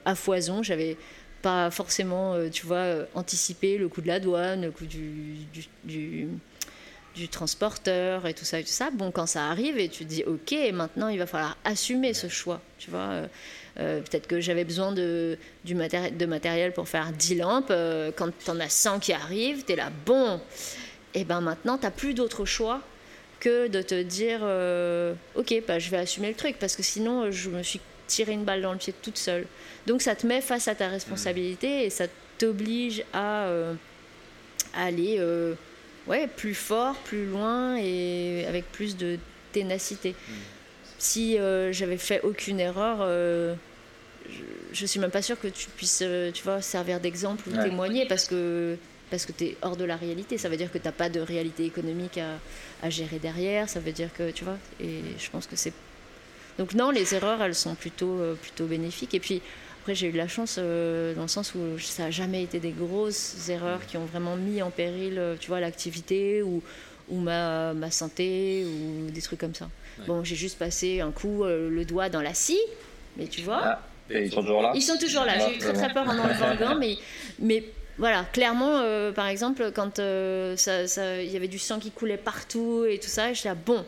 à 0.05 0.15
foison, 0.15 0.63
j'avais 0.63 0.97
pas 1.43 1.71
forcément, 1.71 2.37
tu 2.51 2.67
vois, 2.67 3.07
anticipé 3.15 3.79
le 3.79 3.89
coût 3.89 4.03
de 4.03 4.09
la 4.09 4.21
douane, 4.21 4.63
le 4.63 4.71
coût 4.71 4.87
du, 4.87 6.29
transporteur 7.31 8.27
et 8.27 8.35
tout 8.35 8.45
ça 8.45 8.61
et 8.61 8.65
tout 8.65 8.71
ça. 8.71 8.91
Bon, 8.91 9.11
quand 9.11 9.27
ça 9.27 9.49
arrive 9.49 9.79
et 9.79 9.89
tu 9.89 10.05
te 10.05 10.09
dis, 10.09 10.25
ok, 10.25 10.55
maintenant 10.73 11.09
il 11.09 11.19
va 11.19 11.27
falloir 11.27 11.57
assumer 11.65 12.15
ce 12.15 12.29
choix, 12.29 12.61
tu 12.79 12.91
vois. 12.91 13.29
Euh, 13.79 14.01
peut-être 14.01 14.27
que 14.27 14.41
j'avais 14.41 14.65
besoin 14.65 14.93
de, 14.93 15.39
du 15.65 15.75
de 15.75 16.27
matériel 16.27 16.73
pour 16.73 16.89
faire 16.89 17.13
10 17.13 17.37
lampes. 17.37 17.71
Euh, 17.71 18.11
quand 18.15 18.31
tu 18.37 18.51
en 18.51 18.61
as 18.61 18.69
100 18.69 19.01
qui 19.01 19.13
arrivent, 19.13 19.65
tu 19.65 19.73
es 19.73 19.77
là, 19.77 19.91
bon. 20.07 20.41
Et 21.15 21.25
ben 21.25 21.41
maintenant, 21.41 21.79
tu 21.79 21.85
n'as 21.85 21.91
plus 21.91 22.15
d'autre 22.15 22.45
choix 22.45 22.81
que 23.39 23.69
de 23.69 23.81
te 23.81 24.01
dire, 24.03 24.41
euh, 24.43 25.15
ok, 25.35 25.63
bah, 25.67 25.79
je 25.79 25.91
vais 25.91 25.97
assumer 25.97 26.29
le 26.29 26.35
truc, 26.35 26.57
parce 26.59 26.77
que 26.77 26.83
sinon, 26.83 27.31
je 27.31 27.49
me 27.49 27.63
suis 27.63 27.81
tiré 28.07 28.33
une 28.33 28.45
balle 28.45 28.61
dans 28.61 28.73
le 28.73 28.79
pied 28.79 28.93
toute 29.03 29.17
seule. 29.17 29.47
Donc 29.87 30.03
ça 30.03 30.15
te 30.15 30.27
met 30.27 30.41
face 30.41 30.69
à 30.69 30.75
ta 30.75 30.89
responsabilité 30.89 31.85
et 31.85 31.91
ça 31.91 32.07
t'oblige 32.39 33.05
à, 33.13 33.49
aller 34.75 35.21
ouais, 36.11 36.27
plus 36.27 36.55
fort, 36.55 36.97
plus 36.97 37.27
loin 37.27 37.77
et 37.79 38.45
avec 38.47 38.71
plus 38.71 38.97
de 38.97 39.19
ténacité. 39.53 40.11
Mm. 40.11 40.33
Si 40.99 41.39
j'avais 41.71 41.97
fait 41.97 42.21
aucune 42.23 42.61
erreur, 42.61 43.07
je, 44.73 44.83
ne 44.83 44.87
suis 44.87 45.01
même 45.01 45.11
pas 45.11 45.23
sûre 45.23 45.41
que 45.41 45.49
tu 45.49 45.69
puisses, 45.69 46.03
euh, 46.03 46.31
tu 46.33 46.43
vois, 46.43 46.61
servir 46.61 47.01
d'exemple 47.01 47.49
ou 47.49 47.63
témoigner 47.63 48.07
parce 48.07 48.27
que 48.27 48.77
parce 49.11 49.27
que 49.27 49.33
tu 49.33 49.45
es 49.45 49.57
hors 49.63 49.77
de 49.77 49.85
la 49.85 49.97
réalité. 49.97 50.39
Ça 50.39 50.49
veut 50.49 50.57
dire 50.57 50.71
que 50.71 50.79
tu 50.79 50.85
n'as 50.85 50.93
pas 50.93 51.09
de 51.09 51.19
réalité 51.19 51.65
économique 51.65 52.19
à, 52.19 52.39
à, 52.81 52.91
gérer 52.91 53.19
derrière. 53.19 53.69
Ça 53.69 53.81
veut 53.81 53.91
dire 53.91 54.11
que, 54.17 54.31
tu 54.31 54.45
vois, 54.45 54.57
et 54.81 55.01
je 55.19 55.31
pense 55.31 55.49
que 55.49 55.57
c'est. 55.57 55.73
Donc, 56.59 56.75
non, 56.75 56.91
les 56.91 57.13
erreurs, 57.13 57.43
elles 57.43 57.57
sont 57.57 57.75
plutôt, 57.75 58.21
euh, 58.21 58.35
plutôt 58.35 58.67
bénéfiques. 58.67 59.13
Et 59.15 59.19
puis, 59.19 59.43
après, 59.81 59.95
j'ai 59.95 60.09
eu 60.09 60.13
de 60.13 60.17
la 60.17 60.29
chance 60.29 60.57
euh, 60.59 61.15
dans 61.15 61.23
le 61.23 61.29
sens 61.29 61.55
où 61.55 61.79
ça 61.79 62.05
n'a 62.05 62.11
jamais 62.11 62.43
été 62.43 62.61
des 62.61 62.71
grosses 62.71 63.49
erreurs 63.49 63.87
qui 63.87 63.97
ont 63.97 64.05
vraiment 64.05 64.37
mis 64.37 64.63
en 64.63 64.71
péril, 64.71 65.21
tu 65.41 65.49
vois, 65.49 65.61
l'activité 65.61 66.43
ou, 66.43 66.63
ou 67.09 67.19
ma, 67.19 67.73
ma, 67.73 67.91
santé 67.91 68.65
ou 68.67 69.11
des 69.11 69.23
trucs 69.23 69.41
comme 69.41 69.55
ça. 69.55 69.69
Bon, 70.07 70.25
j'ai 70.25 70.37
juste 70.37 70.59
passé 70.59 71.01
un 71.01 71.11
coup 71.11 71.45
le 71.45 71.85
doigt 71.85 72.09
dans 72.09 72.23
la 72.23 72.35
scie, 72.35 72.61
mais 73.17 73.27
tu 73.27 73.43
vois. 73.43 73.61
Ah 73.65 73.83
ils 74.13 74.33
sont 74.33 74.43
toujours 74.43 74.63
là 74.63 74.73
Ils 74.75 74.83
sont 74.83 74.99
toujours 74.99 75.25
là. 75.25 75.39
J'ai 75.39 75.57
eu 75.57 75.59
très 75.59 75.73
très 75.73 75.93
peur 75.93 76.09
en 76.09 76.19
enlevant 76.19 76.51
le 76.51 76.57
gant, 76.57 76.75
mais, 76.75 76.97
mais 77.39 77.65
voilà, 77.99 78.25
clairement, 78.33 78.79
euh, 78.79 79.13
par 79.13 79.27
exemple, 79.27 79.73
quand 79.75 79.99
euh, 79.99 80.57
il 81.23 81.31
y 81.31 81.37
avait 81.37 81.49
du 81.49 81.59
sang 81.59 81.79
qui 81.79 81.91
coulait 81.91 82.17
partout 82.17 82.85
et 82.89 82.99
tout 82.99 83.09
ça, 83.09 83.33
je 83.33 83.47
là, 83.47 83.55
bon, 83.55 83.85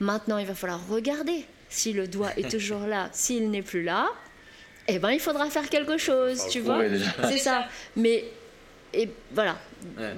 maintenant 0.00 0.38
il 0.38 0.46
va 0.46 0.54
falloir 0.54 0.86
regarder 0.88 1.44
si 1.68 1.92
le 1.92 2.06
doigt 2.06 2.30
est 2.36 2.50
toujours 2.50 2.86
là, 2.86 3.08
s'il 3.12 3.50
n'est 3.50 3.62
plus 3.62 3.82
là, 3.82 4.08
eh 4.86 4.98
ben 4.98 5.10
il 5.10 5.20
faudra 5.20 5.48
faire 5.50 5.68
quelque 5.68 5.98
chose, 5.98 6.42
tu 6.50 6.60
vois. 6.60 6.82
C'est 7.28 7.38
ça. 7.38 7.66
Mais 7.96 8.24
et 8.94 9.08
voilà. 9.32 9.58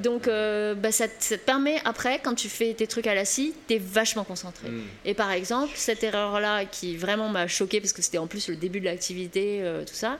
Donc, 0.02 0.28
euh, 0.28 0.74
bah, 0.74 0.92
ça, 0.92 1.08
te 1.08 1.34
permet 1.34 1.80
après, 1.84 2.20
quand 2.22 2.34
tu 2.34 2.48
fais 2.48 2.74
tes 2.74 2.86
trucs 2.86 3.06
à 3.06 3.14
la 3.14 3.24
scie, 3.24 3.52
t'es 3.66 3.78
vachement 3.78 4.24
concentré. 4.24 4.68
Mm. 4.68 4.82
Et 5.04 5.14
par 5.14 5.32
exemple, 5.32 5.72
cette 5.74 6.04
erreur-là 6.04 6.64
qui 6.64 6.96
vraiment 6.96 7.28
m'a 7.28 7.48
choqué 7.48 7.80
parce 7.80 7.92
que 7.92 8.02
c'était 8.02 8.18
en 8.18 8.26
plus 8.26 8.48
le 8.48 8.56
début 8.56 8.80
de 8.80 8.84
l'activité, 8.84 9.60
euh, 9.62 9.84
tout 9.84 9.94
ça. 9.94 10.18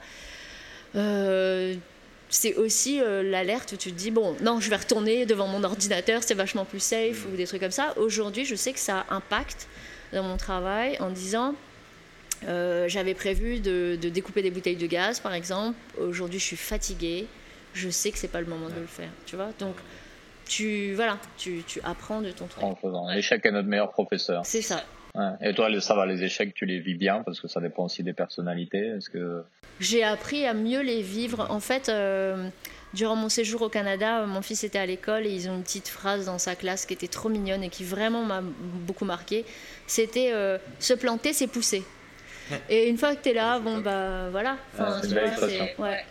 Euh, 0.97 1.75
c'est 2.29 2.57
aussi 2.57 3.01
l'alerte 3.23 3.73
où 3.73 3.77
tu 3.77 3.93
te 3.93 3.97
dis 3.97 4.11
bon 4.11 4.35
non 4.41 4.59
je 4.59 4.68
vais 4.68 4.77
retourner 4.77 5.27
devant 5.27 5.47
mon 5.47 5.62
ordinateur 5.62 6.25
c'est 6.25 6.35
vachement 6.35 6.64
plus 6.64 6.81
safe 6.81 7.25
mm. 7.25 7.33
ou 7.33 7.37
des 7.37 7.47
trucs 7.47 7.61
comme 7.61 7.70
ça 7.70 7.95
aujourd'hui 7.99 8.45
je 8.45 8.57
sais 8.57 8.73
que 8.73 8.81
ça 8.81 9.07
impacte 9.11 9.68
dans 10.12 10.25
mon 10.25 10.37
travail 10.37 10.97
en 10.99 11.11
disant 11.11 11.55
j'avais 12.43 13.14
prévu 13.14 13.61
de, 13.61 13.99
de, 14.01 14.09
découper 14.09 14.43
des 14.43 14.51
bouteilles 14.51 14.76
de 14.76 14.87
gaz 14.87 15.20
par 15.20 15.34
exemple 15.34 15.76
aujourd'hui 15.99 16.39
je 16.39 16.45
suis 16.45 16.57
fatiguée 16.57 17.26
je 17.76 17.91
sais 17.91 18.11
que 18.11 18.18
c'est 18.18 18.28
pas 18.28 18.41
le 18.41 18.47
moment 18.47 18.68
de 18.68 18.80
le 18.80 18.87
faire, 18.87 19.11
tu 19.26 19.37
vois. 19.37 19.51
Donc, 19.59 19.76
tu, 20.49 20.95
voilà, 20.95 21.18
tu, 21.37 21.62
tu 21.66 21.80
apprends 21.84 22.22
de 22.22 22.30
ton 22.30 22.47
truc. 22.47 22.64
En 22.64 22.74
faisant. 22.74 23.09
L'échec 23.11 23.45
est 23.45 23.51
notre 23.51 23.68
meilleur 23.68 23.91
professeur. 23.91 24.45
C'est 24.47 24.62
ça. 24.62 24.82
Et 25.41 25.55
toi, 25.55 25.68
ça 25.80 25.95
va, 25.95 26.05
les 26.05 26.22
échecs, 26.22 26.53
tu 26.55 26.66
les 26.66 26.78
vis 26.78 26.95
bien? 26.95 27.22
Parce 27.22 27.41
que 27.41 27.49
ça 27.49 27.61
dépend 27.61 27.84
aussi 27.84 28.03
des 28.03 28.12
personnalités. 28.12 28.93
Est-ce 28.97 29.09
que 29.09 29.43
j'ai 29.80 30.03
appris 30.03 30.47
à 30.47 30.53
mieux 30.53 30.80
les 30.80 31.01
vivre. 31.01 31.47
En 31.51 31.61
fait, 31.61 31.89
euh, 31.89 32.49
durant 32.93 33.16
mon 33.16 33.30
séjour 33.30 33.62
au 33.62 33.68
Canada, 33.70 34.26
mon 34.26 34.43
fils 34.43 34.62
était 34.62 34.78
à 34.78 34.84
l'école 34.84 35.26
et 35.26 35.30
ils 35.30 35.49
ont 35.49 35.57
une 35.57 35.62
petite 35.62 35.89
phrase 35.89 36.26
dans 36.26 36.39
sa 36.39 36.55
classe 36.55 36.84
qui 36.84 36.93
était 36.93 37.09
trop 37.09 37.30
mignonne 37.30 37.64
et 37.64 37.70
qui 37.70 37.82
vraiment 37.82 38.24
m'a 38.24 38.43
beaucoup 38.43 39.07
marqué. 39.07 39.47
C'était 39.87 40.32
euh, 40.32 40.59
se 40.80 40.93
planter, 40.93 41.32
c'est 41.32 41.47
pousser. 41.47 41.82
Et 42.68 42.88
une 42.88 42.99
fois 42.99 43.14
que 43.16 43.22
tu 43.22 43.30
es 43.30 43.34
là, 43.34 43.59
bon, 43.59 43.78
bah 43.78 44.28
voilà. 44.30 44.57
Ah, 44.78 44.99
c'est 45.01 45.09
une 45.09 45.14
belle 45.14 45.26
expression. 45.28 45.68
Ouais. 45.78 46.05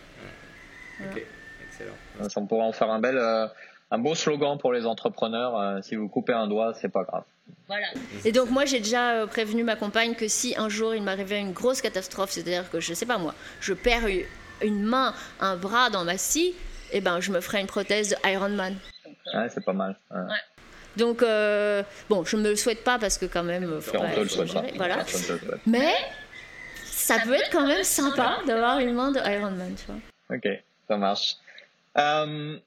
Ok, 1.02 1.24
excellent. 1.68 2.28
On 2.38 2.46
pourrait 2.46 2.64
en 2.66 2.72
faire 2.72 2.90
un 2.90 3.00
bel, 3.00 3.18
euh, 3.18 3.48
un 3.92 3.98
beau 3.98 4.16
slogan 4.16 4.58
pour 4.58 4.72
les 4.74 4.86
entrepreneurs. 4.86 5.58
euh, 5.60 5.82
si 5.82 5.96
vous 5.96 6.08
coupez 6.08 6.34
un 6.34 6.48
doigt, 6.48 6.74
c'est 6.74 6.90
pas 6.92 7.04
grave. 7.04 7.24
Voilà. 7.68 7.88
Et 8.24 8.32
donc 8.32 8.50
moi 8.50 8.66
j'ai 8.66 8.80
déjà 8.80 9.12
euh, 9.12 9.28
prévenu 9.28 9.64
ma 9.64 9.76
compagne 9.76 10.16
que 10.16 10.28
si 10.28 10.56
un 10.58 10.70
jour 10.70 10.96
il 10.96 11.04
m'arrivait 11.04 11.40
une 11.40 11.52
grosse 11.52 11.82
catastrophe, 11.82 12.32
c'est-à-dire 12.32 12.70
que 12.70 12.80
je 12.80 12.94
sais 12.94 13.06
pas 13.06 13.18
moi, 13.18 13.34
je 13.60 13.74
perds 13.74 14.08
une 14.62 14.84
main, 14.84 15.14
un 15.40 15.56
bras 15.56 15.90
dans 15.90 16.04
ma 16.06 16.18
scie, 16.18 16.56
eh 16.92 17.02
ben 17.02 17.20
je 17.20 17.32
me 17.32 17.42
ferai 17.42 17.62
une 17.62 17.68
prothèse 17.68 18.10
de 18.10 18.30
Iron 18.30 18.50
Man. 18.50 18.76
Ouais, 19.34 19.48
c'est 19.50 19.64
pas 19.66 19.74
mal. 19.74 19.96
Ouais. 20.12 20.22
Donc 20.98 21.22
euh, 21.24 21.84
bon, 22.10 22.24
je 22.24 22.38
me 22.38 22.50
le 22.50 22.56
souhaite 22.56 22.84
pas 22.84 22.98
parce 23.00 23.18
que 23.18 23.26
quand 23.26 23.44
même, 23.44 23.64
Et 23.64 23.98
on 23.98 24.10
te 24.12 24.20
le 24.20 24.26
faut 24.28 24.46
souhaite 24.48 24.54
pas. 24.54 24.78
voilà. 24.78 24.98
Mais 25.68 25.94
ça 27.06 27.20
peut 27.20 27.34
être 27.34 27.52
quand 27.52 27.68
même 27.68 27.84
sympa 27.84 28.40
d'avoir 28.48 28.80
une 28.80 28.94
main 28.94 29.12
de 29.12 29.20
Iron 29.20 29.52
Man, 29.52 29.76
tu 29.76 29.86
vois. 29.86 30.36
Ok, 30.36 30.48
ça 30.88 30.98
marche. 30.98 31.36
Euh, 31.98 32.58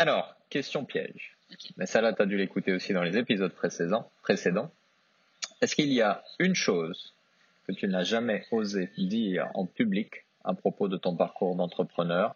alors, 0.00 0.34
question 0.50 0.84
piège. 0.84 1.36
Mais 1.76 1.86
ça 1.86 2.00
là, 2.00 2.12
tu 2.12 2.22
as 2.22 2.26
dû 2.26 2.36
l'écouter 2.36 2.72
aussi 2.72 2.92
dans 2.92 3.04
les 3.04 3.16
épisodes 3.16 3.52
précédents. 3.52 4.10
précédents. 4.22 4.72
Est-ce 5.60 5.76
qu'il 5.76 5.92
y 5.92 6.02
a 6.02 6.24
une 6.40 6.56
chose 6.56 7.14
que 7.68 7.72
tu 7.72 7.86
n'as 7.86 8.02
jamais 8.02 8.44
osé 8.50 8.90
dire 8.98 9.48
en 9.54 9.64
public 9.66 10.24
à 10.44 10.54
propos 10.54 10.88
de 10.88 10.96
ton 10.96 11.14
parcours 11.14 11.54
d'entrepreneur 11.54 12.34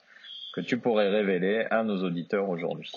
que 0.54 0.60
tu 0.60 0.78
pourrais 0.78 1.08
révéler 1.08 1.66
à 1.72 1.82
nos 1.82 2.04
auditeurs 2.04 2.48
aujourd'hui? 2.48 2.92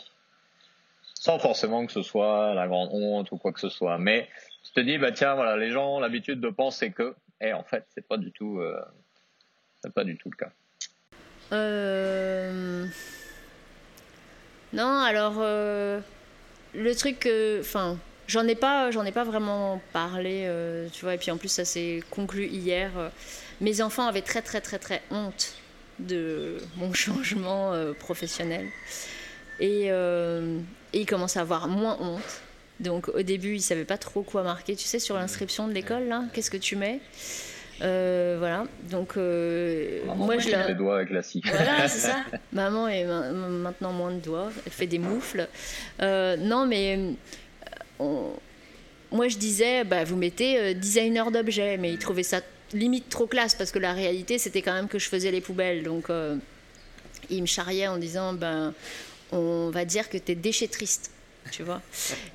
Sans 1.16 1.40
forcément 1.40 1.84
que 1.88 1.92
ce 1.92 2.04
soit 2.04 2.54
la 2.54 2.68
grande 2.68 2.90
honte 2.92 3.32
ou 3.32 3.38
quoi 3.38 3.54
que 3.54 3.60
ce 3.60 3.70
soit. 3.70 3.98
Mais 3.98 4.30
tu 4.64 4.72
te 4.72 4.82
dis, 4.82 5.00
bah 5.00 5.12
tiens, 5.12 5.34
voilà, 5.34 5.58
les 5.58 5.72
gens 5.72 5.96
ont 5.96 6.00
l'habitude 6.00 6.40
de 6.40 6.50
penser 6.50 6.92
que, 6.92 7.16
et 7.42 7.54
en 7.54 7.64
fait, 7.64 7.86
c'est 7.94 8.08
pas 8.08 8.18
du 8.18 8.32
tout, 8.32 8.60
euh, 8.60 8.80
c'est 9.84 9.94
pas 9.94 10.04
du 10.04 10.18
tout 10.18 10.30
le 10.30 10.36
cas. 10.36 10.52
Euh... 11.52 12.86
Non, 14.74 15.00
alors 15.00 15.36
euh, 15.40 16.00
le 16.76 16.96
truc, 16.96 17.28
enfin, 17.60 17.98
j'en 18.28 18.48
ai 18.48 18.56
pas, 18.56 18.92
j'en 18.92 19.06
ai 19.06 19.12
pas 19.12 19.24
vraiment 19.24 19.82
parlé, 19.94 20.48
tu 20.94 21.06
vois. 21.06 21.16
Et 21.16 21.18
puis 21.18 21.32
en 21.32 21.38
plus, 21.38 21.50
ça 21.50 21.66
s'est 21.66 22.04
conclu 22.12 22.46
hier. 22.46 22.92
mes 23.62 23.82
enfants 23.82 24.06
avaient 24.08 24.22
très 24.22 24.42
très 24.42 24.62
très 24.62 24.78
très 24.80 25.02
honte 25.10 25.56
de 25.98 26.58
mon 26.78 26.94
changement 26.94 27.74
professionnel 28.00 28.68
et, 29.60 29.88
et 29.88 31.00
ils 31.00 31.06
commencent 31.08 31.38
à 31.38 31.42
avoir 31.42 31.68
moins 31.68 31.98
honte. 32.00 32.42
Donc 32.80 33.10
au 33.10 33.22
début, 33.22 33.56
ils 33.56 33.62
savaient 33.62 33.86
pas 33.86 33.98
trop 33.98 34.22
quoi 34.24 34.44
marquer. 34.44 34.76
Tu 34.76 34.86
sais, 34.86 35.00
sur 35.00 35.16
l'inscription 35.16 35.68
de 35.68 35.74
l'école, 35.74 36.08
là, 36.08 36.24
qu'est-ce 36.34 36.50
que 36.52 36.58
tu 36.58 36.76
mets? 36.76 37.00
Euh, 37.82 38.36
Voilà. 38.40 38.66
Donc 38.90 39.18
euh, 39.18 40.06
Maman, 40.06 40.26
moi, 40.26 40.38
je 40.38 40.50
leur 40.50 40.68
les 40.68 40.76
doigts 40.76 41.04
la 41.04 41.22
voilà, 41.46 41.88
c'est 41.88 42.00
ça. 42.08 42.18
Maman 42.54 42.88
est 42.88 43.06
ma- 43.06 43.32
maintenant 43.32 43.92
moins 43.94 44.12
de 44.12 44.20
doigts, 44.20 44.52
elle 44.66 44.72
fait 44.72 44.88
des 44.88 45.00
moufles. 45.00 45.48
Euh, 46.02 46.36
non, 46.38 46.66
mais 46.66 47.00
on- 48.00 48.34
moi 49.12 49.28
je 49.28 49.38
disais, 49.38 49.84
bah, 49.84 50.04
vous 50.04 50.16
mettez 50.18 50.74
designer 50.76 51.32
d'objets, 51.32 51.78
mais 51.78 51.92
ils 51.92 51.98
trouvaient 52.00 52.24
ça 52.24 52.42
limite 52.74 53.10
trop 53.10 53.26
classe 53.28 53.56
parce 53.56 53.72
que 53.72 53.80
la 53.80 53.94
réalité 53.94 54.38
c'était 54.38 54.62
quand 54.62 54.74
même 54.74 54.88
que 54.88 55.00
je 55.00 55.10
faisais 55.10 55.32
les 55.32 55.42
poubelles. 55.42 55.84
Donc 55.84 56.10
ils 57.30 57.42
me 57.42 57.48
charriaient 57.48 57.88
en 57.88 57.98
disant, 57.98 58.34
ben, 58.34 58.74
on 59.32 59.70
va 59.72 59.86
dire 59.86 60.10
que 60.10 60.18
tu 60.18 60.32
es 60.34 60.36
déchettriste. 60.36 61.12
Tu 61.52 61.64
vois 61.64 61.82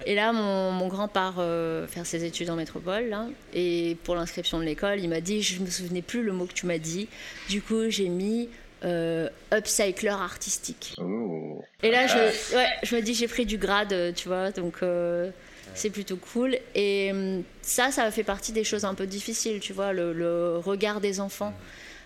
Et 0.07 0.15
là, 0.15 0.33
mon, 0.33 0.71
mon 0.73 0.89
grand 0.89 1.09
part 1.09 1.37
euh, 1.39 1.87
faire 1.87 2.07
ses 2.07 2.25
études 2.25 2.51
en 2.51 2.57
métropole. 2.57 3.09
là. 3.09 3.27
et 3.53 3.97
pour 4.05 4.15
l'inscription 4.15 4.59
de 4.59 4.65
l'école, 4.65 5.01
il 5.01 5.09
m'a 5.09 5.21
dit 5.21 5.43
Je 5.43 5.61
me 5.61 5.71
souvenais 5.71 6.03
plus 6.03 6.23
le 6.23 6.33
mot 6.33 6.47
que 6.47 6.53
tu 6.53 6.67
m'as 6.67 6.79
dit. 6.79 7.09
Du 7.49 7.63
coup, 7.63 7.89
j'ai 7.89 8.09
mis 8.09 8.49
euh, 8.85 9.29
upcycler 9.53 10.11
artistique. 10.11 10.95
Ouh. 10.99 11.63
Et 11.83 11.91
là, 11.91 12.07
je, 12.07 12.55
ouais, 12.55 12.69
je 12.83 12.95
me 12.97 13.01
dis, 13.01 13.15
j'ai 13.15 13.29
pris 13.29 13.47
du 13.47 13.57
grade, 13.57 14.13
tu 14.15 14.29
vois, 14.29 14.51
donc 14.51 14.77
euh, 14.83 15.31
c'est 15.75 15.89
plutôt 15.89 16.17
cool. 16.17 16.59
Et 16.75 17.11
hum, 17.13 17.43
ça, 17.63 17.91
ça 17.91 18.11
fait 18.11 18.25
partie 18.25 18.53
des 18.53 18.65
choses 18.65 18.85
un 18.85 18.95
peu 18.95 19.07
difficiles, 19.07 19.61
tu 19.61 19.73
vois, 19.73 19.93
le, 19.93 20.13
le 20.13 20.59
regard 20.59 21.01
des 21.01 21.21
enfants. 21.21 21.55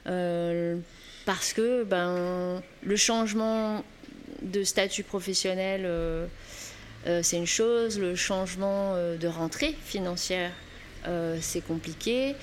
Euh, 0.07 0.77
parce 1.27 1.53
que 1.53 1.83
ben, 1.83 2.63
le 2.85 2.97
changement 2.97 3.85
de 4.43 4.63
statut 4.63 5.03
professionnel, 5.03 5.85
c'est 7.23 7.37
une 7.37 7.47
chose, 7.47 7.99
le 7.99 8.15
changement 8.15 8.93
euh, 8.95 9.17
de 9.17 9.29
rentrée 9.29 9.75
financière, 9.85 10.51
euh, 11.07 11.39
c'est 11.41 11.61
compliqué. 11.61 12.35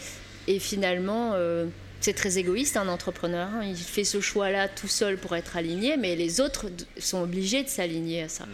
Et 0.48 0.60
finalement, 0.60 1.32
euh, 1.34 1.66
c'est 2.02 2.14
très 2.14 2.38
égoïste 2.38 2.78
un 2.78 2.88
entrepreneur. 2.88 3.48
hein. 3.54 3.64
Il 3.64 3.76
fait 3.78 4.04
ce 4.04 4.22
choix-là 4.22 4.68
tout 4.68 4.88
seul 4.88 5.18
pour 5.18 5.36
être 5.36 5.58
aligné, 5.58 5.98
mais 5.98 6.16
les 6.16 6.40
autres 6.42 6.68
sont 7.00 7.22
obligés 7.22 7.64
de 7.64 7.68
s'aligner 7.70 8.24
à 8.24 8.30
ça. 8.30 8.46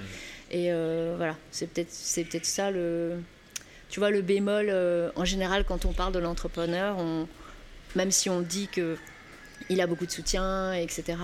Et 0.52 0.72
euh, 0.72 1.14
voilà, 1.18 1.36
c'est 1.52 1.68
peut-être 1.70 1.92
c'est 1.92 2.24
peut-être 2.24 2.46
ça 2.46 2.72
le. 2.72 3.18
Tu 3.90 4.00
vois, 4.00 4.10
le 4.10 4.22
bémol, 4.22 4.68
euh, 4.70 5.10
en 5.16 5.26
général, 5.26 5.66
quand 5.66 5.86
on 5.86 5.92
parle 5.92 6.14
de 6.14 6.20
l'entrepreneur, 6.20 6.98
on, 6.98 7.28
même 7.96 8.12
si 8.12 8.30
on 8.30 8.42
dit 8.42 8.68
que 8.70 8.98
il 9.70 9.80
a 9.82 9.88
beaucoup 9.88 10.06
de 10.06 10.12
soutien, 10.12 10.74
etc., 10.74 11.18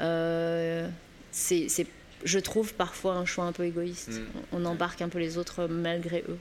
euh, 0.00 0.88
c'est, 1.30 1.68
c'est- 1.68 1.86
je 2.24 2.38
trouve 2.38 2.74
parfois 2.74 3.14
un 3.14 3.24
choix 3.24 3.44
un 3.44 3.52
peu 3.52 3.64
égoïste. 3.64 4.20
Mm. 4.20 4.26
On 4.52 4.64
embarque 4.64 5.02
un 5.02 5.08
peu 5.08 5.18
les 5.18 5.38
autres 5.38 5.66
malgré 5.66 6.24
eux. 6.28 6.38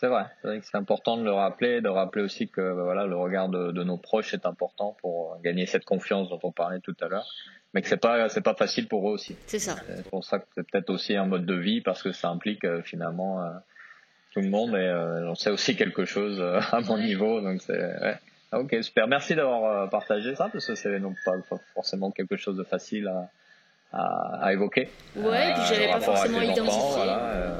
C'est 0.00 0.06
vrai, 0.06 0.26
c'est 0.40 0.48
vrai 0.48 0.60
que 0.60 0.66
c'est 0.66 0.76
important 0.76 1.16
de 1.16 1.24
le 1.24 1.32
rappeler, 1.32 1.80
de 1.80 1.88
rappeler 1.88 2.22
aussi 2.22 2.48
que 2.48 2.60
bah, 2.60 2.84
voilà, 2.84 3.06
le 3.06 3.16
regard 3.16 3.48
de, 3.48 3.72
de 3.72 3.82
nos 3.82 3.96
proches 3.96 4.32
est 4.32 4.46
important 4.46 4.96
pour 5.00 5.40
gagner 5.42 5.66
cette 5.66 5.84
confiance 5.84 6.28
dont 6.28 6.38
on 6.44 6.52
parlait 6.52 6.78
tout 6.78 6.94
à 7.00 7.08
l'heure, 7.08 7.26
mais 7.74 7.82
que 7.82 7.88
c'est 7.88 7.96
pas 7.96 8.28
c'est 8.28 8.42
pas 8.42 8.54
facile 8.54 8.86
pour 8.86 9.08
eux 9.08 9.12
aussi. 9.12 9.36
C'est 9.46 9.58
ça. 9.58 9.76
C'est 9.88 10.08
pour 10.08 10.24
ça 10.24 10.38
que 10.38 10.46
c'est 10.54 10.70
peut-être 10.70 10.90
aussi 10.90 11.16
un 11.16 11.26
mode 11.26 11.46
de 11.46 11.54
vie 11.54 11.80
parce 11.80 12.02
que 12.02 12.12
ça 12.12 12.28
implique 12.28 12.64
euh, 12.64 12.80
finalement 12.82 13.42
euh, 13.42 13.50
tout 14.32 14.40
le 14.40 14.50
monde 14.50 14.70
et 14.70 14.76
euh, 14.76 15.26
j'en 15.26 15.34
sais 15.34 15.50
aussi 15.50 15.74
quelque 15.74 16.04
chose 16.04 16.38
euh, 16.40 16.60
à 16.72 16.80
mon 16.80 16.98
niveau, 16.98 17.40
donc 17.40 17.60
c'est 17.62 17.78
ouais. 17.78 18.18
Ah, 18.52 18.60
Ok, 18.60 18.76
super. 18.82 19.08
Merci 19.08 19.34
d'avoir 19.34 19.64
euh, 19.64 19.86
partagé 19.88 20.34
ça 20.34 20.48
parce 20.50 20.66
que 20.66 20.74
c'est 20.74 20.98
pas 21.24 21.32
pas 21.50 21.58
forcément 21.74 22.10
quelque 22.10 22.36
chose 22.36 22.56
de 22.56 22.64
facile 22.64 23.08
à, 23.08 23.28
à, 23.92 24.44
à 24.46 24.52
évoquer. 24.52 24.88
Ouais, 25.16 25.50
et 25.50 25.52
puis 25.54 25.62
Euh, 25.62 25.64
j'avais 25.68 25.86
le 25.86 25.92
pas 25.92 26.00
forcément 26.00 26.38
enfants, 26.38 26.52
identifié. 26.52 26.80
voilà, 26.96 27.18
euh, 27.30 27.50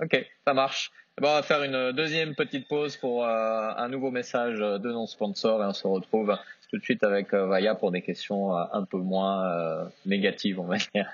Ouais. 0.00 0.04
Ok, 0.04 0.26
ça 0.46 0.54
marche. 0.54 0.90
Eh 1.18 1.20
ben, 1.20 1.28
on 1.30 1.34
va 1.34 1.42
faire 1.42 1.62
une 1.64 1.92
deuxième 1.92 2.34
petite 2.36 2.68
pause 2.68 2.96
pour 2.96 3.24
euh, 3.24 3.70
un 3.76 3.88
nouveau 3.88 4.10
message 4.12 4.58
de 4.58 4.92
nos 4.92 5.06
sponsors 5.06 5.62
et 5.62 5.66
on 5.66 5.72
se 5.72 5.86
retrouve 5.86 6.36
tout 6.70 6.78
de 6.78 6.82
suite 6.84 7.02
avec 7.02 7.32
euh, 7.34 7.46
Vaya 7.46 7.74
pour 7.74 7.90
des 7.90 8.02
questions 8.02 8.56
euh, 8.56 8.62
un 8.72 8.84
peu 8.84 8.98
moins 8.98 9.44
euh, 9.46 9.84
négatives, 10.06 10.60
on 10.60 10.64
va 10.64 10.76
dire. 10.76 11.08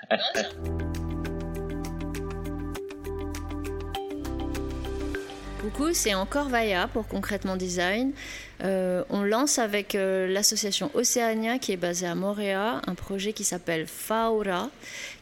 Coucou, 5.75 5.93
c'est 5.93 6.13
encore 6.13 6.47
Vaya 6.47 6.87
pour 6.87 7.07
Concrètement 7.07 7.57
Design. 7.57 8.13
Euh, 8.63 9.03
on 9.09 9.23
lance 9.23 9.59
avec 9.59 9.95
euh, 9.95 10.25
l'association 10.27 10.89
Océania 10.93 11.59
qui 11.59 11.73
est 11.73 11.77
basée 11.77 12.07
à 12.07 12.15
Montréal 12.15 12.81
un 12.87 12.95
projet 12.95 13.33
qui 13.33 13.43
s'appelle 13.43 13.85
Faura 13.85 14.69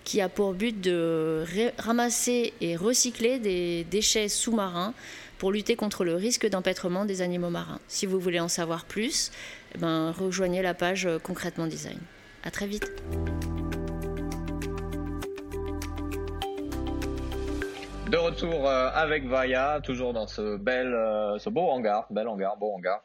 qui 0.04 0.22
a 0.22 0.30
pour 0.30 0.54
but 0.54 0.80
de 0.80 1.43
ramasser 1.80 2.54
et 2.62 2.76
recycler 2.76 3.39
des 3.39 3.84
déchets 3.86 4.30
sous-marins 4.30 4.93
pour 5.39 5.51
lutter 5.51 5.76
contre 5.76 6.04
le 6.04 6.14
risque 6.16 6.47
d'empêtrement 6.47 7.06
des 7.06 7.22
animaux 7.22 7.49
marins. 7.49 7.80
Si 7.88 8.06
vous 8.06 8.20
voulez 8.20 8.39
en 8.39 8.47
savoir 8.47 8.86
plus, 8.86 9.32
eh 9.74 9.80
ben, 9.80 10.12
rejoignez 10.12 10.62
la 10.62 10.76
page 10.76 11.08
euh, 11.08 11.18
Concrètement 11.18 11.66
Design. 11.66 11.97
À 12.43 12.51
très 12.51 12.68
vite. 12.68 12.91
De 18.14 18.18
retour 18.20 18.70
euh, 18.70 18.91
avec 18.93 19.26
Vaya, 19.26 19.82
toujours 19.84 20.14
dans 20.14 20.28
ce 20.28 20.57
bel, 20.57 20.93
euh, 20.93 21.39
ce 21.39 21.49
beau 21.49 21.72
hangar, 21.72 22.05
bel 22.11 22.28
hangar, 22.28 22.57
beau 22.57 22.72
hangar, 22.72 23.01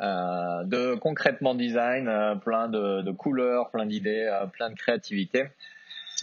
euh, 0.00 0.64
de 0.64 0.96
concrètement 0.96 1.54
design, 1.54 2.10
plein 2.44 2.66
de, 2.66 3.12
couleurs, 3.12 3.70
plein 3.70 3.86
d'idées, 3.86 4.28
plein 4.52 4.70
de 4.70 4.74
créativité. 4.74 5.44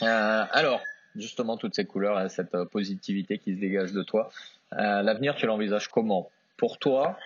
Alors, 0.02 0.82
justement, 1.16 1.56
toutes 1.56 1.76
ces 1.76 1.86
couleurs, 1.86 2.20
et 2.20 2.28
cette 2.28 2.62
positivité 2.66 3.38
qui 3.38 3.56
se 3.56 3.60
dégage 3.62 3.94
de 3.94 4.04
toi, 4.04 4.30
l'avenir, 4.74 5.36
tu 5.36 5.46
l'envisages 5.46 5.88
comment? 5.88 6.30
Pour 6.58 6.78
toi, 6.78 7.18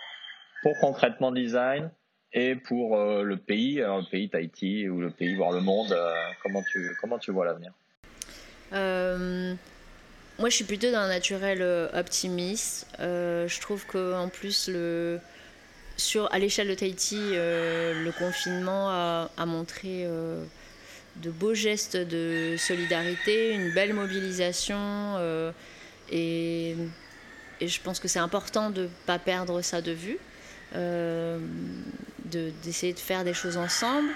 pour 0.62 0.78
concrètement 0.80 1.32
design 1.32 1.90
et 2.34 2.54
pour 2.54 2.96
le 2.96 3.36
pays, 3.36 3.78
le 3.78 4.08
pays 4.08 4.30
Tahiti 4.30 4.88
ou 4.88 5.02
le 5.02 5.10
pays, 5.10 5.34
voire 5.34 5.54
le 5.54 5.62
monde, 5.62 5.98
comment 6.44 6.62
tu 6.62 6.96
comment 7.02 7.18
tu 7.18 7.32
vois 7.32 7.46
l'avenir? 7.46 7.72
Moi, 10.40 10.50
je 10.50 10.56
suis 10.56 10.64
plutôt 10.64 10.90
d'un 10.90 11.08
naturel 11.10 11.60
euh, 11.62 11.90
optimiste. 11.94 12.88
Euh, 13.02 13.46
je 13.50 13.60
trouve 13.60 13.86
que 13.86 14.16
en 14.16 14.30
plus, 14.30 14.72
sur, 15.98 16.34
à 16.34 16.40
l'échelle 16.40 16.70
de 16.70 16.76
Tahiti, 16.76 17.20
euh, 17.20 18.06
le 18.06 18.12
confinement 18.14 18.90
a, 18.90 19.46
montré 19.46 20.08
de 21.18 21.30
beaux 21.30 21.54
gestes 21.54 21.98
de 21.98 22.56
solidarité, 22.58 23.54
une 23.54 23.74
belle 23.74 23.94
mobilisation. 23.94 25.18
et, 26.10 26.76
je 27.62 27.80
pense 27.82 28.00
que 28.00 28.08
c'est 28.08 28.20
important 28.20 28.70
de 28.70 28.84
ne 28.84 28.88
pas 29.06 29.20
perdre 29.20 29.62
ça 29.62 29.82
de 29.82 29.92
vue. 29.92 30.18
D'essayer 32.64 32.94
de, 32.94 33.00
faire 33.00 33.26
des 33.26 33.34
choses 33.34 33.58
ensemble. 33.58 34.08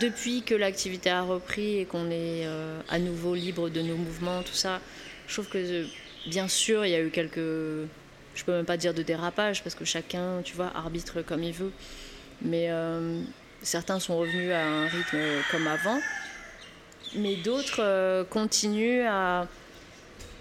Depuis 0.00 0.42
que 0.42 0.54
l'activité 0.54 1.10
a 1.10 1.20
repris 1.20 1.80
et 1.80 1.84
qu'on 1.84 2.10
est 2.10 2.46
à 2.88 2.98
nouveau 2.98 3.34
libre 3.34 3.68
de 3.68 3.82
nos 3.82 3.96
mouvements, 3.96 4.42
tout 4.42 4.54
ça, 4.54 4.80
je 5.26 5.32
trouve 5.32 5.48
que 5.48 5.86
bien 6.26 6.48
sûr, 6.48 6.84
il 6.84 6.90
y 6.90 6.94
a 6.94 7.00
eu 7.00 7.10
quelques, 7.10 7.36
je 7.36 8.44
peux 8.44 8.52
même 8.52 8.66
pas 8.66 8.76
dire 8.76 8.94
de 8.94 9.02
dérapage 9.02 9.62
parce 9.62 9.74
que 9.74 9.84
chacun, 9.84 10.42
tu 10.44 10.54
vois, 10.54 10.70
arbitre 10.74 11.22
comme 11.22 11.42
il 11.42 11.52
veut. 11.52 11.72
Mais 12.42 12.70
certains 13.62 13.98
sont 13.98 14.18
revenus 14.18 14.52
à 14.52 14.66
un 14.66 14.88
rythme 14.88 15.18
comme 15.50 15.66
avant 15.66 15.98
mais 17.14 17.36
d'autres 17.36 17.80
euh, 17.80 18.24
continuent 18.24 19.06
à, 19.06 19.46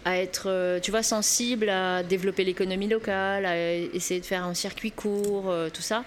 à 0.03 0.17
être, 0.17 0.45
euh, 0.47 0.79
tu 0.79 0.91
vois, 0.91 1.03
sensibles 1.03 1.69
à 1.69 2.03
développer 2.03 2.43
l'économie 2.43 2.87
locale, 2.87 3.45
à 3.45 3.73
essayer 3.73 4.19
de 4.19 4.25
faire 4.25 4.43
un 4.43 4.53
circuit 4.53 4.91
court, 4.91 5.49
euh, 5.49 5.69
tout 5.69 5.81
ça. 5.81 6.03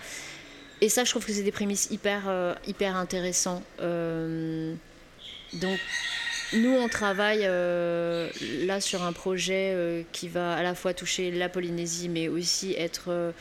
Et 0.81 0.89
ça, 0.89 1.05
je 1.05 1.11
trouve 1.11 1.25
que 1.25 1.33
c'est 1.33 1.43
des 1.43 1.53
prémices 1.53 1.89
hyper, 1.91 2.57
hyper 2.65 2.95
intéressants. 2.95 3.65
donc, 3.81 5.81
nous, 6.55 6.71
on 6.71 6.89
travaille 6.89 7.43
là 7.43 8.81
sur 8.81 9.03
un 9.03 9.13
projet 9.13 10.05
qui 10.13 10.29
va 10.29 10.55
à 10.55 10.63
la 10.63 10.75
fois 10.75 10.95
toucher 10.95 11.31
la 11.31 11.49
Polynésie, 11.49 12.09
mais 12.09 12.29
aussi 12.29 12.75
être 12.79 13.33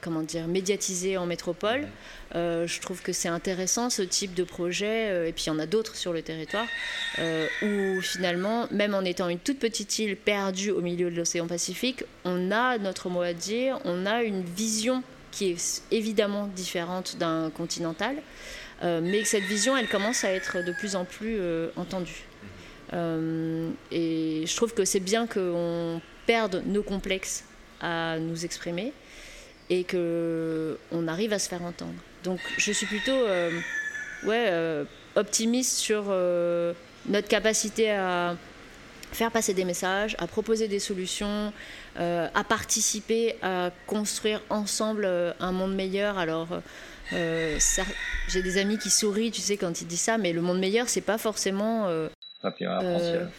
comment 0.00 0.22
dire, 0.22 0.46
médiatisé 0.46 1.16
en 1.16 1.26
métropole. 1.26 1.86
Euh, 2.34 2.66
je 2.66 2.80
trouve 2.80 3.02
que 3.02 3.12
c'est 3.12 3.28
intéressant 3.28 3.90
ce 3.90 4.02
type 4.02 4.34
de 4.34 4.44
projet, 4.44 5.10
euh, 5.10 5.28
et 5.28 5.32
puis 5.32 5.44
il 5.44 5.48
y 5.48 5.50
en 5.50 5.58
a 5.58 5.66
d'autres 5.66 5.96
sur 5.96 6.12
le 6.12 6.22
territoire, 6.22 6.66
euh, 7.18 7.46
où 7.62 8.00
finalement, 8.00 8.66
même 8.70 8.94
en 8.94 9.02
étant 9.02 9.28
une 9.28 9.38
toute 9.38 9.58
petite 9.58 9.98
île 9.98 10.16
perdue 10.16 10.70
au 10.70 10.80
milieu 10.80 11.10
de 11.10 11.16
l'océan 11.16 11.46
Pacifique, 11.46 12.04
on 12.24 12.50
a 12.50 12.78
notre 12.78 13.08
mot 13.08 13.22
à 13.22 13.32
dire, 13.32 13.78
on 13.84 14.06
a 14.06 14.22
une 14.22 14.42
vision 14.42 15.02
qui 15.30 15.50
est 15.50 15.82
évidemment 15.90 16.48
différente 16.48 17.16
d'un 17.18 17.50
continental, 17.50 18.16
mais 18.82 19.22
que 19.22 19.28
cette 19.28 19.44
vision, 19.44 19.76
elle 19.76 19.88
commence 19.88 20.24
à 20.24 20.30
être 20.30 20.64
de 20.64 20.72
plus 20.72 20.96
en 20.96 21.04
plus 21.04 21.38
entendue. 21.76 22.24
et 22.92 24.44
je 24.46 24.56
trouve 24.56 24.74
que 24.74 24.84
c'est 24.84 25.00
bien 25.00 25.26
qu'on 25.26 26.00
perde 26.26 26.62
nos 26.66 26.82
complexes 26.82 27.44
à 27.80 28.18
nous 28.18 28.44
exprimer 28.44 28.92
et 29.70 29.84
que 29.84 30.78
on 30.92 31.08
arrive 31.08 31.32
à 31.32 31.38
se 31.38 31.48
faire 31.48 31.62
entendre. 31.62 31.94
Donc 32.24 32.40
je 32.58 32.72
suis 32.72 32.86
plutôt 32.86 33.12
euh, 33.12 33.50
ouais, 34.24 34.46
euh, 34.48 34.84
optimiste 35.14 35.78
sur 35.78 36.04
euh, 36.08 36.74
notre 37.06 37.28
capacité 37.28 37.90
à 37.92 38.36
faire 39.12 39.30
passer 39.30 39.54
des 39.54 39.64
messages, 39.64 40.14
à 40.18 40.26
proposer 40.26 40.68
des 40.68 40.78
solutions, 40.78 41.52
à 41.96 42.44
participer, 42.48 43.34
à 43.42 43.72
construire 43.88 44.40
ensemble 44.50 45.04
un 45.40 45.50
monde 45.50 45.74
meilleur. 45.74 46.16
Alors 46.16 46.46
j'ai 47.10 48.42
des 48.42 48.58
amis 48.58 48.78
qui 48.78 48.90
sourient, 48.90 49.30
tu 49.30 49.40
sais, 49.40 49.56
quand 49.56 49.80
ils 49.80 49.86
disent 49.86 50.00
ça, 50.00 50.18
mais 50.18 50.32
le 50.32 50.40
monde 50.40 50.58
meilleur, 50.58 50.88
c'est 50.88 51.00
pas 51.00 51.18
forcément 51.18 51.88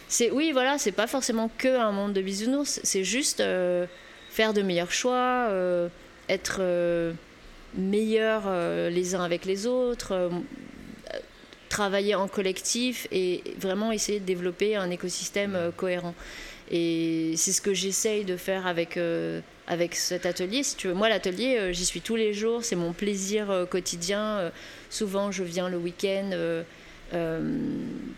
c'est 0.08 0.30
oui, 0.30 0.52
voilà, 0.52 0.78
c'est 0.78 0.92
pas 0.92 1.06
forcément 1.06 1.50
que 1.58 1.76
un 1.76 1.92
monde 1.92 2.12
de 2.12 2.22
bisounours. 2.22 2.80
C'est 2.84 3.04
juste 3.04 3.42
faire 4.30 4.52
de 4.54 4.62
meilleurs 4.62 4.92
choix, 4.92 5.48
être 6.28 6.58
euh, 6.60 7.12
meilleurs 7.76 8.44
euh, 8.46 8.90
les 8.90 9.14
uns 9.14 9.22
avec 9.22 9.44
les 9.44 9.66
autres, 9.66 10.12
euh, 10.12 10.28
travailler 11.72 12.14
en 12.14 12.28
collectif 12.28 13.08
et 13.10 13.42
vraiment 13.58 13.92
essayer 13.92 14.20
de 14.20 14.26
développer 14.26 14.76
un 14.76 14.90
écosystème 14.90 15.72
cohérent. 15.76 16.14
Et 16.70 17.32
c'est 17.36 17.52
ce 17.52 17.62
que 17.62 17.72
j'essaye 17.72 18.24
de 18.24 18.36
faire 18.36 18.66
avec, 18.66 18.98
avec 19.66 19.94
cet 19.94 20.26
atelier. 20.26 20.62
Si 20.62 20.76
tu 20.76 20.88
veux, 20.88 20.94
moi, 20.94 21.08
l'atelier, 21.08 21.72
j'y 21.72 21.86
suis 21.86 22.02
tous 22.02 22.16
les 22.16 22.34
jours, 22.34 22.62
c'est 22.62 22.76
mon 22.76 22.92
plaisir 22.92 23.66
quotidien. 23.70 24.52
souvent, 24.90 25.32
je 25.32 25.42
viens 25.42 25.70
le 25.70 25.78
week-end 25.78 26.30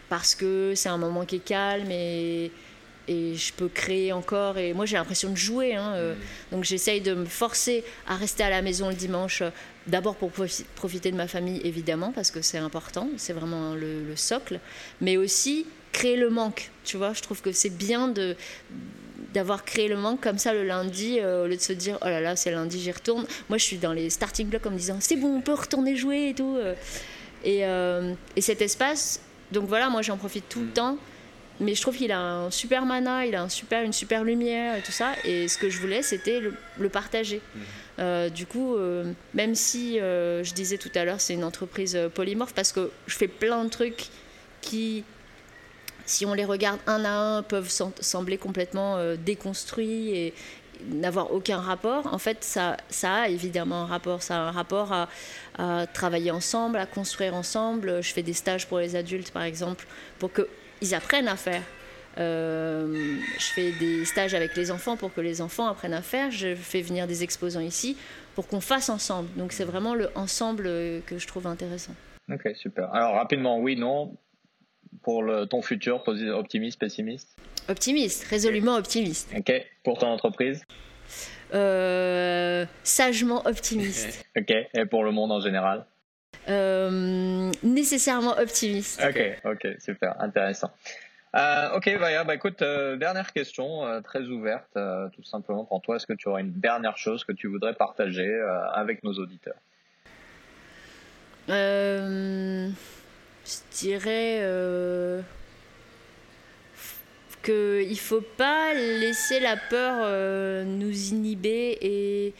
parce 0.09 0.34
que 0.34 0.72
c'est 0.74 0.88
un 0.88 0.98
moment 0.98 1.24
qui 1.24 1.36
est 1.36 1.44
calme 1.44 1.90
et, 1.90 2.50
et 3.09 3.34
je 3.34 3.52
peux 3.52 3.68
créer 3.68 4.12
encore. 4.12 4.59
Et 4.59 4.72
moi, 4.72 4.86
j'ai 4.86 4.96
l'impression 4.96 5.30
de 5.30 5.36
jouer. 5.36 5.74
Hein, 5.74 5.92
euh. 5.94 6.14
mm. 6.14 6.18
donc, 6.52 6.64
j'essaye 6.64 7.00
de 7.00 7.14
me 7.14 7.26
forcer 7.26 7.84
à 8.07 8.16
rester 8.16 8.42
à 8.42 8.50
la 8.50 8.62
maison 8.62 8.88
le 8.88 8.94
dimanche. 8.94 9.42
Euh, 9.42 9.50
d'abord 9.86 10.16
pour 10.16 10.30
profiter 10.76 11.11
de 11.11 11.16
ma 11.16 11.28
famille, 11.28 11.61
évidemment, 11.62 12.12
parce 12.12 12.30
que 12.30 12.40
c'est 12.40 12.59
important. 12.59 13.09
C'est 13.18 13.34
vraiment 13.34 13.74
le, 13.74 14.16
socle. 14.16 14.61
Mais 15.00 15.16
aussi 15.16 15.66
créer 15.92 16.16
le 16.16 16.30
manque. 16.30 16.70
Tu 16.84 16.96
vois, 16.96 17.12
je 17.12 17.20
trouve 17.20 17.42
que 17.42 17.52
c'est 17.52 17.76
bien 17.76 18.09
de 18.09 18.36
d'avoir 19.34 19.64
créé 19.64 19.88
le 19.88 19.96
manque 19.96 20.20
comme 20.20 20.38
ça 20.38 20.55
le 20.55 20.62
lundi 20.62 21.18
euh, 21.18 21.42
au 21.42 21.48
lieu 21.48 21.57
de 21.57 21.61
se 21.61 21.72
dire 21.72 21.98
oh 22.02 22.05
là 22.05 22.20
là 22.20 22.36
c'est 22.36 22.52
lundi 22.52 22.80
j'y 22.80 22.92
retourne 22.92 23.26
moi 23.48 23.59
je 23.59 23.64
suis 23.64 23.78
dans 23.78 23.92
les 23.92 24.09
starting 24.09 24.46
blocks 24.46 24.64
en 24.64 24.70
me 24.70 24.76
disant 24.76 24.98
c'est 25.00 25.16
bon 25.16 25.38
on 25.38 25.40
peut 25.40 25.55
retourner 25.55 25.96
jouer 25.96 26.28
et 26.28 26.34
tout 26.34 26.57
et, 27.42 27.62
et 27.62 28.40
cet 28.40 28.62
espace 28.62 29.20
donc 29.50 29.66
voilà 29.66 29.90
moi 29.90 30.02
j'en 30.02 30.16
profite 30.16 30.48
tout 30.48 30.61
le 30.61 30.66
mm. 30.66 30.72
temps 30.72 30.98
mais 31.61 31.74
je 31.74 31.82
trouve 31.82 31.96
qu'il 31.96 32.11
a 32.11 32.20
un 32.20 32.50
super 32.50 32.84
mana, 32.84 33.26
il 33.26 33.34
a 33.34 33.42
un 33.42 33.48
super, 33.48 33.82
une 33.84 33.92
super 33.92 34.24
lumière 34.24 34.76
et 34.76 34.82
tout 34.82 34.92
ça. 34.92 35.12
Et 35.24 35.46
ce 35.46 35.57
que 35.57 35.70
je 35.70 35.78
voulais, 35.78 36.02
c'était 36.02 36.40
le, 36.40 36.88
partager. 36.88 37.40
Mhm. 37.55 37.62
Euh, 38.00 38.28
du 38.28 38.46
coup, 38.46 38.74
euh, 38.74 39.12
même 39.34 39.55
si 39.55 40.00
euh, 40.00 40.42
je 40.42 40.52
disais 40.52 40.78
tout 40.78 40.90
à 40.96 41.05
l'heure, 41.05 41.20
c'est 41.20 41.34
une 41.34 41.44
entreprise 41.44 41.98
polymorphe, 42.14 42.55
parce 42.55 42.72
que 42.72 42.90
je 43.07 43.16
fais 43.16 43.28
plein 43.28 43.64
de 43.64 43.70
trucs 43.70 44.09
qui, 44.62 45.05
si 46.07 46.26
on 46.26 46.34
les 46.34 46.44
regarde 46.44 46.80
un 46.86 47.05
à 47.05 47.12
un, 47.12 47.42
peuvent 47.42 47.70
sembler 48.00 48.36
complètement 48.36 48.98
déconstruits 49.16 50.11
et 50.11 50.34
n'avoir 50.88 51.32
aucun 51.32 51.59
rapport. 51.59 52.12
En 52.12 52.18
fait, 52.18 52.42
ça, 52.42 52.76
ça 52.90 53.14
a 53.14 53.28
évidemment 53.28 53.82
un 53.82 53.86
rapport. 53.86 54.24
Ça 54.24 54.36
a 54.36 54.48
un 54.48 54.50
rapport 54.50 54.92
à, 54.92 55.09
à 55.57 55.86
travailler 55.86 56.32
ensemble, 56.32 56.78
à 56.78 56.86
construire 56.86 57.34
ensemble. 57.34 58.02
Je 58.02 58.12
fais 58.12 58.24
des 58.24 58.32
stages 58.32 58.66
pour 58.66 58.80
les 58.80 58.96
adultes, 58.96 59.30
par 59.30 59.44
exemple, 59.44 59.86
pour 60.18 60.32
que 60.32 60.48
ils 60.83 60.95
apprennent 60.95 61.29
à 61.29 61.37
faire. 61.37 61.62
Euh, 62.16 63.16
je 63.39 63.45
fais 63.47 63.72
des 63.72 64.05
stages 64.05 64.35
avec 64.35 64.55
les 64.57 64.70
enfants 64.70 64.97
pour 64.97 65.12
que 65.12 65.20
les 65.20 65.41
enfants 65.41 65.66
apprennent 65.66 65.95
à 65.95 66.03
faire. 66.03 66.31
Je 66.31 66.55
fais 66.55 66.81
venir 66.81 67.07
des 67.07 67.22
exposants 67.22 67.61
ici 67.61 67.97
pour 68.35 68.47
qu'on 68.47 68.61
fasse 68.61 68.89
ensemble. 68.89 69.29
Donc 69.37 69.53
c'est 69.53 69.64
vraiment 69.64 69.95
le 69.95 70.11
ensemble 70.14 70.64
que 71.07 71.18
je 71.18 71.27
trouve 71.27 71.47
intéressant. 71.47 71.95
Ok, 72.33 72.49
super. 72.55 72.93
Alors 72.95 73.14
rapidement, 73.14 73.59
oui, 73.59 73.77
non, 73.77 74.16
pour 75.03 75.22
le, 75.22 75.47
ton 75.47 75.62
futur, 75.62 76.03
optimiste, 76.07 76.79
pessimiste? 76.79 77.37
Optimiste, 77.68 78.25
résolument 78.25 78.77
optimiste. 78.77 79.33
Ok, 79.37 79.53
pour 79.83 79.99
ton 79.99 80.09
entreprise? 80.09 80.62
Euh, 81.53 82.64
Sagement 82.83 83.47
optimiste. 83.47 84.27
ok, 84.37 84.51
et 84.75 84.87
pour 84.87 85.05
le 85.05 85.11
monde 85.11 85.33
en 85.33 85.41
général? 85.41 85.87
Euh, 86.49 87.51
nécessairement 87.62 88.36
optimiste. 88.38 89.03
Ok, 89.07 89.20
ok, 89.45 89.76
super, 89.78 90.20
intéressant. 90.20 90.70
Euh, 91.34 91.76
ok, 91.76 91.88
Vaya, 91.99 92.22
bah 92.22 92.34
écoute, 92.36 92.62
euh, 92.62 92.97
dernière 92.97 93.32
question, 93.32 93.84
euh, 93.84 94.01
très 94.01 94.22
ouverte, 94.22 94.78
tout 95.14 95.24
simplement 95.24 95.64
pour 95.64 95.82
toi. 95.82 95.97
Est-ce 95.97 96.07
que 96.07 96.12
tu 96.12 96.28
aurais 96.28 96.42
une 96.42 96.53
dernière 96.53 96.97
chose 96.97 97.24
que 97.24 97.32
tu 97.32 97.49
voudrais 97.49 97.74
partager 97.74 98.40
avec 98.72 99.03
nos 99.03 99.14
auditeurs? 99.14 99.57
Je 101.49 102.70
dirais 103.72 104.38
qu'il 107.42 107.90
ne 107.90 107.95
faut 107.97 108.24
pas 108.36 108.72
laisser 108.74 109.40
la 109.40 109.57
peur 109.57 110.64
nous 110.64 111.12
inhiber 111.12 111.78
et 111.82 112.34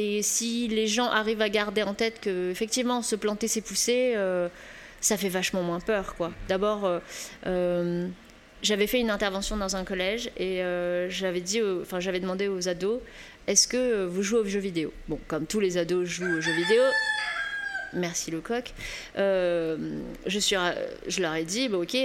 et 0.00 0.22
si 0.22 0.68
les 0.68 0.86
gens 0.86 1.10
arrivent 1.10 1.42
à 1.42 1.48
garder 1.48 1.82
en 1.82 1.92
tête 1.92 2.20
que 2.20 2.52
effectivement 2.52 3.02
se 3.02 3.16
planter 3.16 3.48
c'est 3.48 3.60
pousser, 3.60 4.12
euh, 4.16 4.48
ça 5.00 5.16
fait 5.16 5.28
vachement 5.28 5.62
moins 5.62 5.80
peur 5.80 6.14
quoi. 6.14 6.30
D'abord, 6.46 6.84
euh, 6.84 7.00
euh, 7.48 8.06
j'avais 8.62 8.86
fait 8.86 9.00
une 9.00 9.10
intervention 9.10 9.56
dans 9.56 9.74
un 9.74 9.82
collège 9.82 10.30
et 10.36 10.62
j'avais 11.08 11.40
dit, 11.40 11.60
enfin 11.82 11.98
j'avais 11.98 12.20
demandé 12.20 12.46
aux 12.46 12.68
ados, 12.68 13.00
est-ce 13.48 13.66
que 13.66 14.04
vous 14.04 14.22
jouez 14.22 14.38
aux 14.38 14.44
jeux 14.44 14.60
vidéo? 14.60 14.92
Bon, 15.08 15.18
comme 15.26 15.46
tous 15.46 15.58
les 15.58 15.78
ados 15.78 16.08
jouent 16.08 16.38
aux 16.38 16.40
jeux 16.40 16.54
vidéo. 16.54 16.82
Merci 17.92 18.30
le 18.30 18.40
coq. 18.40 18.72
je, 19.16 21.20
leur 21.20 21.34
ai 21.34 21.44
dit, 21.44 21.68
bah, 21.68 21.78
ok, 21.78 21.96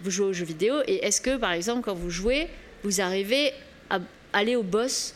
vous 0.00 0.10
jouez 0.10 0.26
aux 0.28 0.32
jeux 0.32 0.46
vidéo 0.46 0.76
et 0.86 1.04
est-ce 1.04 1.20
que 1.20 1.36
par 1.36 1.52
exemple 1.52 1.82
quand 1.82 1.94
vous 1.94 2.10
jouez, 2.10 2.46
vous 2.84 3.02
arrivez 3.02 3.52
à 3.90 3.98
aller 4.32 4.56
au 4.56 4.62
boss 4.62 5.14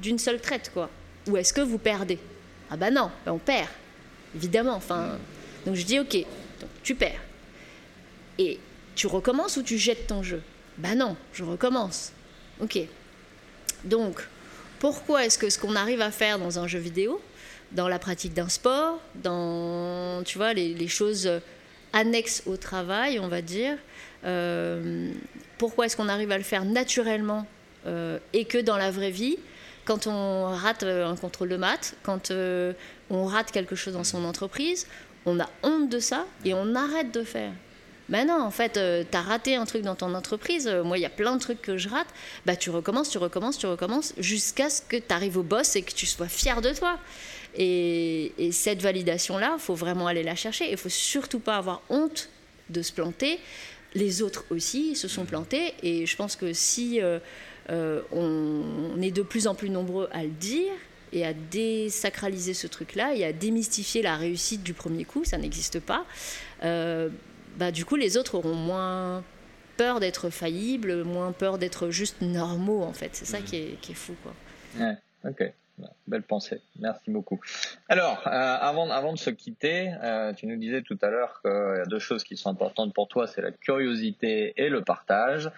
d'une 0.00 0.18
seule 0.18 0.40
traite, 0.40 0.70
quoi 0.72 0.90
Ou 1.26 1.36
est-ce 1.36 1.52
que 1.52 1.60
vous 1.60 1.78
perdez? 1.78 2.18
Ah 2.70 2.76
bah 2.76 2.90
non, 2.90 3.10
bah 3.24 3.32
on 3.32 3.38
perd, 3.38 3.68
évidemment. 4.34 4.74
Enfin, 4.74 5.18
donc 5.66 5.74
je 5.74 5.84
dis 5.84 5.98
ok, 5.98 6.12
donc 6.12 6.70
tu 6.82 6.94
perds. 6.94 7.20
Et 8.38 8.58
tu 8.94 9.06
recommences 9.06 9.56
ou 9.56 9.62
tu 9.62 9.78
jettes 9.78 10.06
ton 10.06 10.22
jeu? 10.22 10.42
Bah 10.78 10.94
non, 10.94 11.16
je 11.32 11.44
recommence. 11.44 12.12
Ok. 12.60 12.78
Donc, 13.84 14.26
pourquoi 14.78 15.24
est-ce 15.24 15.38
que 15.38 15.50
ce 15.50 15.58
qu'on 15.58 15.76
arrive 15.76 16.00
à 16.00 16.10
faire 16.10 16.38
dans 16.38 16.58
un 16.58 16.66
jeu 16.66 16.78
vidéo, 16.78 17.20
dans 17.72 17.88
la 17.88 17.98
pratique 17.98 18.34
d'un 18.34 18.48
sport, 18.48 19.00
dans, 19.16 20.22
tu 20.24 20.38
vois, 20.38 20.52
les, 20.52 20.88
choses 20.88 21.30
annexes 21.92 22.42
au 22.46 22.56
travail, 22.56 23.18
on 23.18 23.28
va 23.28 23.42
dire, 23.42 23.76
euh, 24.24 25.12
pourquoi 25.58 25.86
est-ce 25.86 25.96
qu'on 25.96 26.08
arrive 26.08 26.30
à 26.30 26.38
le 26.38 26.44
faire 26.44 26.64
naturellement 26.64 27.46
et 28.32 28.44
que 28.44 28.58
dans 28.58 28.76
la 28.76 28.90
vraie 28.90 29.10
vie, 29.10 29.38
quand 29.84 30.06
on 30.06 30.46
rate 30.54 30.82
un 30.82 31.16
contrôle 31.16 31.48
de 31.48 31.56
maths, 31.56 31.94
quand 32.02 32.32
on 33.10 33.24
rate 33.24 33.50
quelque 33.50 33.76
chose 33.76 33.94
dans 33.94 34.04
son 34.04 34.24
entreprise, 34.24 34.86
on 35.26 35.40
a 35.40 35.48
honte 35.62 35.88
de 35.88 35.98
ça 35.98 36.26
et 36.44 36.54
on 36.54 36.74
arrête 36.74 37.12
de 37.12 37.22
faire. 37.22 37.52
Ben 38.08 38.26
non, 38.26 38.40
en 38.40 38.50
fait, 38.50 38.78
euh, 38.78 39.04
tu 39.08 39.16
as 39.16 39.20
raté 39.20 39.54
un 39.54 39.66
truc 39.66 39.82
dans 39.82 39.94
ton 39.94 40.14
entreprise. 40.14 40.66
Euh, 40.66 40.82
moi, 40.82 40.96
il 40.96 41.02
y 41.02 41.06
a 41.06 41.10
plein 41.10 41.34
de 41.34 41.40
trucs 41.40 41.60
que 41.60 41.76
je 41.76 41.90
rate. 41.90 42.06
Bah, 42.46 42.56
tu 42.56 42.70
recommences, 42.70 43.10
tu 43.10 43.18
recommences, 43.18 43.58
tu 43.58 43.66
recommences, 43.66 44.14
jusqu'à 44.16 44.70
ce 44.70 44.80
que 44.80 44.96
tu 44.96 45.12
arrives 45.12 45.36
au 45.36 45.42
boss 45.42 45.76
et 45.76 45.82
que 45.82 45.92
tu 45.92 46.06
sois 46.06 46.28
fier 46.28 46.62
de 46.62 46.72
toi. 46.72 46.98
Et, 47.54 48.32
cette 48.52 48.80
validation-là, 48.80 49.56
il 49.58 49.60
faut 49.60 49.74
vraiment 49.74 50.06
aller 50.06 50.22
la 50.22 50.36
chercher. 50.36 50.70
Il 50.70 50.78
faut 50.78 50.88
surtout 50.88 51.38
pas 51.38 51.56
avoir 51.56 51.82
honte 51.90 52.30
de 52.70 52.80
se 52.80 52.92
planter. 52.92 53.38
Les 53.94 54.22
autres 54.22 54.44
aussi 54.50 54.96
se 54.96 55.06
sont 55.06 55.26
plantés. 55.26 55.74
Et 55.82 56.06
je 56.06 56.16
pense 56.16 56.34
que 56.34 56.54
si 56.54 57.02
euh, 57.02 57.18
on, 57.68 59.00
est 59.00 59.10
de 59.10 59.22
plus 59.22 59.46
en 59.46 59.54
plus 59.54 59.70
nombreux 59.70 60.08
à 60.12 60.22
le 60.22 60.30
dire, 60.30 60.72
et 61.10 61.24
à 61.24 61.32
désacraliser 61.32 62.52
ce 62.52 62.66
truc-là 62.66 63.14
et 63.14 63.24
à 63.24 63.32
démystifier 63.32 64.02
la 64.02 64.16
réussite 64.16 64.62
du 64.62 64.74
premier 64.74 65.04
coup, 65.04 65.24
ça 65.24 65.38
n'existe 65.38 65.80
pas. 65.80 66.04
Bah, 67.58 67.72
du 67.72 67.84
coup, 67.84 67.96
les 67.96 68.16
autres 68.16 68.36
auront 68.36 68.54
moins 68.54 69.24
peur 69.76 69.98
d'être 70.00 70.30
faillibles, 70.30 71.02
moins 71.02 71.32
peur 71.32 71.58
d'être 71.58 71.90
juste 71.90 72.20
normaux, 72.20 72.82
en 72.82 72.92
fait. 72.92 73.10
C'est 73.12 73.24
ça 73.24 73.40
qui, 73.40 73.56
est, 73.56 73.94
fou, 73.94 74.14
quoi. 74.22 74.34
Ok. 75.24 75.52
Belle 76.08 76.22
pensée, 76.22 76.60
merci 76.80 77.10
beaucoup. 77.10 77.40
Alors, 77.88 78.26
euh, 78.26 78.30
avant, 78.30 79.12
de 79.12 79.18
se 79.18 79.30
quitter, 79.30 79.92
euh, 80.02 80.32
tu 80.32 80.46
nous 80.46 80.56
disais 80.56 80.82
tout 80.82 80.98
à 81.02 81.08
l'heure 81.08 81.40
qu'il 81.42 81.76
y 81.76 81.80
a 81.80 81.86
deux 81.86 82.00
choses 82.00 82.24
qui 82.24 82.36
sont 82.36 82.50
importantes 82.50 82.92
pour 82.92 83.06
toi, 83.06 83.28
c'est 83.28 83.42
la 83.42 83.52
curiosité 83.52 84.54
et 84.56 84.68
le 84.68 84.82
partage. 84.82 85.50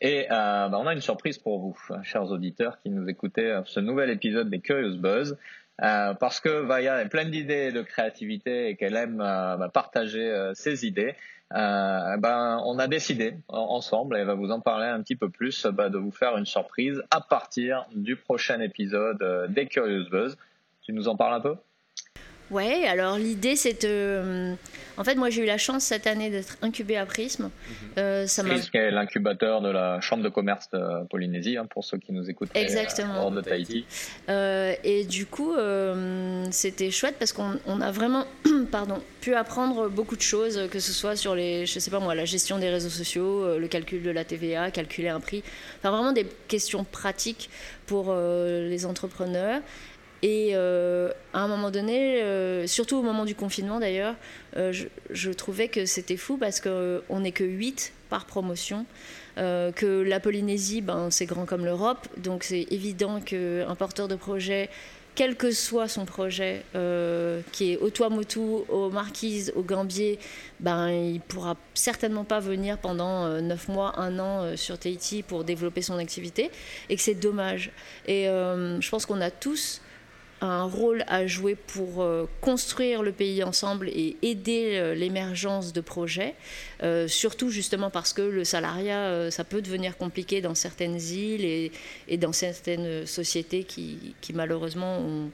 Et 0.00 0.26
euh, 0.30 0.68
bah, 0.68 0.78
on 0.78 0.86
a 0.86 0.92
une 0.92 1.00
surprise 1.00 1.38
pour 1.38 1.58
vous, 1.58 1.76
chers 2.02 2.30
auditeurs 2.30 2.78
qui 2.78 2.90
nous 2.90 3.08
écoutez 3.08 3.60
ce 3.64 3.80
nouvel 3.80 4.10
épisode 4.10 4.50
des 4.50 4.60
Curious 4.60 4.98
Buzz. 4.98 5.36
parce 5.78 6.40
que 6.40 6.60
Vaya 6.60 7.00
est 7.00 7.08
pleine 7.08 7.30
d'idées 7.30 7.68
et 7.68 7.72
de 7.72 7.82
créativité 7.82 8.68
et 8.68 8.76
qu'elle 8.76 8.96
aime 8.96 9.18
bah, 9.18 9.70
partager 9.72 10.50
ses 10.54 10.86
idées. 10.86 11.14
Euh, 11.54 12.16
ben, 12.16 12.60
on 12.64 12.78
a 12.78 12.88
décidé 12.88 13.34
ensemble, 13.48 14.16
elle 14.16 14.26
va 14.26 14.34
vous 14.34 14.50
en 14.50 14.60
parler 14.60 14.86
un 14.86 15.00
petit 15.02 15.14
peu 15.14 15.30
plus, 15.30 15.64
de 15.64 15.98
vous 15.98 16.10
faire 16.10 16.36
une 16.36 16.46
surprise 16.46 17.02
à 17.10 17.20
partir 17.20 17.86
du 17.94 18.16
prochain 18.16 18.60
épisode 18.60 19.22
euh, 19.22 19.46
des 19.46 19.66
Curious 19.66 20.08
Buzz. 20.10 20.36
Tu 20.82 20.92
nous 20.92 21.08
en 21.08 21.16
parles 21.16 21.34
un 21.34 21.40
peu? 21.40 21.56
Ouais, 22.50 22.86
alors 22.86 23.18
l'idée 23.18 23.56
c'est 23.56 23.82
de. 23.82 23.88
Euh, 23.88 24.54
en 24.96 25.04
fait, 25.04 25.16
moi 25.16 25.30
j'ai 25.30 25.42
eu 25.42 25.46
la 25.46 25.58
chance 25.58 25.84
cette 25.84 26.06
année 26.06 26.30
d'être 26.30 26.56
incubé 26.62 26.96
à 26.96 27.04
Prism. 27.04 27.44
Mhm. 27.44 27.50
Euh, 27.98 28.26
ça 28.26 28.44
Prism 28.44 28.70
qui 28.70 28.76
est 28.76 28.90
l'incubateur 28.90 29.60
de 29.60 29.68
la 29.68 30.00
Chambre 30.00 30.22
de 30.22 30.28
commerce 30.28 30.70
de 30.70 31.04
Polynésie, 31.08 31.56
hein, 31.56 31.66
pour 31.68 31.84
ceux 31.84 31.98
qui 31.98 32.12
nous 32.12 32.30
écoutent 32.30 32.50
Exactement. 32.54 33.24
hors 33.24 33.30
de 33.32 33.40
Tahiti. 33.40 33.84
Euh, 34.28 34.74
et 34.84 35.04
du 35.04 35.26
coup, 35.26 35.54
c'était 36.50 36.90
chouette 36.90 37.16
parce 37.18 37.32
qu'on 37.32 37.80
a 37.80 37.90
vraiment 37.90 38.24
pardon, 38.70 39.02
pu 39.20 39.34
apprendre 39.34 39.88
beaucoup 39.88 40.16
de 40.16 40.22
choses, 40.22 40.68
que 40.70 40.78
ce 40.78 40.92
soit 40.92 41.16
sur 41.16 41.34
les, 41.34 41.66
je 41.66 41.78
sais 41.80 41.90
pas 41.90 41.98
moi, 41.98 42.14
la 42.14 42.24
gestion 42.24 42.58
des 42.58 42.70
réseaux 42.70 42.90
sociaux, 42.90 43.58
le 43.58 43.68
calcul 43.68 44.02
de 44.02 44.10
la 44.10 44.24
TVA, 44.24 44.70
calculer 44.70 45.08
un 45.08 45.20
prix. 45.20 45.42
Enfin, 45.78 45.90
vraiment 45.90 46.12
des 46.12 46.26
questions 46.46 46.84
pratiques 46.84 47.50
pour 47.86 48.14
les 48.14 48.86
entrepreneurs. 48.86 49.60
Et 50.22 50.50
euh, 50.54 51.10
à 51.32 51.40
un 51.40 51.48
moment 51.48 51.70
donné, 51.70 52.22
euh, 52.22 52.66
surtout 52.66 52.96
au 52.96 53.02
moment 53.02 53.24
du 53.24 53.34
confinement 53.34 53.80
d'ailleurs, 53.80 54.14
euh, 54.56 54.72
je, 55.10 55.30
trouvais 55.30 55.68
que 55.68 55.84
c'était 55.84 56.16
fou 56.16 56.38
parce 56.38 56.60
qu'on 56.60 57.20
n'est 57.20 57.32
que 57.32 57.44
8 57.44 57.92
par 58.08 58.24
promotion. 58.24 58.86
que 59.36 60.02
la 60.02 60.20
Polynésie, 60.20 60.80
ben, 60.80 61.10
c'est 61.10 61.26
grand 61.26 61.44
comme 61.44 61.64
l'Europe, 61.64 62.08
donc 62.16 62.44
c'est 62.44 62.66
évident 62.70 63.20
qu'un 63.20 63.74
porteur 63.76 64.08
de 64.08 64.14
projet, 64.14 64.70
quel 65.14 65.36
que 65.36 65.50
soit 65.50 65.88
son 65.88 66.06
projet, 66.06 66.62
qui 67.52 67.72
est 67.72 67.76
au 67.76 67.90
Tuamotu, 67.90 68.38
aux 68.68 68.90
Marquises, 68.90 69.52
au 69.54 69.62
Gambier, 69.62 70.18
ben, 70.60 70.88
il 70.88 71.20
pourra 71.20 71.56
certainement 71.74 72.24
pas 72.24 72.40
venir 72.40 72.78
pendant 72.78 73.28
9 73.42 73.68
mois, 73.68 74.00
1 74.00 74.18
an 74.18 74.56
sur 74.56 74.78
Tahiti 74.78 75.22
pour 75.22 75.44
développer 75.44 75.82
son 75.82 75.98
activité, 75.98 76.50
et 76.88 76.96
que 76.96 77.02
c'est 77.02 77.14
dommage. 77.14 77.72
Et 78.06 78.24
je 78.24 78.88
pense 78.88 79.04
qu'on 79.04 79.20
a 79.20 79.30
tous 79.30 79.82
un 80.46 80.64
rôle 80.64 81.04
à 81.08 81.26
jouer 81.26 81.54
pour 81.54 82.02
euh, 82.02 82.26
construire 82.40 83.02
le 83.02 83.12
pays 83.12 83.42
ensemble 83.42 83.88
et 83.88 84.16
aider 84.22 84.72
euh, 84.74 84.94
l'émergence 84.94 85.72
de 85.72 85.80
projets, 85.80 86.34
euh, 86.82 87.08
surtout 87.08 87.50
justement 87.50 87.90
parce 87.90 88.12
que 88.12 88.22
le 88.22 88.44
salariat, 88.44 89.30
ça 89.30 89.44
peut 89.44 89.62
devenir 89.62 89.96
compliqué 89.96 90.40
dans 90.40 90.54
certaines 90.54 91.00
îles 91.00 91.44
et, 92.08 92.16
dans 92.16 92.32
certaines 92.32 93.06
sociétés 93.06 93.64
qui, 93.64 94.14
qui 94.20 94.32
malheureusement 94.32 94.98
ont, 94.98 95.30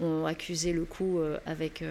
ont, 0.00 0.26
accusé 0.26 0.72
le 0.72 0.84
coup 0.84 1.20
avec, 1.46 1.84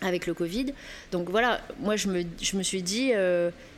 avec 0.00 0.26
le 0.26 0.34
Covid. 0.34 0.66
Donc 1.12 1.30
voilà, 1.30 1.60
moi 1.80 1.96
je 1.96 2.08
me, 2.08 2.24
je 2.40 2.56
me 2.56 2.62
suis 2.62 2.82
dit 2.82 3.12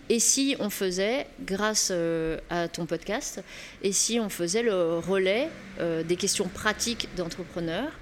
et 0.09 0.21
si 0.21 0.57
on 0.59 0.71
faisait, 0.71 1.27
grâce 1.45 1.91
euh, 1.93 2.39
à 2.49 2.69
ton 2.69 2.87
podcast, 2.87 3.43
et 3.83 3.93
si 3.93 4.19
on 4.19 4.29
faisait 4.29 4.63
le 4.63 4.99
relais 4.99 5.49
euh, 5.81 6.03
des 6.03 6.17
questions 6.17 6.49
pratiques 6.49 7.09
d'entrepreneurs 7.17 7.93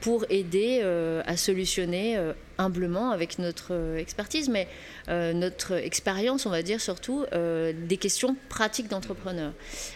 pour 0.00 0.24
aider 0.30 0.80
euh, 0.82 1.22
à 1.26 1.36
solutionner 1.36 2.18
humblement 2.58 3.10
avec 3.10 3.38
notre 3.38 3.96
expertise, 3.96 4.48
mais 4.48 4.68
notre 5.08 5.72
expérience, 5.72 6.46
on 6.46 6.50
va 6.50 6.62
dire 6.62 6.80
surtout, 6.80 7.24
des 7.32 7.96
questions 7.96 8.36
pratiques 8.48 8.88
d'entrepreneurs. 8.88 9.52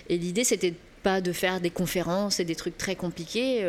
Et 0.08 0.16
l'idée, 0.16 0.44
c'était 0.44 0.74
pas 1.02 1.20
de 1.20 1.32
faire 1.32 1.60
des 1.60 1.70
conférences 1.70 2.40
et 2.40 2.44
des 2.44 2.56
trucs 2.56 2.78
très 2.78 2.96
compliqués. 2.96 3.62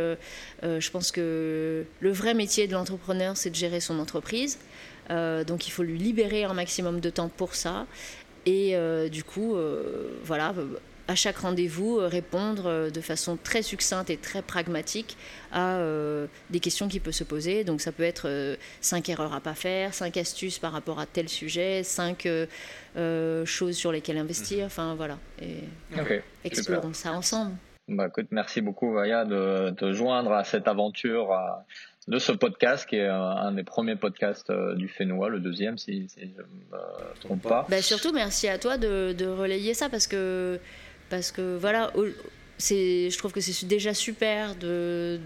je 0.64 0.90
pense 0.90 1.12
que 1.12 1.86
le 2.00 2.12
vrai 2.12 2.34
métier 2.34 2.68
de 2.68 2.74
l'entrepreneur, 2.74 3.36
c'est 3.36 3.50
de 3.50 3.56
gérer 3.56 3.82
son 3.82 4.00
entreprise. 4.00 4.58
Euh, 5.10 5.44
donc 5.44 5.68
il 5.68 5.72
faut 5.72 5.84
lui 5.84 5.98
libérer 5.98 6.44
un 6.44 6.54
maximum 6.54 7.00
de 7.00 7.10
temps 7.10 7.30
pour 7.30 7.56
ça. 7.56 7.86
Et 8.46 8.76
euh, 8.76 9.08
du 9.10 9.24
coup, 9.24 9.56
euh, 9.56 10.10
voilà, 10.24 10.54
à 11.08 11.16
chaque 11.16 11.38
rendez-vous, 11.38 11.98
répondre 11.98 12.90
de 12.90 13.02
façon 13.02 13.38
très 13.42 13.62
succincte 13.62 14.10
et 14.10 14.18
très 14.18 14.42
pragmatique 14.42 15.18
à 15.52 15.80
des 16.50 16.60
questions 16.60 16.88
qui 16.88 17.00
peuvent 17.00 17.14
se 17.14 17.24
poser. 17.24 17.64
Donc 17.64 17.82
ça 17.82 17.92
peut 17.92 18.04
être 18.04 18.58
cinq 18.80 19.10
erreurs 19.10 19.34
à 19.34 19.42
pas 19.42 19.56
faire, 19.56 19.94
cinq 19.94 20.18
astuces 20.18 20.58
par 20.58 20.72
rapport 20.72 21.00
à 21.00 21.06
tel 21.06 21.28
sujet, 21.28 21.84
cinq 21.84 22.28
choses 23.46 23.76
sur 23.76 23.92
lesquelles 23.92 24.18
investir. 24.18 24.60
Mhm. 24.60 24.66
Enfin 24.66 24.96
voilà. 24.96 25.18
Et 25.42 26.22
explorons 26.46 26.94
ça 26.94 27.12
ensemble. 27.12 27.56
Bah, 27.88 28.08
écoute, 28.08 28.28
merci 28.32 28.62
beaucoup 28.62 28.94
Vaya 28.94 29.26
de 29.26 29.72
te 29.72 29.92
joindre 29.92 30.32
à 30.32 30.46
cette 30.46 30.68
aventure 30.70 31.38
de 32.08 32.18
ce 32.18 32.32
podcast 32.32 32.88
qui 32.88 32.96
est 32.96 33.08
un, 33.08 33.52
des 33.52 33.64
premiers 33.64 33.96
podcasts 33.96 34.50
euh, 34.50 34.76
du 34.76 34.88
Fénois, 34.88 35.30
le 35.30 35.40
deuxième 35.40 35.78
si, 35.78 36.08
je 36.18 36.26
ne 36.26 36.28
me 36.32 37.20
trompe 37.20 37.44
pas. 37.44 37.66
Bah 37.70 37.82
surtout 37.82 38.12
merci 38.12 38.48
à 38.48 38.58
toi 38.58 38.78
de, 38.78 39.28
relayer 39.28 39.74
ça 39.74 39.88
parce 39.88 40.08
que, 40.08 40.60
parce 41.10 41.32
que 41.32 41.58
voilà, 41.58 41.92
je 42.60 43.18
trouve 43.18 43.32
que 43.32 43.42
c'est 43.42 43.68
déjà 43.68 43.94
super 43.94 44.56
de, 44.56 45.20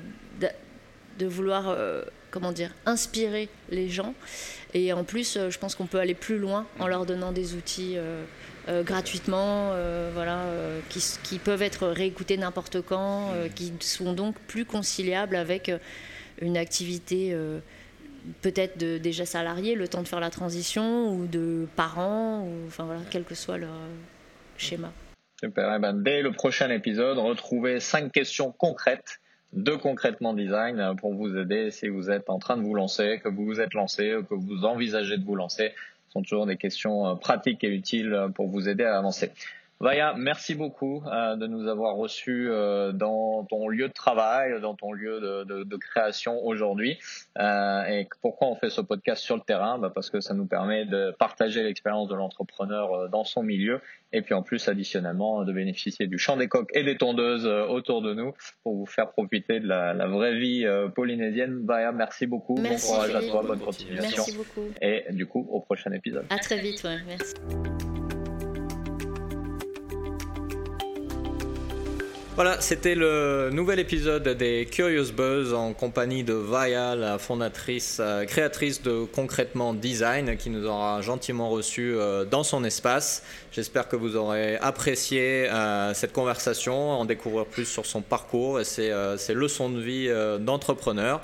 de, 1.18 1.26
vouloir 1.26 1.70
euh, 1.70 2.02
comment 2.30 2.52
dire, 2.52 2.72
inspirer 2.86 3.48
les 3.70 3.88
gens. 3.88 4.14
Et 4.74 4.92
en 4.92 5.06
plus, 5.06 5.38
euh, 5.38 5.50
je 5.50 5.58
pense 5.58 5.76
qu'on 5.76 5.88
peut 5.88 6.00
aller 6.00 6.14
plus 6.14 6.38
loin 6.38 6.68
en 6.80 6.88
leur 6.88 7.06
donnant 7.06 7.32
des 7.32 7.54
outils. 7.54 7.96
gratuitement, 8.68 9.70
voilà, 10.14 10.44
qui, 10.90 11.00
qui, 11.24 11.38
peuvent 11.40 11.62
être 11.62 11.88
réécoutés 11.88 12.36
n'importe 12.36 12.82
quand, 12.82 13.32
qui 13.56 13.72
sont 13.80 14.12
donc 14.12 14.36
plus 14.48 14.66
conciliables 14.66 15.36
avec 15.38 15.72
une 16.42 16.58
activité 16.58 17.30
euh, 17.34 17.60
peut-être 18.42 18.78
déjà 18.78 19.26
salarié, 19.26 19.76
le 19.76 19.88
temps 19.88 20.02
de 20.02 20.08
faire 20.08 20.20
la 20.20 20.30
transition, 20.30 21.14
ou 21.14 21.28
de 21.28 21.68
parents, 21.76 22.42
ou 22.42 22.68
enfin 22.68 22.86
voilà, 22.86 23.02
quel 23.10 23.24
que 23.24 23.36
soit 23.36 23.58
leur 23.58 23.70
euh, 23.70 23.96
schéma. 24.58 24.92
Super. 25.40 25.80
Ben, 25.80 25.94
dès 25.94 26.22
le 26.22 26.32
prochain 26.32 26.70
épisode, 26.70 27.18
retrouvez 27.18 27.80
cinq 27.80 28.12
questions 28.12 28.52
concrètes 28.52 29.20
de 29.54 29.72
concrètement 29.74 30.34
design 30.34 30.80
euh, 30.80 30.94
pour 30.94 31.14
vous 31.14 31.38
aider 31.38 31.72
si 31.72 31.88
vous 31.88 32.10
êtes 32.10 32.30
en 32.30 32.40
train 32.40 32.58
de 32.58 32.64
vous 32.64 32.74
lancer, 32.76 33.20
que 33.24 33.30
vous 33.30 33.46
vous 33.46 33.62
êtes 33.62 33.74
lancé, 33.74 34.16
que 34.30 34.36
vous 34.36 34.66
envisagez 34.66 35.18
de 35.18 35.24
vous 35.26 35.36
lancer. 35.36 35.74
Ce 36.08 36.14
sont 36.14 36.22
toujours 36.22 36.46
des 36.46 36.58
questions 36.58 37.18
pratiques 37.18 37.64
et 37.66 37.70
utiles 37.70 38.30
pour 38.36 38.48
vous 38.48 38.70
aider 38.70 38.86
à 38.86 38.98
avancer. 38.98 39.32
Vaya, 39.82 40.14
merci 40.18 40.56
beaucoup 40.56 41.04
euh, 41.06 41.36
de 41.36 41.48
nous 41.48 41.68
avoir 41.68 41.96
reçus 41.96 42.48
euh, 42.50 42.94
dans 42.94 43.44
ton 43.44 43.68
lieu 43.68 43.90
de 43.90 43.94
travail, 43.94 44.62
dans 44.62 44.74
ton 44.74 44.94
lieu 44.94 45.20
de, 45.20 45.44
de, 45.44 45.64
de 45.64 45.76
création 45.78 46.46
aujourd'hui. 46.46 46.98
Euh, 47.38 47.84
et 47.84 48.08
pourquoi 48.22 48.48
on 48.48 48.56
fait 48.56 48.70
ce 48.70 48.80
podcast 48.80 49.22
sur 49.22 49.36
le 49.36 49.42
terrain? 49.42 49.78
Bah 49.78 49.92
Parce 49.94 50.10
que 50.10 50.22
ça 50.22 50.34
nous 50.34 50.46
permet 50.46 50.86
de 50.86 51.14
partager 51.20 51.62
l'expérience 51.62 52.08
de 52.08 52.16
l'entrepreneur 52.16 52.94
euh, 52.94 53.08
dans 53.10 53.26
son 53.26 53.44
milieu 53.44 53.82
et 54.14 54.22
puis 54.22 54.34
en 54.34 54.44
plus 54.44 54.66
additionnellement 54.70 55.44
de 55.44 55.52
bénéficier 55.52 56.08
du 56.08 56.18
champ 56.18 56.38
des 56.38 56.48
coques 56.48 56.70
et 56.74 56.84
des 56.84 56.96
tondeuses 56.96 57.46
euh, 57.46 57.66
autour 57.66 58.02
de 58.02 58.14
nous 58.14 58.34
pour 58.64 58.76
vous 58.76 58.86
faire 58.86 59.12
profiter 59.12 59.60
de 59.60 59.68
la, 59.68 59.94
la 59.94 60.08
vraie 60.08 60.36
vie 60.36 60.66
polynésienne. 60.96 61.66
Vaya, 61.66 61.92
merci 61.92 62.28
beaucoup. 62.28 62.56
Merci, 62.58 62.88
bon 62.88 62.94
courage 62.94 63.16
à 63.16 63.22
toi, 63.22 63.44
bonne 63.46 63.60
continuation. 63.60 64.24
Merci 64.26 64.38
beaucoup. 64.38 64.70
Et 64.82 65.04
du 65.12 65.26
coup, 65.26 65.46
au 65.52 65.60
prochain 65.60 65.92
épisode. 65.92 66.26
À 66.30 66.38
très 66.38 66.62
vite, 66.62 66.82
ouais, 66.86 66.98
merci. 67.06 67.34
Voilà, 72.36 72.60
c'était 72.60 72.96
le 72.96 73.50
nouvel 73.54 73.80
épisode 73.80 74.28
des 74.28 74.68
Curious 74.70 75.14
Buzz 75.14 75.54
en 75.54 75.72
compagnie 75.72 76.26
de 76.26 76.34
Vaya, 76.34 76.94
la 76.94 77.18
fondatrice, 77.18 78.00
euh, 78.02 78.26
créatrice 78.26 78.82
de 78.82 79.06
Concrètement 79.06 79.74
Design, 79.74 80.36
qui 80.36 80.50
nous 80.50 80.66
aura 80.66 81.00
gentiment 81.00 81.50
reçus 81.50 81.94
euh, 81.96 82.26
dans 82.26 82.44
son 82.44 82.66
espace. 82.66 83.24
J'espère 83.54 83.88
que 83.88 83.96
vous 83.96 84.18
aurez 84.18 84.58
apprécié 84.58 85.50
euh, 85.50 85.94
cette 85.94 86.12
conversation, 86.12 86.92
en 86.92 87.06
découvrir 87.06 87.46
plus 87.46 87.64
sur 87.64 87.86
son 87.86 88.02
parcours 88.02 88.60
et 88.60 88.66
ses, 88.66 88.94
ses 89.16 89.34
leçons 89.34 89.70
de 89.70 89.80
vie 89.80 90.10
d'entrepreneur. 90.42 91.22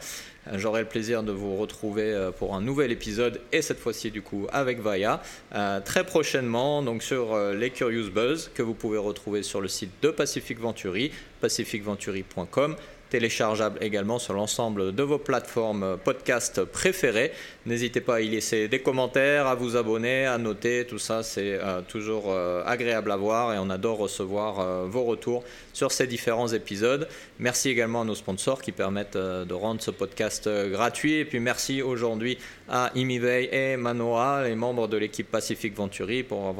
Euh, 0.47 0.57
j'aurai 0.57 0.81
le 0.81 0.87
plaisir 0.87 1.23
de 1.23 1.31
vous 1.31 1.55
retrouver 1.57 2.13
euh, 2.13 2.31
pour 2.31 2.55
un 2.55 2.61
nouvel 2.61 2.91
épisode 2.91 3.41
et 3.51 3.61
cette 3.61 3.79
fois-ci 3.79 4.11
du 4.11 4.21
coup 4.21 4.47
avec 4.51 4.79
Vaya 4.79 5.21
euh, 5.53 5.79
très 5.81 6.03
prochainement 6.03 6.81
donc 6.81 7.03
sur 7.03 7.37
les 7.53 7.69
Curious 7.69 8.09
Buzz 8.09 8.49
que 8.53 8.63
vous 8.63 8.73
pouvez 8.73 8.97
retrouver 8.97 9.43
sur 9.43 9.61
le 9.61 9.67
site 9.67 9.91
de 10.01 10.09
Pacific 10.09 10.59
Venturi 10.59 11.11
pacificventuri.com 11.41 12.75
téléchargeable 13.11 13.77
également 13.81 14.17
sur 14.17 14.33
l'ensemble 14.33 14.95
de 14.95 15.03
vos 15.03 15.19
plateformes 15.19 15.97
podcast 16.03 16.63
préférées. 16.63 17.31
N'hésitez 17.65 18.01
pas 18.01 18.15
à 18.15 18.21
y 18.21 18.29
laisser 18.29 18.67
des 18.69 18.79
commentaires, 18.79 19.45
à 19.45 19.53
vous 19.53 19.75
abonner, 19.75 20.25
à 20.25 20.37
noter, 20.37 20.87
tout 20.87 20.97
ça 20.97 21.21
c'est 21.21 21.59
euh, 21.61 21.81
toujours 21.81 22.25
euh, 22.27 22.63
agréable 22.65 23.11
à 23.11 23.17
voir 23.17 23.53
et 23.53 23.57
on 23.59 23.69
adore 23.69 23.97
recevoir 23.97 24.59
euh, 24.59 24.85
vos 24.87 25.03
retours 25.03 25.43
sur 25.73 25.91
ces 25.91 26.07
différents 26.07 26.47
épisodes. 26.47 27.07
Merci 27.39 27.69
également 27.69 28.01
à 28.01 28.05
nos 28.05 28.15
sponsors 28.15 28.61
qui 28.61 28.71
permettent 28.71 29.17
de 29.17 29.53
rendre 29.53 29.81
ce 29.81 29.91
podcast 29.91 30.49
gratuit 30.69 31.15
et 31.15 31.25
puis 31.25 31.39
merci 31.39 31.81
aujourd'hui 31.81 32.37
à 32.69 32.91
Imivey 32.95 33.49
et 33.51 33.77
Manoa, 33.77 34.43
les 34.47 34.55
membres 34.55 34.87
de 34.87 34.97
l'équipe 34.97 35.29
Pacific 35.29 35.75
Venturi 35.75 36.23
pour 36.23 36.55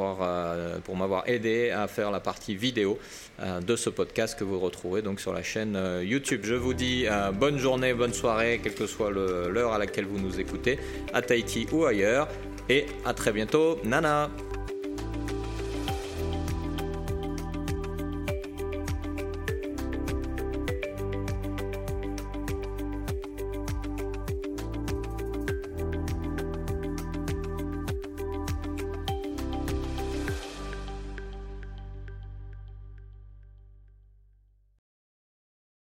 pour 0.84 0.96
m'avoir 0.96 1.24
aidé 1.28 1.70
à 1.70 1.88
faire 1.88 2.12
la 2.12 2.20
partie 2.20 2.56
vidéo 2.56 3.00
de 3.66 3.76
ce 3.76 3.90
podcast 3.90 4.38
que 4.38 4.44
vous 4.44 4.60
retrouvez 4.60 5.02
donc 5.02 5.20
sur 5.20 5.34
la 5.34 5.44
chaîne 5.44 5.78
YouTube. 6.04 6.42
Je 6.44 6.56
vous 6.56 6.74
dis 6.74 7.06
euh, 7.08 7.32
bonne 7.32 7.58
journée, 7.58 7.94
bonne 7.94 8.14
soirée, 8.14 8.60
quelle 8.62 8.76
que 8.76 8.88
soit 8.88 9.12
l'heure 9.12 9.74
à 9.74 9.78
laquelle 9.78 10.06
vous 10.06 10.20
nous 10.20 10.40
écoutez, 10.40 10.80
à 11.14 11.22
Tahiti 11.22 11.68
ou 11.72 11.86
ailleurs. 11.86 12.28
Et 12.70 12.86
à 13.06 13.14
très 13.14 13.32
bientôt. 13.32 13.80
Nana 13.84 14.30